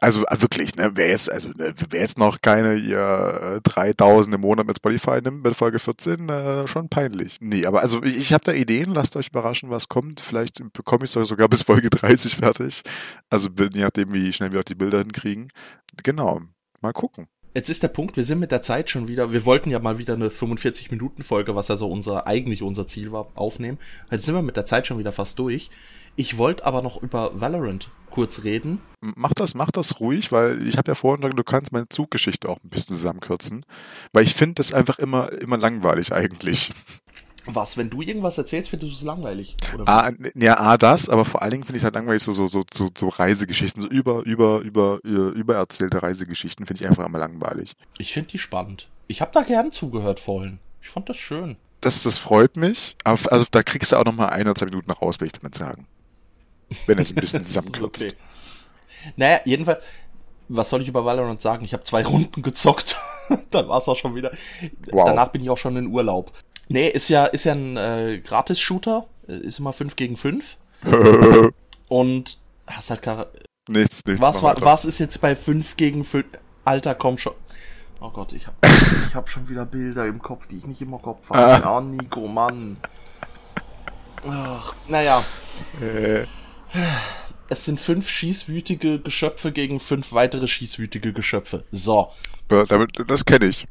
Also 0.00 0.24
äh, 0.26 0.40
wirklich, 0.40 0.76
ne? 0.76 0.92
Wer 0.94 1.08
jetzt, 1.08 1.30
also 1.30 1.50
ne, 1.50 1.74
wer 1.90 2.00
jetzt 2.00 2.18
noch 2.18 2.40
keine 2.40 2.76
ihr 2.76 3.60
3000 3.64 4.32
äh, 4.32 4.36
im 4.36 4.40
Monat 4.40 4.66
mit 4.66 4.76
Spotify 4.76 5.20
nimmt 5.22 5.42
bei 5.42 5.52
Folge 5.52 5.78
14, 5.78 6.28
äh, 6.28 6.66
schon 6.66 6.88
peinlich. 6.88 7.36
Nee, 7.40 7.66
aber 7.66 7.80
also 7.82 8.02
ich, 8.02 8.16
ich 8.16 8.32
habe 8.32 8.44
da 8.44 8.52
Ideen, 8.52 8.94
lasst 8.94 9.16
euch 9.16 9.28
überraschen, 9.28 9.70
was 9.70 9.88
kommt. 9.88 10.20
Vielleicht 10.20 10.62
bekomme 10.72 11.04
ich 11.04 11.14
es 11.14 11.28
sogar 11.28 11.48
bis 11.48 11.64
Folge 11.64 11.90
30 11.90 12.36
fertig. 12.36 12.82
Also 13.28 13.48
je 13.58 13.82
nachdem, 13.82 14.14
wie 14.14 14.32
schnell 14.32 14.52
wir 14.52 14.60
auch 14.60 14.64
die 14.64 14.74
Bilder 14.74 14.98
hinkriegen. 14.98 15.48
Genau, 16.02 16.40
mal 16.80 16.92
gucken. 16.92 17.26
Jetzt 17.52 17.68
ist 17.68 17.82
der 17.82 17.88
Punkt, 17.88 18.16
wir 18.16 18.24
sind 18.24 18.38
mit 18.38 18.52
der 18.52 18.62
Zeit 18.62 18.90
schon 18.90 19.08
wieder, 19.08 19.32
wir 19.32 19.44
wollten 19.44 19.70
ja 19.70 19.80
mal 19.80 19.98
wieder 19.98 20.14
eine 20.14 20.28
45-Minuten-Folge, 20.28 21.56
was 21.56 21.68
also 21.70 21.90
unser, 21.90 22.26
eigentlich 22.28 22.62
unser 22.62 22.86
Ziel 22.86 23.10
war, 23.10 23.28
aufnehmen. 23.34 23.78
Jetzt 24.10 24.24
sind 24.24 24.36
wir 24.36 24.42
mit 24.42 24.56
der 24.56 24.66
Zeit 24.66 24.86
schon 24.86 24.98
wieder 24.98 25.10
fast 25.10 25.38
durch. 25.38 25.70
Ich 26.14 26.38
wollte 26.38 26.64
aber 26.64 26.80
noch 26.82 27.02
über 27.02 27.40
Valorant 27.40 27.90
kurz 28.10 28.44
reden. 28.44 28.80
Mach 29.00 29.34
das, 29.34 29.54
mach 29.54 29.70
das 29.70 30.00
ruhig, 30.00 30.30
weil 30.30 30.66
ich 30.66 30.76
habe 30.76 30.90
ja 30.90 30.94
vorhin 30.94 31.22
gesagt, 31.22 31.38
du 31.38 31.44
kannst 31.44 31.72
meine 31.72 31.88
Zuggeschichte 31.88 32.48
auch 32.48 32.58
ein 32.62 32.68
bisschen 32.68 32.94
zusammenkürzen. 32.94 33.64
Weil 34.12 34.24
ich 34.24 34.34
finde 34.34 34.54
das 34.54 34.72
einfach 34.72 34.98
immer, 34.98 35.32
immer 35.32 35.56
langweilig 35.56 36.12
eigentlich. 36.12 36.72
Was, 37.46 37.76
wenn 37.76 37.90
du 37.90 38.02
irgendwas 38.02 38.38
erzählst, 38.38 38.70
findest 38.70 38.92
du 38.92 38.96
es 38.96 39.02
langweilig? 39.02 39.56
Oder 39.74 39.88
A, 39.88 40.12
ja, 40.34 40.58
A, 40.58 40.76
das, 40.76 41.08
aber 41.08 41.24
vor 41.24 41.42
allen 41.42 41.52
Dingen 41.52 41.64
finde 41.64 41.76
ich 41.76 41.80
es 41.80 41.84
halt 41.84 41.94
langweilig, 41.94 42.22
so, 42.22 42.32
so, 42.32 42.46
so, 42.46 42.62
so, 42.72 42.88
so 42.96 43.08
Reisegeschichten, 43.08 43.82
so 43.82 43.88
über, 43.88 44.22
über, 44.22 44.60
über, 44.62 45.00
übererzählte 45.02 46.02
Reisegeschichten 46.02 46.66
finde 46.66 46.82
ich 46.82 46.88
einfach 46.88 47.06
immer 47.06 47.18
langweilig. 47.18 47.74
Ich 47.98 48.12
finde 48.12 48.30
die 48.30 48.38
spannend. 48.38 48.88
Ich 49.06 49.20
habe 49.20 49.30
da 49.32 49.42
gern 49.42 49.72
zugehört 49.72 50.20
vorhin. 50.20 50.58
Ich 50.82 50.88
fand 50.88 51.08
das 51.08 51.16
schön. 51.16 51.56
Das, 51.80 52.02
das 52.02 52.18
freut 52.18 52.56
mich. 52.56 52.96
Also 53.04 53.46
da 53.50 53.62
kriegst 53.62 53.92
du 53.92 53.96
auch 53.96 54.04
noch 54.04 54.12
mal 54.14 54.28
ein 54.28 54.42
oder 54.42 54.54
zwei 54.54 54.66
Minuten 54.66 54.90
raus, 54.90 55.20
will 55.20 55.26
ich 55.26 55.32
damit 55.32 55.54
sagen. 55.54 55.86
Wenn 56.86 56.98
es 56.98 57.10
ein 57.12 57.16
bisschen 57.16 57.42
zusammenkürzt. 57.42 58.04
okay. 58.04 58.14
Naja, 59.16 59.40
jedenfalls, 59.44 59.82
was 60.48 60.68
soll 60.68 60.82
ich 60.82 60.88
über 60.88 61.04
Valorant 61.04 61.40
sagen? 61.40 61.64
Ich 61.64 61.72
habe 61.72 61.84
zwei 61.84 62.02
Runden 62.02 62.42
gezockt. 62.42 62.96
Dann 63.50 63.68
war 63.68 63.78
es 63.78 63.88
auch 63.88 63.96
schon 63.96 64.14
wieder. 64.14 64.30
Wow. 64.90 65.06
Danach 65.06 65.28
bin 65.28 65.42
ich 65.42 65.50
auch 65.50 65.58
schon 65.58 65.76
in 65.76 65.86
Urlaub. 65.86 66.32
Nee, 66.70 66.88
ist 66.88 67.08
ja, 67.08 67.26
ist 67.26 67.44
ja 67.44 67.52
ein 67.52 67.76
äh, 67.76 68.20
Gratis-Shooter. 68.24 69.06
Ist 69.26 69.58
immer 69.58 69.72
5 69.72 69.96
gegen 69.96 70.16
5. 70.16 70.56
Und 71.88 72.38
hast 72.66 72.90
halt 72.90 73.02
gar. 73.02 73.26
Nichts, 73.68 74.04
nichts. 74.06 74.20
Was, 74.20 74.42
war, 74.42 74.54
was 74.60 74.84
ist 74.84 75.00
jetzt 75.00 75.20
bei 75.20 75.34
5 75.34 75.76
gegen 75.76 76.04
5? 76.04 76.26
Alter, 76.64 76.94
komm 76.94 77.18
schon. 77.18 77.34
Oh 78.00 78.10
Gott, 78.10 78.32
ich 78.32 78.46
hab, 78.46 78.54
ich 79.08 79.14
hab 79.14 79.28
schon 79.28 79.48
wieder 79.48 79.66
Bilder 79.66 80.06
im 80.06 80.22
Kopf, 80.22 80.46
die 80.46 80.58
ich 80.58 80.66
nicht 80.66 80.80
immer 80.80 80.98
im 80.98 81.02
Kopf 81.02 81.28
habe. 81.30 81.66
Ah. 81.66 81.76
Oh, 81.76 81.80
Nico, 81.80 82.28
Mann. 82.28 82.76
Ach, 84.28 84.74
naja. 84.86 85.24
Äh. 85.80 86.24
Es 87.48 87.64
sind 87.64 87.80
fünf 87.80 88.08
schießwütige 88.08 89.00
Geschöpfe 89.00 89.50
gegen 89.50 89.80
fünf 89.80 90.12
weitere 90.12 90.46
schießwütige 90.46 91.12
Geschöpfe. 91.12 91.64
So. 91.72 92.12
Damit, 92.48 92.92
das 93.08 93.24
kenne 93.24 93.46
ich. 93.46 93.66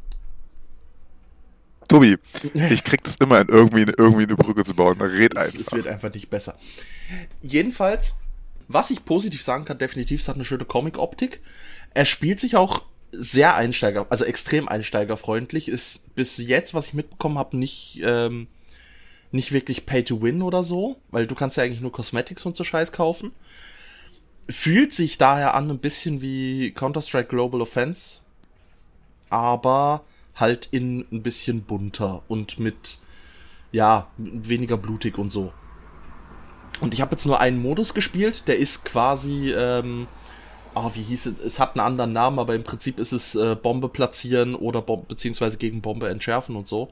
Tobi, 1.90 2.18
ich 2.54 2.84
krieg 2.84 3.04
das 3.04 3.16
immer 3.16 3.42
in 3.42 3.50
irgendwie, 3.50 3.82
irgendwie 3.98 4.24
eine 4.24 4.36
Brücke 4.36 4.64
zu 4.64 4.76
bauen. 4.76 5.02
Red 5.02 5.36
einfach. 5.36 5.60
Es 5.60 5.72
wird 5.72 5.88
einfach 5.88 6.14
nicht 6.14 6.30
besser. 6.30 6.56
Jedenfalls, 7.42 8.16
was 8.68 8.92
ich 8.92 9.04
positiv 9.04 9.44
sagen 9.44 9.66
kann, 9.66 9.80
definitiv, 9.80 10.22
es 10.22 10.28
hat 10.28 10.36
eine 10.36 10.46
schöne 10.46 10.66
Comic-Optik. 10.66 11.42
Er 11.96 12.06
spielt 12.06 12.40
sich 12.40 12.56
auch 12.56 12.84
sehr 13.12 13.56
Einsteiger, 13.56 14.06
also 14.12 14.24
extrem 14.24 14.70
einsteigerfreundlich. 14.70 15.68
Ist 15.68 16.16
bis 16.16 16.38
jetzt, 16.38 16.76
was 16.76 16.88
ich 16.88 16.94
mitbekommen 16.94 17.40
habe, 17.40 17.58
nicht, 17.58 18.02
ähm, 18.04 18.48
nicht 19.32 19.52
wirklich 19.52 19.88
Pay 19.88 20.04
to 20.04 20.22
Win 20.22 20.44
oder 20.44 20.62
so, 20.62 20.98
weil 21.10 21.26
du 21.26 21.34
kannst 21.34 21.58
ja 21.58 21.64
eigentlich 21.64 21.82
nur 21.82 21.92
Cosmetics 21.92 22.46
und 22.46 22.56
so 22.56 22.64
Scheiß 22.64 22.92
kaufen. 22.92 23.32
Fühlt 24.48 24.94
sich 24.94 25.18
daher 25.18 25.56
an 25.56 25.72
ein 25.72 25.80
bisschen 25.80 26.22
wie 26.22 26.72
Counter-Strike 26.72 27.30
Global 27.30 27.62
Offense, 27.62 28.20
aber 29.32 30.04
halt 30.40 30.68
in 30.72 31.06
ein 31.12 31.22
bisschen 31.22 31.64
bunter 31.64 32.24
und 32.28 32.60
mit, 32.60 33.00
ja, 33.72 34.08
weniger 34.18 34.78
blutig 34.78 35.18
und 35.18 35.32
so. 35.32 35.54
Und 36.82 36.94
ich 36.94 37.02
habe 37.02 37.12
jetzt 37.12 37.26
nur 37.26 37.40
einen 37.40 37.62
Modus 37.62 37.94
gespielt, 37.94 38.48
der 38.48 38.58
ist 38.58 38.86
quasi, 38.86 39.52
ähm, 39.52 40.08
oh, 40.76 40.92
wie 40.94 41.02
hieß 41.02 41.26
es, 41.26 41.40
es 41.40 41.60
hat 41.60 41.76
einen 41.76 41.86
anderen 41.86 42.14
Namen, 42.14 42.40
aber 42.40 42.56
im 42.56 42.64
Prinzip 42.64 43.00
ist 43.00 43.12
es 43.12 43.36
äh, 43.36 43.56
Bombe 43.56 43.90
platzieren 43.90 44.56
oder 44.56 44.82
Bom 44.82 45.06
beziehungsweise 45.08 45.58
gegen 45.58 45.82
Bombe 45.82 46.10
entschärfen 46.10 46.56
und 46.56 46.68
so. 46.68 46.90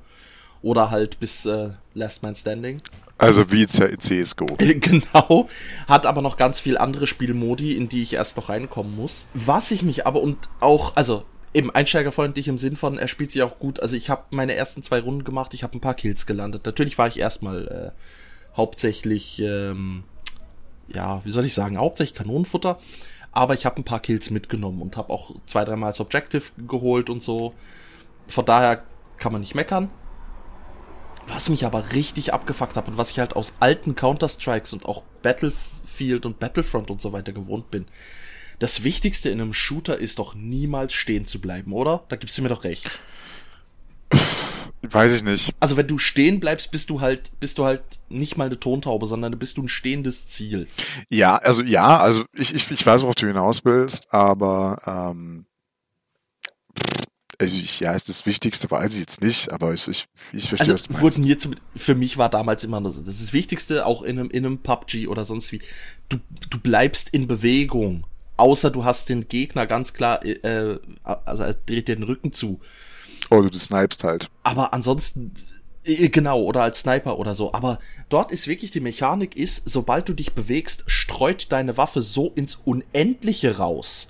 Oder 0.62 0.90
halt 0.90 1.20
bis 1.20 1.46
äh, 1.46 1.70
Last 1.94 2.24
Man 2.24 2.36
Standing. 2.36 2.82
Also 3.18 3.52
wie 3.52 3.66
CSGO. 3.66 4.46
genau. 4.58 5.48
Hat 5.88 6.06
aber 6.06 6.22
noch 6.22 6.38
ganz 6.38 6.60
viel 6.60 6.78
andere 6.78 7.08
Spielmodi, 7.08 7.76
in 7.76 7.90
die 7.90 8.02
ich 8.02 8.14
erst 8.14 8.38
noch 8.38 8.50
reinkommen 8.50 8.96
muss. 8.96 9.26
Was 9.34 9.72
ich 9.72 9.84
mich 9.84 10.06
aber 10.06 10.22
und 10.22 10.50
auch, 10.60 10.96
also 10.96 11.24
eben 11.58 11.72
einsteigerfreundlich 11.72 12.48
im 12.48 12.60
Sinn 12.60 12.78
von, 12.78 13.00
er 13.00 13.08
spielt 13.08 13.32
sich 13.32 13.42
auch 13.42 13.58
gut. 13.58 13.80
Also 13.80 13.96
ich 13.96 14.12
habe 14.12 14.26
meine 14.30 14.54
ersten 14.54 14.84
zwei 14.84 15.00
Runden 15.00 15.24
gemacht, 15.24 15.56
ich 15.56 15.64
habe 15.64 15.76
ein 15.76 15.82
paar 15.82 15.96
Kills 15.96 16.28
gelandet. 16.28 16.66
Natürlich 16.66 17.00
war 17.00 17.08
ich 17.08 17.20
erstmal 17.20 17.68
äh, 17.68 18.56
hauptsächlich, 18.56 19.42
ähm, 19.42 20.04
ja, 20.88 21.20
wie 21.26 21.32
soll 21.32 21.46
ich 21.46 21.56
sagen, 21.56 21.80
hauptsächlich 21.80 22.16
Kanonenfutter. 22.16 22.78
Aber 23.32 23.56
ich 23.56 23.66
habe 23.66 23.82
ein 23.82 23.86
paar 23.86 24.00
Kills 24.00 24.30
mitgenommen 24.30 24.84
und 24.84 24.98
habe 24.98 25.12
auch 25.12 25.34
zwei, 25.48 25.66
dreimal 25.66 25.90
das 25.90 26.00
Objective 26.00 26.44
geholt 26.68 27.10
und 27.10 27.24
so. 27.24 27.56
Von 28.28 28.46
daher 28.46 28.84
kann 29.18 29.32
man 29.32 29.42
nicht 29.42 29.56
meckern. 29.56 29.90
Was 31.28 31.50
mich 31.50 31.66
aber 31.66 31.92
richtig 31.92 32.34
abgefuckt 32.34 32.76
hat 32.76 32.88
und 32.88 32.98
was 32.98 33.10
ich 33.10 33.20
halt 33.20 33.36
aus 33.36 33.56
alten 33.60 33.96
Counter-Strikes 33.96 34.74
und 34.74 34.86
auch 34.86 35.02
Battlefield 35.24 36.28
und 36.28 36.40
Battlefront 36.40 36.92
und 36.92 37.02
so 37.02 37.14
weiter 37.14 37.34
gewohnt 37.34 37.72
bin, 37.72 37.88
das 38.60 38.84
Wichtigste 38.84 39.30
in 39.30 39.42
einem 39.42 39.54
Shooter 39.54 39.98
ist 39.98 40.20
doch 40.20 40.36
niemals 40.36 40.94
stehen 40.94 41.26
zu 41.26 41.40
bleiben, 41.40 41.74
oder? 41.74 42.04
Da 42.10 42.16
gibst 42.16 42.38
du 42.38 42.42
mir 42.42 42.50
doch 42.50 42.64
recht. 42.64 43.00
Weiß 44.82 45.14
ich 45.14 45.24
nicht. 45.24 45.54
Also 45.60 45.76
wenn 45.76 45.88
du 45.88 45.98
stehen 45.98 46.40
bleibst, 46.40 46.72
bist 46.72 46.90
du 46.90 47.02
halt, 47.02 47.32
bist 47.40 47.58
du 47.58 47.66
halt 47.66 47.82
nicht 48.10 48.38
mal 48.38 48.46
eine 48.46 48.60
Tontaube, 48.60 49.08
sondern 49.08 49.38
bist 49.38 49.58
du 49.58 49.64
ein 49.64 49.70
stehendes 49.70 50.28
Ziel. 50.28 50.68
Ja, 51.10 51.38
also 51.38 51.62
ja, 51.64 51.98
also 51.98 52.26
ich, 52.34 52.54
ich, 52.54 52.70
ich 52.72 52.86
weiß, 52.86 53.02
worauf 53.02 53.16
du 53.16 53.28
hinaus 53.28 53.66
willst, 53.66 54.14
aber 54.14 54.80
ähm, 54.86 55.46
also 57.40 57.62
ich, 57.62 57.80
ja, 57.80 57.94
das 57.94 58.26
Wichtigste 58.26 58.70
weiß 58.70 58.94
ich 58.94 59.00
jetzt 59.00 59.22
nicht, 59.22 59.52
aber 59.52 59.74
ich, 59.74 59.88
ich, 59.88 60.06
ich 60.34 60.48
verstehe, 60.48 60.74
also, 60.74 60.86
was. 60.90 61.02
Wurden 61.02 61.24
hier 61.24 61.38
zu, 61.38 61.52
für 61.76 61.96
mich 61.96 62.18
war 62.18 62.30
damals 62.30 62.64
immer 62.64 62.82
das, 62.82 62.98
das, 62.98 63.16
ist 63.16 63.24
das 63.24 63.34
Wichtigste, 63.34 63.86
auch 63.86 64.02
in 64.02 64.20
einem, 64.20 64.30
in 64.30 64.46
einem 64.46 64.58
PUBG 64.60 65.08
oder 65.08 65.26
sonst 65.26 65.52
wie. 65.52 65.62
Du, 66.10 66.18
du 66.50 66.60
bleibst 66.60 67.10
in 67.10 67.28
Bewegung. 67.28 68.06
Außer 68.38 68.72
du 68.72 68.86
hast 68.86 69.10
den 69.10 69.28
Gegner 69.28 69.66
ganz 69.68 69.94
klar, 69.94 70.24
äh, 70.26 70.78
also 71.04 71.44
er 71.44 71.54
dreht 71.56 71.88
dir 71.88 71.96
den 71.96 72.04
Rücken 72.04 72.34
zu. 72.34 72.60
Oder 73.30 73.50
du 73.50 73.60
snipest 73.60 74.04
halt. 74.04 74.30
Aber 74.44 74.74
ansonsten 74.74 75.34
Äh, 75.84 76.10
Genau, 76.10 76.42
oder 76.42 76.64
als 76.64 76.82
Sniper 76.82 77.18
oder 77.18 77.34
so. 77.36 77.54
Aber 77.54 77.80
dort 78.10 78.32
ist 78.32 78.48
wirklich 78.48 78.72
die 78.72 78.80
Mechanik 78.82 79.36
ist, 79.36 79.70
sobald 79.70 80.08
du 80.10 80.14
dich 80.14 80.34
bewegst, 80.34 80.84
streut 80.88 81.52
deine 81.52 81.78
Waffe 81.78 82.02
so 82.02 82.32
ins 82.36 82.56
Unendliche 82.56 83.58
raus, 83.58 84.10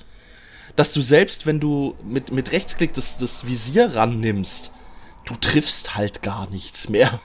dass 0.76 0.94
du 0.94 1.02
selbst, 1.02 1.46
wenn 1.46 1.60
du 1.60 1.96
mit, 2.04 2.32
mit 2.32 2.52
Rechtsklick 2.52 2.94
das, 2.94 3.18
das 3.18 3.46
Visier 3.48 3.96
rannimmst, 3.96 4.72
du 5.26 5.36
triffst 5.36 5.96
halt 5.96 6.22
gar 6.24 6.50
nichts 6.50 6.90
mehr. 6.90 7.20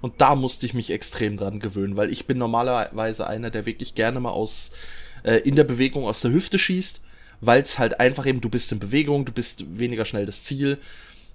Und 0.00 0.20
da 0.20 0.34
musste 0.34 0.64
ich 0.66 0.74
mich 0.74 0.90
extrem 0.90 1.36
dran 1.36 1.60
gewöhnen, 1.60 1.96
weil 1.96 2.10
ich 2.10 2.26
bin 2.26 2.38
normalerweise 2.38 3.26
einer, 3.26 3.50
der 3.50 3.66
wirklich 3.66 3.94
gerne 3.94 4.20
mal 4.20 4.30
aus 4.30 4.72
äh, 5.22 5.36
in 5.36 5.56
der 5.56 5.64
Bewegung 5.64 6.04
aus 6.04 6.20
der 6.20 6.32
Hüfte 6.32 6.58
schießt, 6.58 7.00
weil 7.40 7.62
es 7.62 7.78
halt 7.78 8.00
einfach 8.00 8.26
eben, 8.26 8.40
du 8.40 8.48
bist 8.48 8.70
in 8.72 8.78
Bewegung, 8.78 9.24
du 9.24 9.32
bist 9.32 9.78
weniger 9.78 10.04
schnell 10.04 10.26
das 10.26 10.44
Ziel. 10.44 10.78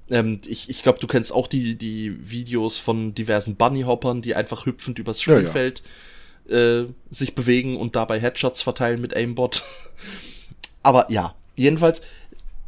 Ähm, 0.09 0.39
ich 0.45 0.69
ich 0.69 0.83
glaube, 0.83 0.99
du 0.99 1.07
kennst 1.07 1.33
auch 1.33 1.47
die, 1.47 1.77
die 1.77 2.29
Videos 2.29 2.77
von 2.77 3.15
diversen 3.15 3.55
Bunnyhoppern, 3.55 4.21
die 4.21 4.35
einfach 4.35 4.65
hüpfend 4.65 4.99
übers 4.99 5.23
Ja, 5.25 5.33
ja. 5.33 5.39
Spielfeld 5.39 5.83
Äh, 6.47 6.93
sich 7.09 7.33
bewegen 7.33 7.75
und 7.75 7.95
dabei 7.95 8.19
Headshots 8.19 8.61
verteilen 8.61 9.01
mit 9.01 9.15
Aimbot. 9.15 9.63
Aber 10.83 11.11
ja, 11.11 11.33
jedenfalls 11.55 12.03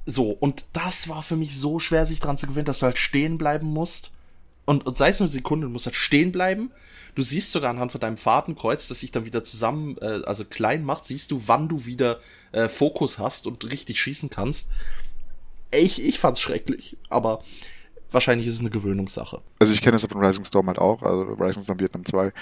so. 0.04 0.32
Und 0.32 0.66
das 0.74 1.10
war 1.10 1.22
für 1.22 1.36
mich 1.36 1.60
so 1.60 1.78
schwer, 1.78 2.08
sich 2.08 2.20
dran 2.20 2.40
zu 2.40 2.48
gewöhnen, 2.48 2.66
dass 2.66 2.80
du 2.80 2.88
halt 2.88 2.98
stehen 2.98 3.38
bleiben 3.38 3.68
musst. 3.68 4.14
Und, 4.68 4.86
und 4.86 4.98
sei 4.98 5.10
es 5.10 5.20
nur 5.20 5.28
eine 5.28 5.32
Sekunde, 5.32 5.66
du 5.66 5.72
musst 5.72 5.86
halt 5.86 5.96
stehen 5.96 6.34
bleiben. 6.34 6.72
Du 7.16 7.24
siehst 7.24 7.54
sogar 7.54 7.70
anhand 7.72 7.94
von 7.94 8.02
deinem 8.02 8.18
Fahrtenkreuz, 8.18 8.90
das 8.90 9.00
sich 9.00 9.12
dann 9.12 9.26
wieder 9.26 9.44
zusammen, 9.44 9.98
äh, 10.02 10.22
also 10.26 10.44
klein 10.44 10.84
macht, 10.84 11.06
siehst 11.06 11.32
du, 11.32 11.42
wann 11.46 11.70
du 11.70 11.86
wieder 11.86 12.20
äh, 12.52 12.68
Fokus 12.68 13.18
hast 13.18 13.48
und 13.48 13.64
richtig 13.72 14.00
schießen 14.00 14.30
kannst. 14.30 14.70
Ich, 15.72 16.04
ich 16.04 16.20
fand's 16.20 16.42
schrecklich, 16.42 16.98
aber 17.10 17.42
wahrscheinlich 18.12 18.46
ist 18.46 18.56
es 18.56 18.60
eine 18.60 18.70
Gewöhnungssache. 18.70 19.42
Also 19.60 19.72
ich 19.72 19.82
kenne 19.82 19.94
das 19.94 20.06
von 20.06 20.24
Rising 20.24 20.44
Storm 20.44 20.68
halt 20.68 20.80
auch, 20.80 21.02
also 21.02 21.24
Rising 21.24 21.64
Storm 21.64 21.80
Vietnam 21.80 22.06
2. 22.06 22.34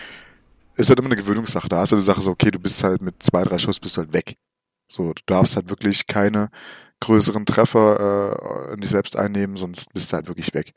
Ist 0.77 0.89
halt 0.89 0.99
immer 0.99 1.09
eine 1.09 1.15
Gewöhnungssache. 1.15 1.69
Da 1.69 1.77
hast 1.77 1.91
du 1.91 1.95
die 1.95 2.01
Sache 2.01 2.21
so, 2.21 2.31
okay, 2.31 2.49
du 2.49 2.59
bist 2.59 2.83
halt 2.83 3.03
mit 3.03 3.21
zwei, 3.21 3.43
drei 3.43 3.59
Schuss 3.59 3.79
bist 3.79 3.97
du 3.97 4.01
halt 4.01 4.13
weg. 4.13 4.35
So, 4.91 5.13
du 5.13 5.21
darfst 5.27 5.55
halt 5.55 5.69
wirklich 5.69 6.07
keine 6.07 6.49
größeren 7.01 7.45
Treffer 7.45 8.69
äh, 8.69 8.73
in 8.73 8.81
dich 8.81 8.89
selbst 8.89 9.15
einnehmen, 9.15 9.57
sonst 9.57 9.93
bist 9.93 10.11
du 10.11 10.15
halt 10.15 10.27
wirklich 10.27 10.53
weg. 10.55 10.73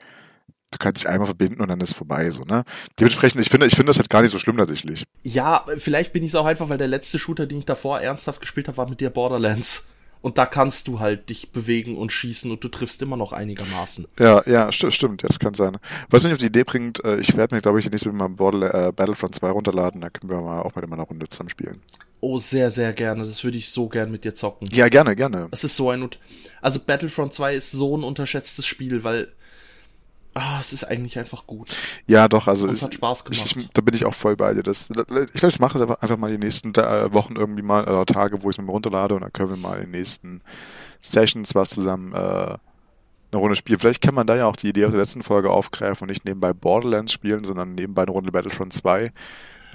Du 0.70 0.78
kannst 0.78 1.02
dich 1.02 1.08
einmal 1.08 1.26
verbinden 1.26 1.62
und 1.62 1.68
dann 1.68 1.80
ist 1.80 1.94
vorbei, 1.94 2.30
so, 2.30 2.42
ne? 2.44 2.64
Dementsprechend, 3.00 3.40
ich 3.40 3.48
finde, 3.48 3.66
ich 3.66 3.74
finde 3.74 3.90
das 3.90 3.98
halt 3.98 4.10
gar 4.10 4.20
nicht 4.20 4.32
so 4.32 4.38
schlimm 4.38 4.58
tatsächlich. 4.58 5.04
Ja, 5.22 5.64
vielleicht 5.78 6.12
bin 6.12 6.22
ich 6.22 6.30
es 6.30 6.34
auch 6.34 6.44
einfach, 6.44 6.68
weil 6.68 6.76
der 6.78 6.88
letzte 6.88 7.18
Shooter, 7.18 7.46
den 7.46 7.60
ich 7.60 7.64
davor 7.64 8.00
ernsthaft 8.00 8.40
gespielt 8.40 8.68
habe, 8.68 8.76
war 8.76 8.88
mit 8.88 9.00
dir 9.00 9.10
Borderlands. 9.10 9.86
Und 10.20 10.36
da 10.36 10.46
kannst 10.46 10.88
du 10.88 10.98
halt 11.00 11.30
dich 11.30 11.52
bewegen 11.52 11.96
und 11.96 12.12
schießen 12.12 12.50
und 12.50 12.62
du 12.64 12.68
triffst 12.68 13.00
immer 13.02 13.16
noch 13.16 13.32
einigermaßen. 13.32 14.08
Ja, 14.18 14.42
ja, 14.46 14.70
st 14.72 14.92
stimmt, 14.92 15.22
das 15.22 15.38
kann 15.38 15.54
sein. 15.54 15.78
Was 16.10 16.24
mich 16.24 16.32
auf 16.32 16.38
die 16.38 16.46
Idee 16.46 16.64
bringt, 16.64 17.02
äh, 17.04 17.18
ich 17.18 17.36
werde 17.36 17.54
mir, 17.54 17.62
glaube 17.62 17.78
ich, 17.78 17.88
nächstes 17.88 18.12
Mal 18.12 18.28
Borderla 18.28 18.88
äh, 18.88 18.92
Battlefront 18.92 19.36
2 19.36 19.50
runterladen, 19.50 20.00
da 20.00 20.10
können 20.10 20.30
wir 20.30 20.40
mal 20.40 20.62
auch 20.62 20.74
mal 20.74 20.84
in 20.84 20.92
einer 20.92 21.04
Runde 21.04 21.28
zusammen 21.28 21.50
spielen. 21.50 21.80
Oh, 22.20 22.38
sehr, 22.38 22.70
sehr 22.72 22.92
gerne. 22.92 23.24
Das 23.24 23.44
würde 23.44 23.58
ich 23.58 23.68
so 23.68 23.88
gern 23.88 24.10
mit 24.10 24.24
dir 24.24 24.34
zocken. 24.34 24.68
Ja, 24.72 24.88
gerne, 24.88 25.14
gerne. 25.14 25.48
Es 25.52 25.62
ist 25.62 25.76
so 25.76 25.90
ein, 25.90 26.08
also 26.60 26.80
Battlefront 26.80 27.32
2 27.32 27.54
ist 27.54 27.70
so 27.70 27.96
ein 27.96 28.02
unterschätztes 28.02 28.66
Spiel, 28.66 29.04
weil, 29.04 29.28
ah, 30.38 30.58
es 30.60 30.72
ist 30.72 30.84
eigentlich 30.84 31.18
einfach 31.18 31.46
gut. 31.46 31.70
Ja, 32.06 32.28
doch, 32.28 32.46
also 32.48 32.66
Und 32.66 32.72
es 32.72 32.78
ich, 32.78 32.84
hat 32.84 32.94
Spaß 32.94 33.24
gemacht. 33.24 33.56
Ich, 33.56 33.68
da 33.72 33.80
bin 33.80 33.94
ich 33.94 34.04
auch 34.04 34.14
voll 34.14 34.36
bei 34.36 34.54
dir. 34.54 34.62
Das, 34.62 34.90
ich 34.90 34.96
glaube, 34.96 35.28
ich 35.32 35.60
mache 35.60 35.78
das 35.78 35.88
einfach, 36.00 36.16
mal 36.16 36.30
die 36.30 36.38
nächsten 36.38 36.74
äh, 36.74 37.12
Wochen 37.12 37.36
irgendwie 37.36 37.62
mal, 37.62 37.82
oder 37.84 38.06
Tage, 38.06 38.42
wo 38.42 38.50
ich 38.50 38.58
es 38.58 38.64
mir 38.64 38.70
runterlade 38.70 39.14
und 39.14 39.22
dann 39.22 39.32
können 39.32 39.50
wir 39.50 39.56
mal 39.56 39.76
in 39.76 39.84
den 39.84 39.90
nächsten 39.92 40.42
Sessions 41.00 41.54
was 41.54 41.70
zusammen 41.70 42.12
äh, 42.12 42.16
eine 43.30 43.40
Runde 43.40 43.56
spielen. 43.56 43.78
Vielleicht 43.78 44.02
kann 44.02 44.14
man 44.14 44.26
da 44.26 44.36
ja 44.36 44.46
auch 44.46 44.56
die 44.56 44.68
Idee 44.68 44.86
aus 44.86 44.92
der 44.92 45.00
letzten 45.00 45.22
Folge 45.22 45.50
aufgreifen 45.50 46.04
und 46.04 46.10
nicht 46.10 46.24
nebenbei 46.24 46.52
Borderlands 46.52 47.12
spielen, 47.12 47.44
sondern 47.44 47.74
nebenbei 47.74 48.02
eine 48.02 48.12
Runde 48.12 48.32
Battlefront 48.32 48.72
2. 48.72 49.12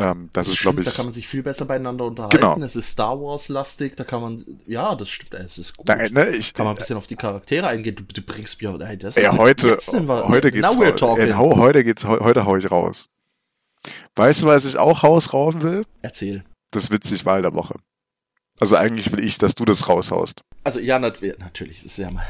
Ähm, 0.04 0.30
das 0.34 0.47
ist, 0.47 0.56
stimmt, 0.58 0.76
glaube 0.78 0.84
da 0.84 0.89
ich. 0.91 0.95
kann 0.97 1.06
man 1.06 1.14
sich 1.14 1.28
viel 1.28 1.43
besser 1.43 1.66
beieinander 1.66 2.06
unterhalten. 2.06 2.38
Genau. 2.38 2.58
Es 2.66 2.76
ist 2.76 2.89
Star 2.89 3.20
Wars-lastig, 3.20 3.95
da 3.95 4.04
kann 4.04 4.22
man, 4.22 4.43
ja, 4.68 4.95
das 4.95 5.10
stimmt, 5.10 5.34
es 5.36 5.58
ist 5.58 5.78
gut. 5.78 5.88
Nein, 5.88 6.12
ne, 6.14 6.30
ich, 6.32 6.54
kann 6.54 6.66
man 6.66 6.76
ein 6.76 6.78
bisschen 6.78 6.97
auf 6.97 7.08
die 7.08 7.16
Charaktere 7.16 7.68
eingehen. 7.68 7.95
Du, 7.95 8.04
du 8.04 8.22
bringst 8.22 8.62
mir, 8.62 8.78
ey, 8.82 8.97
das 8.97 9.16
Ja, 9.16 9.32
ist 9.32 9.38
heute, 9.38 9.68
jetzt 9.70 9.93
wir, 9.93 10.28
heute 10.28 10.51
geht's 10.51 10.76
now 10.76 10.82
we're 10.82 10.91
raus. 10.91 10.99
talking. 10.99 11.28
Ja, 11.30 11.38
hau- 11.38 11.58
heute 11.58 11.84
geht's, 11.84 12.04
heu- 12.06 12.20
heute 12.20 12.45
hau 12.45 12.58
ich 12.58 12.70
raus. 12.70 13.08
Weißt 14.16 14.41
du, 14.43 14.47
was 14.47 14.66
ich 14.66 14.78
auch 14.78 15.04
rausrauen 15.04 15.62
will? 15.62 15.86
Erzähl. 16.01 16.43
Das 16.72 16.89
witzig 16.91 17.26
Wahl 17.26 17.41
der 17.41 17.54
Woche. 17.54 17.76
Also 18.60 18.76
eigentlich 18.76 19.12
will 19.12 19.24
ich, 19.24 19.38
dass 19.38 19.56
du 19.56 19.66
das 19.66 19.88
raushaust. 19.89 20.41
Also 20.64 20.80
ja, 20.80 20.99
nat 20.99 21.20
natürlich, 21.39 21.78
das 21.78 21.86
ist 21.86 21.97
ja 21.97 22.12
mal 22.12 22.26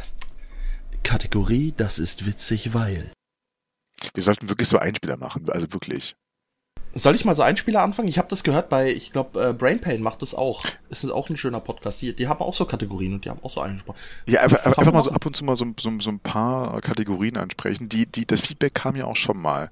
Kategorie, 1.03 1.73
das 1.75 1.99
ist 1.99 2.25
witzig, 2.25 2.73
weil. 2.73 3.11
Wir 4.13 4.23
sollten 4.23 4.49
wirklich 4.49 4.67
so 4.67 4.77
Einspieler 4.77 5.17
machen, 5.17 5.49
also 5.49 5.71
wirklich. 5.73 6.15
Soll 6.95 7.15
ich 7.15 7.25
mal 7.25 7.33
so 7.33 7.41
Einspieler 7.41 7.81
anfangen? 7.81 8.07
Ich 8.07 8.19
habe 8.19 8.27
das 8.27 8.43
gehört 8.43 8.69
bei, 8.69 8.91
ich 8.91 9.11
glaube, 9.11 9.49
äh, 9.49 9.53
Brain 9.53 9.81
Pain 9.81 10.01
macht 10.01 10.21
das 10.21 10.35
auch. 10.35 10.63
Es 10.89 11.03
ist 11.03 11.09
auch 11.09 11.29
ein 11.29 11.37
schöner 11.37 11.59
Podcast. 11.59 12.01
Die, 12.01 12.15
die 12.15 12.27
haben 12.27 12.41
auch 12.41 12.53
so 12.53 12.65
Kategorien 12.65 13.13
und 13.13 13.25
die 13.25 13.29
haben 13.31 13.41
auch 13.41 13.49
so 13.49 13.61
eingesprochen. 13.61 13.97
Ja, 14.27 14.41
einfach, 14.41 14.63
einfach 14.63 14.93
mal 14.93 15.01
so 15.01 15.09
ab 15.09 15.25
und 15.25 15.35
zu 15.35 15.43
mal 15.43 15.55
so, 15.55 15.65
so, 15.79 15.91
so 15.99 16.09
ein 16.11 16.19
paar 16.19 16.79
Kategorien 16.81 17.37
ansprechen. 17.37 17.89
Die, 17.89 18.05
die, 18.05 18.27
das 18.27 18.41
Feedback 18.41 18.75
kam 18.75 18.95
ja 18.95 19.05
auch 19.05 19.15
schon 19.15 19.39
mal. 19.39 19.71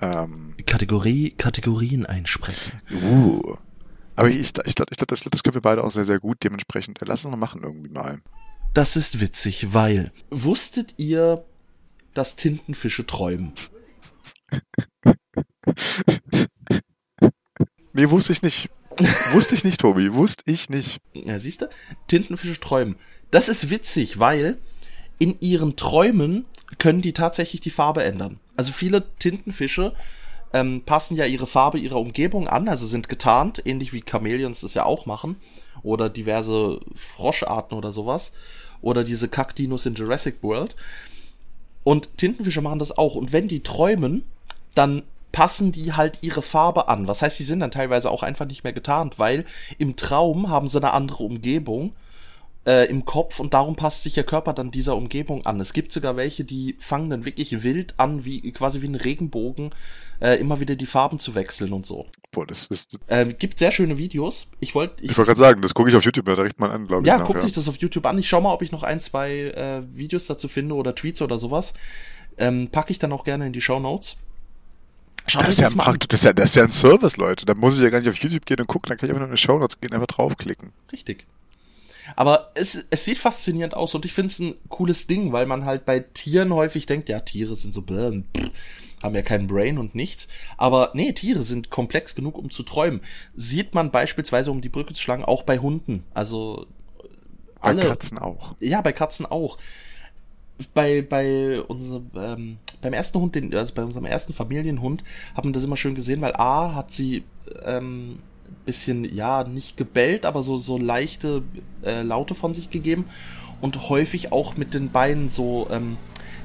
Ähm, 0.00 0.54
Kategorie, 0.64 1.34
Kategorien 1.36 2.06
einsprechen. 2.06 2.80
uh. 3.02 3.56
Aber 4.16 4.30
ich, 4.30 4.40
ich 4.40 4.52
glaube, 4.54 4.68
ich 4.68 4.74
glaub, 4.74 5.08
das, 5.08 5.20
das 5.20 5.42
können 5.42 5.54
wir 5.54 5.60
beide 5.60 5.84
auch 5.84 5.90
sehr, 5.90 6.06
sehr 6.06 6.18
gut. 6.18 6.38
Dementsprechend, 6.42 6.98
lass 7.04 7.24
uns 7.24 7.30
mal 7.30 7.36
machen 7.36 7.62
irgendwie 7.62 7.90
mal. 7.90 8.20
Das 8.72 8.96
ist 8.96 9.20
witzig, 9.20 9.74
weil. 9.74 10.12
Wusstet 10.30 10.94
ihr, 10.96 11.44
dass 12.14 12.36
Tintenfische 12.36 13.06
träumen? 13.06 13.52
Nee, 17.94 18.10
wusste 18.10 18.32
ich 18.32 18.42
nicht. 18.42 18.68
wusste 19.32 19.54
ich 19.54 19.64
nicht, 19.64 19.80
Tobi. 19.80 20.12
Wusste 20.12 20.42
ich 20.46 20.68
nicht. 20.68 20.98
Ja, 21.14 21.38
siehst 21.38 21.62
du? 21.62 21.70
Tintenfische 22.08 22.60
träumen. 22.60 22.96
Das 23.30 23.48
ist 23.48 23.70
witzig, 23.70 24.18
weil 24.18 24.58
in 25.18 25.40
ihren 25.40 25.76
Träumen 25.76 26.44
können 26.78 27.02
die 27.02 27.12
tatsächlich 27.12 27.60
die 27.60 27.70
Farbe 27.70 28.02
ändern. 28.02 28.40
Also 28.56 28.72
viele 28.72 29.04
Tintenfische 29.20 29.94
ähm, 30.52 30.82
passen 30.84 31.16
ja 31.16 31.24
ihre 31.24 31.46
Farbe 31.46 31.78
ihrer 31.78 32.00
Umgebung 32.00 32.48
an, 32.48 32.68
also 32.68 32.84
sind 32.84 33.08
getarnt, 33.08 33.62
ähnlich 33.64 33.92
wie 33.92 34.04
Chamäleons 34.08 34.60
das 34.60 34.74
ja 34.74 34.84
auch 34.84 35.06
machen. 35.06 35.36
Oder 35.84 36.08
diverse 36.08 36.80
Froscharten 36.96 37.78
oder 37.78 37.92
sowas. 37.92 38.32
Oder 38.80 39.04
diese 39.04 39.28
Kackdinos 39.28 39.86
in 39.86 39.94
Jurassic 39.94 40.42
World. 40.42 40.74
Und 41.84 42.18
Tintenfische 42.18 42.60
machen 42.60 42.80
das 42.80 42.96
auch. 42.98 43.14
Und 43.14 43.32
wenn 43.32 43.46
die 43.46 43.60
träumen, 43.60 44.24
dann 44.74 45.04
passen 45.34 45.72
die 45.72 45.94
halt 45.94 46.20
ihre 46.22 46.42
Farbe 46.42 46.86
an. 46.86 47.08
Was 47.08 47.20
heißt, 47.20 47.40
die 47.40 47.42
sind 47.44 47.58
dann 47.58 47.72
teilweise 47.72 48.08
auch 48.08 48.22
einfach 48.22 48.46
nicht 48.46 48.62
mehr 48.62 48.72
getarnt, 48.72 49.18
weil 49.18 49.44
im 49.78 49.96
Traum 49.96 50.48
haben 50.48 50.68
sie 50.68 50.78
eine 50.78 50.92
andere 50.92 51.24
Umgebung 51.24 51.92
äh, 52.66 52.88
im 52.88 53.04
Kopf 53.04 53.40
und 53.40 53.52
darum 53.52 53.74
passt 53.74 54.04
sich 54.04 54.16
ihr 54.16 54.22
Körper 54.22 54.52
dann 54.52 54.70
dieser 54.70 54.94
Umgebung 54.94 55.44
an. 55.44 55.58
Es 55.58 55.72
gibt 55.72 55.90
sogar 55.90 56.16
welche, 56.16 56.44
die 56.44 56.76
fangen 56.78 57.10
dann 57.10 57.24
wirklich 57.24 57.64
wild 57.64 57.94
an, 57.96 58.24
wie 58.24 58.52
quasi 58.52 58.80
wie 58.80 58.86
ein 58.86 58.94
Regenbogen, 58.94 59.70
äh, 60.20 60.38
immer 60.38 60.60
wieder 60.60 60.76
die 60.76 60.86
Farben 60.86 61.18
zu 61.18 61.34
wechseln 61.34 61.72
und 61.72 61.84
so. 61.84 62.06
Boah, 62.30 62.46
das 62.46 62.68
ist. 62.68 62.96
Ähm, 63.08 63.34
gibt 63.36 63.58
sehr 63.58 63.72
schöne 63.72 63.98
Videos. 63.98 64.46
Ich 64.60 64.76
wollte, 64.76 65.02
Ich 65.02 65.18
wollte 65.18 65.30
gerade 65.30 65.40
sagen, 65.40 65.62
das 65.62 65.74
gucke 65.74 65.90
ich 65.90 65.96
auf 65.96 66.04
YouTube 66.04 66.28
mir 66.28 66.36
direkt 66.36 66.60
mal 66.60 66.70
an, 66.70 66.86
glaube 66.86 67.02
ich. 67.02 67.08
ja, 67.08 67.18
nachher. 67.18 67.32
guckt 67.32 67.44
euch 67.44 67.54
das 67.54 67.66
auf 67.66 67.78
YouTube 67.78 68.06
an. 68.06 68.18
Ich 68.18 68.28
schau 68.28 68.40
mal, 68.40 68.52
ob 68.52 68.62
ich 68.62 68.70
noch 68.70 68.84
ein, 68.84 69.00
zwei 69.00 69.32
äh, 69.32 69.82
Videos 69.92 70.28
dazu 70.28 70.46
finde 70.46 70.76
oder 70.76 70.94
Tweets 70.94 71.22
oder 71.22 71.38
sowas. 71.38 71.74
Ähm, 72.38 72.68
packe 72.70 72.92
ich 72.92 73.00
dann 73.00 73.12
auch 73.12 73.24
gerne 73.24 73.48
in 73.48 73.52
die 73.52 73.60
Show 73.60 73.80
Notes. 73.80 74.16
Schaut 75.26 75.46
Das 75.46 75.58
ist, 75.58 75.60
ja 75.60 75.68
ein. 75.68 75.76
Prakt 75.76 76.12
das, 76.12 76.20
ist 76.20 76.24
ja, 76.24 76.32
das 76.32 76.50
ist 76.50 76.56
ja 76.56 76.64
ein 76.64 76.70
Service, 76.70 77.16
Leute. 77.16 77.46
Da 77.46 77.54
muss 77.54 77.76
ich 77.76 77.82
ja 77.82 77.90
gar 77.90 77.98
nicht 78.00 78.08
auf 78.08 78.16
YouTube 78.16 78.46
gehen 78.46 78.60
und 78.60 78.66
gucken, 78.66 78.88
dann 78.88 78.98
kann 78.98 79.06
ich 79.06 79.10
einfach 79.10 79.20
nur 79.20 79.28
in 79.28 79.34
die 79.34 79.40
Show 79.40 79.58
Notes 79.58 79.80
gehen, 79.80 79.92
einfach 79.92 80.06
draufklicken. 80.06 80.72
Richtig. 80.92 81.26
Aber 82.16 82.52
es, 82.54 82.84
es 82.90 83.04
sieht 83.04 83.18
faszinierend 83.18 83.74
aus 83.74 83.94
und 83.94 84.04
ich 84.04 84.12
finde 84.12 84.28
es 84.30 84.38
ein 84.38 84.54
cooles 84.68 85.06
Ding, 85.06 85.32
weil 85.32 85.46
man 85.46 85.64
halt 85.64 85.86
bei 85.86 86.00
Tieren 86.00 86.52
häufig 86.52 86.86
denkt, 86.86 87.08
ja, 87.08 87.20
Tiere 87.20 87.56
sind 87.56 87.74
so, 87.74 87.82
pff, 87.82 88.50
haben 89.02 89.14
ja 89.14 89.22
kein 89.22 89.46
Brain 89.46 89.78
und 89.78 89.94
nichts. 89.94 90.28
Aber 90.58 90.90
nee, 90.94 91.12
Tiere 91.12 91.42
sind 91.42 91.70
komplex 91.70 92.14
genug, 92.14 92.36
um 92.38 92.50
zu 92.50 92.62
träumen. 92.62 93.00
Sieht 93.34 93.74
man 93.74 93.90
beispielsweise, 93.90 94.50
um 94.50 94.60
die 94.60 94.68
Brücke 94.68 94.94
zu 94.94 95.02
schlagen, 95.02 95.24
auch 95.24 95.42
bei 95.44 95.58
Hunden. 95.58 96.04
Also 96.14 96.66
Bei 97.60 97.70
alle, 97.70 97.80
Katzen 97.80 98.18
auch. 98.18 98.54
ja, 98.60 98.80
bei 98.82 98.92
Katzen 98.92 99.26
auch. 99.26 99.58
Bei, 100.72 101.02
bei 101.02 101.60
unserem, 101.62 102.10
ähm, 102.16 102.58
beim 102.80 102.92
ersten 102.92 103.18
Hund, 103.18 103.34
den, 103.34 103.52
also 103.54 103.74
bei 103.74 103.82
unserem 103.82 104.04
ersten 104.04 104.32
Familienhund, 104.32 105.02
hat 105.34 105.44
man 105.44 105.52
das 105.52 105.64
immer 105.64 105.76
schön 105.76 105.94
gesehen, 105.96 106.20
weil 106.20 106.34
A 106.36 106.74
hat 106.74 106.92
sie 106.92 107.24
ähm, 107.64 108.18
bisschen, 108.64 109.04
ja, 109.14 109.44
nicht 109.44 109.76
gebellt, 109.76 110.26
aber 110.26 110.42
so, 110.42 110.58
so 110.58 110.78
leichte 110.78 111.42
äh, 111.82 112.02
Laute 112.02 112.34
von 112.34 112.54
sich 112.54 112.70
gegeben 112.70 113.04
und 113.60 113.88
häufig 113.88 114.32
auch 114.32 114.56
mit 114.56 114.74
den 114.74 114.90
Beinen 114.90 115.28
so, 115.28 115.68
ähm, 115.70 115.96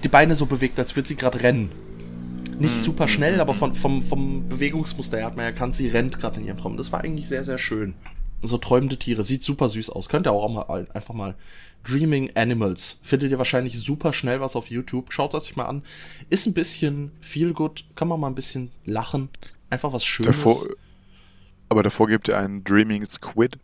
die 0.04 0.08
Beine 0.08 0.36
so 0.36 0.46
bewegt, 0.46 0.80
als 0.80 0.96
würde 0.96 1.08
sie 1.08 1.16
gerade 1.16 1.42
rennen. 1.42 1.72
Nicht 2.60 2.76
super 2.76 3.08
schnell, 3.08 3.40
aber 3.40 3.54
von, 3.54 3.74
vom, 3.74 4.02
vom 4.02 4.50
Bewegungsmuster 4.50 5.18
her 5.18 5.26
hat 5.28 5.38
man 5.38 5.46
erkannt, 5.46 5.76
sie 5.76 5.88
rennt 5.88 6.20
gerade 6.20 6.42
in 6.42 6.46
ihrem 6.46 6.58
Traum. 6.58 6.76
Das 6.76 6.92
war 6.92 7.02
eigentlich 7.02 7.28
sehr, 7.28 7.46
sehr 7.46 7.58
schön. 7.58 7.94
so 8.42 8.58
träumende 8.58 8.98
Tiere. 8.98 9.24
Sieht 9.24 9.46
super 9.46 9.70
süß 9.70 9.90
aus. 9.90 10.10
Könnt 10.10 10.28
ihr 10.28 10.34
auch 10.34 10.50
mal 10.50 10.88
einfach 10.94 11.14
mal 11.14 11.36
Dreaming 11.84 12.32
Animals. 12.36 12.98
Findet 13.02 13.32
ihr 13.32 13.38
wahrscheinlich 13.38 13.80
super 13.80 14.14
schnell 14.14 14.42
was 14.42 14.56
auf 14.56 14.70
YouTube. 14.70 15.12
Schaut 15.14 15.34
das 15.34 15.46
sich 15.46 15.56
mal 15.56 15.66
an. 15.66 15.84
Ist 16.30 16.46
ein 16.46 16.54
bisschen 16.54 17.12
feel 17.22 17.54
good. 17.54 17.86
Kann 17.96 18.08
man 18.08 18.20
mal 18.20 18.28
ein 18.28 18.36
bisschen 18.36 18.72
lachen. 18.86 19.30
Einfach 19.70 19.94
was 19.94 20.06
Schönes. 20.06 20.36
Davor, 20.36 20.66
aber 21.70 21.84
davor 21.84 22.08
gibt 22.08 22.28
ihr 22.28 22.38
einen 22.38 22.64
Dreaming 22.64 23.06
Squid, 23.06 23.58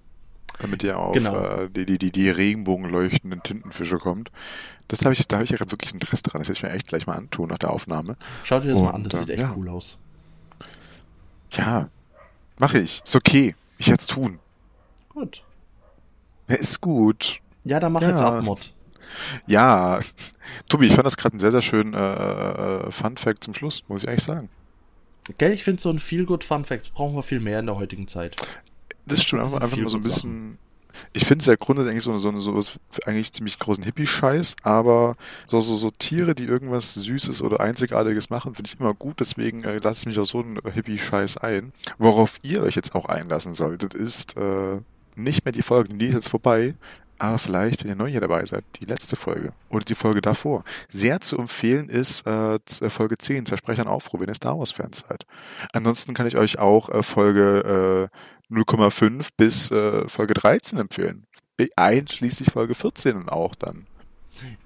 damit 0.60 0.84
ihr 0.84 0.98
auf 0.98 1.14
Genau. 1.14 1.36
äh, 1.38 1.70
die, 1.70 1.86
die, 1.86 1.98
die, 1.98 2.12
die 2.12 2.30
regenbogenleuchtenden 2.30 3.42
Tintenfische 3.44 3.98
kommt. 3.98 4.32
Das 4.88 5.04
habe 5.04 5.14
ich, 5.14 5.28
da 5.28 5.38
habe 5.38 5.46
ich 5.46 5.50
ja 5.52 5.60
wirklich 5.60 5.94
Interesse 5.94 6.24
dran. 6.24 6.42
Das 6.42 6.48
werde 6.48 6.58
ich 6.58 6.64
mir 6.64 6.70
echt 6.72 6.88
gleich 6.88 7.08
mal 7.08 7.16
antun 7.16 7.50
nach 7.50 7.58
der 7.58 7.72
Aufnahme. 7.72 8.16
Schaut 8.44 8.64
ihr 8.66 8.72
das 8.72 8.82
mal 8.82 8.92
an. 8.92 9.04
Und, 9.04 9.14
Das 9.14 9.22
äh, 9.22 9.24
sieht 9.24 9.30
echt 9.32 9.42
ja. 9.42 9.54
cool 9.58 9.70
aus. 9.70 9.98
Ja, 11.52 11.90
mache 12.60 12.80
ich. 12.80 13.02
Ist 13.04 13.16
okay. 13.16 13.56
Ich 13.78 13.88
jetzt 13.88 14.12
tun. 14.12 14.40
Gut. 15.10 15.44
Ja, 16.48 16.56
ist 16.56 16.82
gut. 16.82 17.40
Ja, 17.66 17.80
dann 17.80 17.92
mach 17.92 18.02
Ja. 18.02 18.10
jetzt 18.10 18.22
Abmod. 18.22 18.74
Ja, 19.48 20.00
Tobi, 20.70 20.88
ich 20.88 20.94
fand 20.94 21.06
das 21.06 21.18
gerade 21.18 21.36
ein 21.36 21.40
sehr, 21.40 21.52
sehr 21.52 21.62
schön 21.62 21.94
äh, 21.94 21.98
äh, 21.98 22.92
Fun 22.92 23.18
Fact 23.18 23.44
zum 23.44 23.54
Schluss, 23.54 23.84
muss 23.88 24.04
ich 24.04 24.08
ehrlich 24.08 24.24
sagen. 24.24 24.50
Gell, 25.38 25.52
ich 25.52 25.64
finde 25.64 25.82
so 25.82 25.90
ein 25.90 26.00
Feel 26.00 26.26
Good 26.26 26.44
Fun 26.44 26.66
Fact 26.66 26.94
brauchen 26.94 27.16
wir 27.16 27.24
viel 27.24 27.40
mehr 27.40 27.60
in 27.60 27.66
der 27.66 27.78
heutigen 27.78 28.08
Zeit. 28.08 28.36
Das 29.08 29.20
ist 29.20 29.28
schon 29.28 29.40
Das 29.40 29.52
einfach, 29.54 29.62
einfach 29.64 29.78
mal 29.78 29.90
so 29.90 29.98
ein 29.98 30.04
bisschen. 30.04 30.58
Ich 31.12 31.26
finde 31.26 31.42
es 31.42 31.48
ja 31.48 31.56
grundsätzlich 31.56 31.92
eigentlich 31.92 32.04
so, 32.04 32.18
so, 32.18 32.40
so 32.40 32.56
was 32.56 32.80
eigentlich 33.06 33.34
ziemlich 33.34 33.60
großen 33.60 33.84
Hippie-Scheiß, 33.84 34.56
aber 34.64 35.18
so, 35.48 35.60
so, 35.60 35.76
so 35.76 35.90
Tiere, 35.92 36.36
die 36.36 36.46
irgendwas 36.46 36.94
Süßes 36.94 37.42
oder 37.42 37.60
Einzigartiges 37.60 38.30
machen, 38.30 38.56
finde 38.56 38.72
ich 38.74 38.80
immer 38.80 38.94
gut, 38.94 39.20
deswegen 39.20 39.66
äh, 39.66 39.78
lasse 39.80 40.02
ich 40.02 40.06
mich 40.06 40.20
auf 40.20 40.28
so 40.28 40.40
einen 40.40 40.58
Hippie-Scheiß 40.64 41.38
ein. 41.38 41.74
Worauf 41.98 42.38
ihr 42.44 42.62
euch 42.64 42.76
jetzt 42.76 42.96
auch 42.96 43.06
einlassen 43.06 43.56
solltet, 43.56 43.94
ist 43.94 44.38
äh, 44.38 44.80
nicht 45.16 45.44
mehr 45.44 45.52
die 45.52 45.64
Folge, 45.64 45.94
die 45.96 46.06
ist 46.08 46.14
jetzt 46.14 46.30
vorbei, 46.30 46.76
aber 47.18 47.38
vielleicht, 47.38 47.84
wenn 47.84 47.90
ihr 47.92 47.96
neu 47.96 48.10
hier 48.10 48.22
dabei 48.22 48.46
seid, 48.46 48.64
die 48.80 48.86
letzte 48.86 49.16
Folge 49.16 49.54
oder 49.70 49.86
die 49.86 49.96
Folge 49.96 50.22
davor. 50.22 50.64
Sehr 50.90 51.22
zu 51.22 51.38
empfehlen 51.38 51.90
ist 51.90 52.26
äh, 52.28 52.60
Z- 52.66 52.92
Folge 52.92 53.18
10, 53.18 53.46
Zersprechern 53.46 53.88
Aufruhr, 53.88 54.20
wenn 54.20 54.30
ihr 54.30 54.36
Star 54.36 54.58
Wars-Fans 54.60 55.06
seid. 55.08 55.26
Ansonsten 55.74 56.14
kann 56.14 56.28
ich 56.28 56.38
euch 56.38 56.60
auch 56.60 56.90
äh, 56.90 57.04
Folge 57.04 58.10
äh, 58.52 58.54
0,5 58.54 59.30
bis 59.38 59.72
äh, 59.72 60.08
Folge 60.08 60.34
13 60.34 60.78
empfehlen. 60.80 61.26
Einschließlich 61.76 62.52
Folge 62.52 62.76
14 62.76 63.16
und 63.16 63.30
auch 63.30 63.56
dann. 63.56 63.88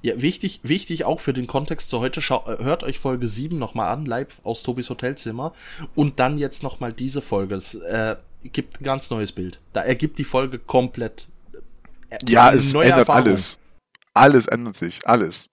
Ja, 0.01 0.19
wichtig, 0.21 0.61
wichtig 0.63 1.05
auch 1.05 1.19
für 1.19 1.33
den 1.33 1.45
Kontext 1.45 1.89
zu 1.89 1.99
heute, 1.99 2.21
schau, 2.21 2.43
äh, 2.47 2.63
hört 2.63 2.83
euch 2.83 2.97
Folge 2.99 3.27
7 3.27 3.57
nochmal 3.59 3.89
an, 3.89 4.05
live 4.05 4.39
aus 4.43 4.63
Tobis 4.63 4.89
Hotelzimmer 4.89 5.53
und 5.95 6.19
dann 6.19 6.39
jetzt 6.39 6.63
nochmal 6.63 6.91
diese 6.93 7.21
Folge. 7.21 7.55
Es 7.55 7.75
äh, 7.75 8.15
gibt 8.43 8.81
ein 8.81 8.83
ganz 8.83 9.09
neues 9.11 9.31
Bild. 9.31 9.59
Da 9.73 9.81
ergibt 9.81 10.17
die 10.17 10.23
Folge 10.23 10.57
komplett. 10.59 11.27
Äh, 12.09 12.17
Ja, 12.27 12.51
es 12.51 12.73
ändert 12.73 12.99
Erfahrung. 12.99 13.23
alles. 13.27 13.57
Alles 14.13 14.45
ändert 14.47 14.75
sich. 14.75 14.99
Alles. 15.07 15.49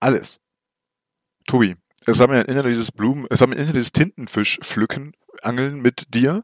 Alles. 0.00 0.38
Tobi, 1.46 1.76
es 2.06 2.20
haben 2.20 2.32
wir 2.32 2.48
in 2.48 2.62
dieses 2.62 2.92
Blumen, 2.92 3.26
es 3.30 3.40
haben 3.40 3.52
wir 3.52 3.58
in 3.58 3.66
dieses 3.72 3.92
Tintenfisch 3.92 4.58
pflücken, 4.62 5.12
angeln 5.42 5.80
mit 5.80 6.14
dir. 6.14 6.42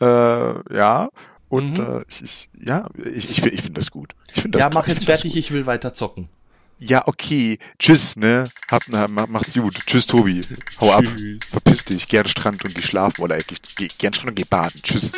Äh, 0.00 0.74
ja. 0.74 1.08
Und 1.48 1.78
Mhm. 1.78 1.84
äh, 2.00 2.04
ich, 2.08 2.22
ich, 2.22 2.48
ja, 2.58 2.88
ich, 2.96 3.30
ich, 3.30 3.44
ich 3.44 3.62
finde 3.62 3.80
das 3.80 3.90
gut. 3.90 4.14
Ich 4.34 4.42
find 4.42 4.54
das 4.54 4.60
Ja, 4.60 4.70
mach 4.72 4.88
jetzt 4.88 5.04
fertig, 5.04 5.36
ich 5.36 5.50
will 5.52 5.66
weiter 5.66 5.94
zocken. 5.94 6.28
Ja, 6.78 7.06
okay. 7.06 7.58
Tschüss, 7.78 8.16
ne? 8.16 8.44
Hab, 8.68 8.82
na, 8.88 9.06
ma- 9.06 9.26
macht's 9.28 9.54
gut. 9.54 9.78
Tschüss, 9.86 10.06
Tobi. 10.08 10.40
Hau 10.80 10.90
ab. 10.92 11.04
Tschüss. 11.04 11.38
Verpiss 11.50 11.84
dich. 11.84 12.08
Den 12.08 12.26
Strand 12.26 12.64
und 12.64 12.74
geh 12.74 12.82
schlafen 12.82 13.22
oder 13.22 13.38
geh, 13.38 13.54
geh, 13.76 13.86
den 14.02 14.12
Strand 14.12 14.30
und 14.30 14.34
geh 14.34 14.44
baden. 14.44 14.80
Tschüss. 14.82 15.12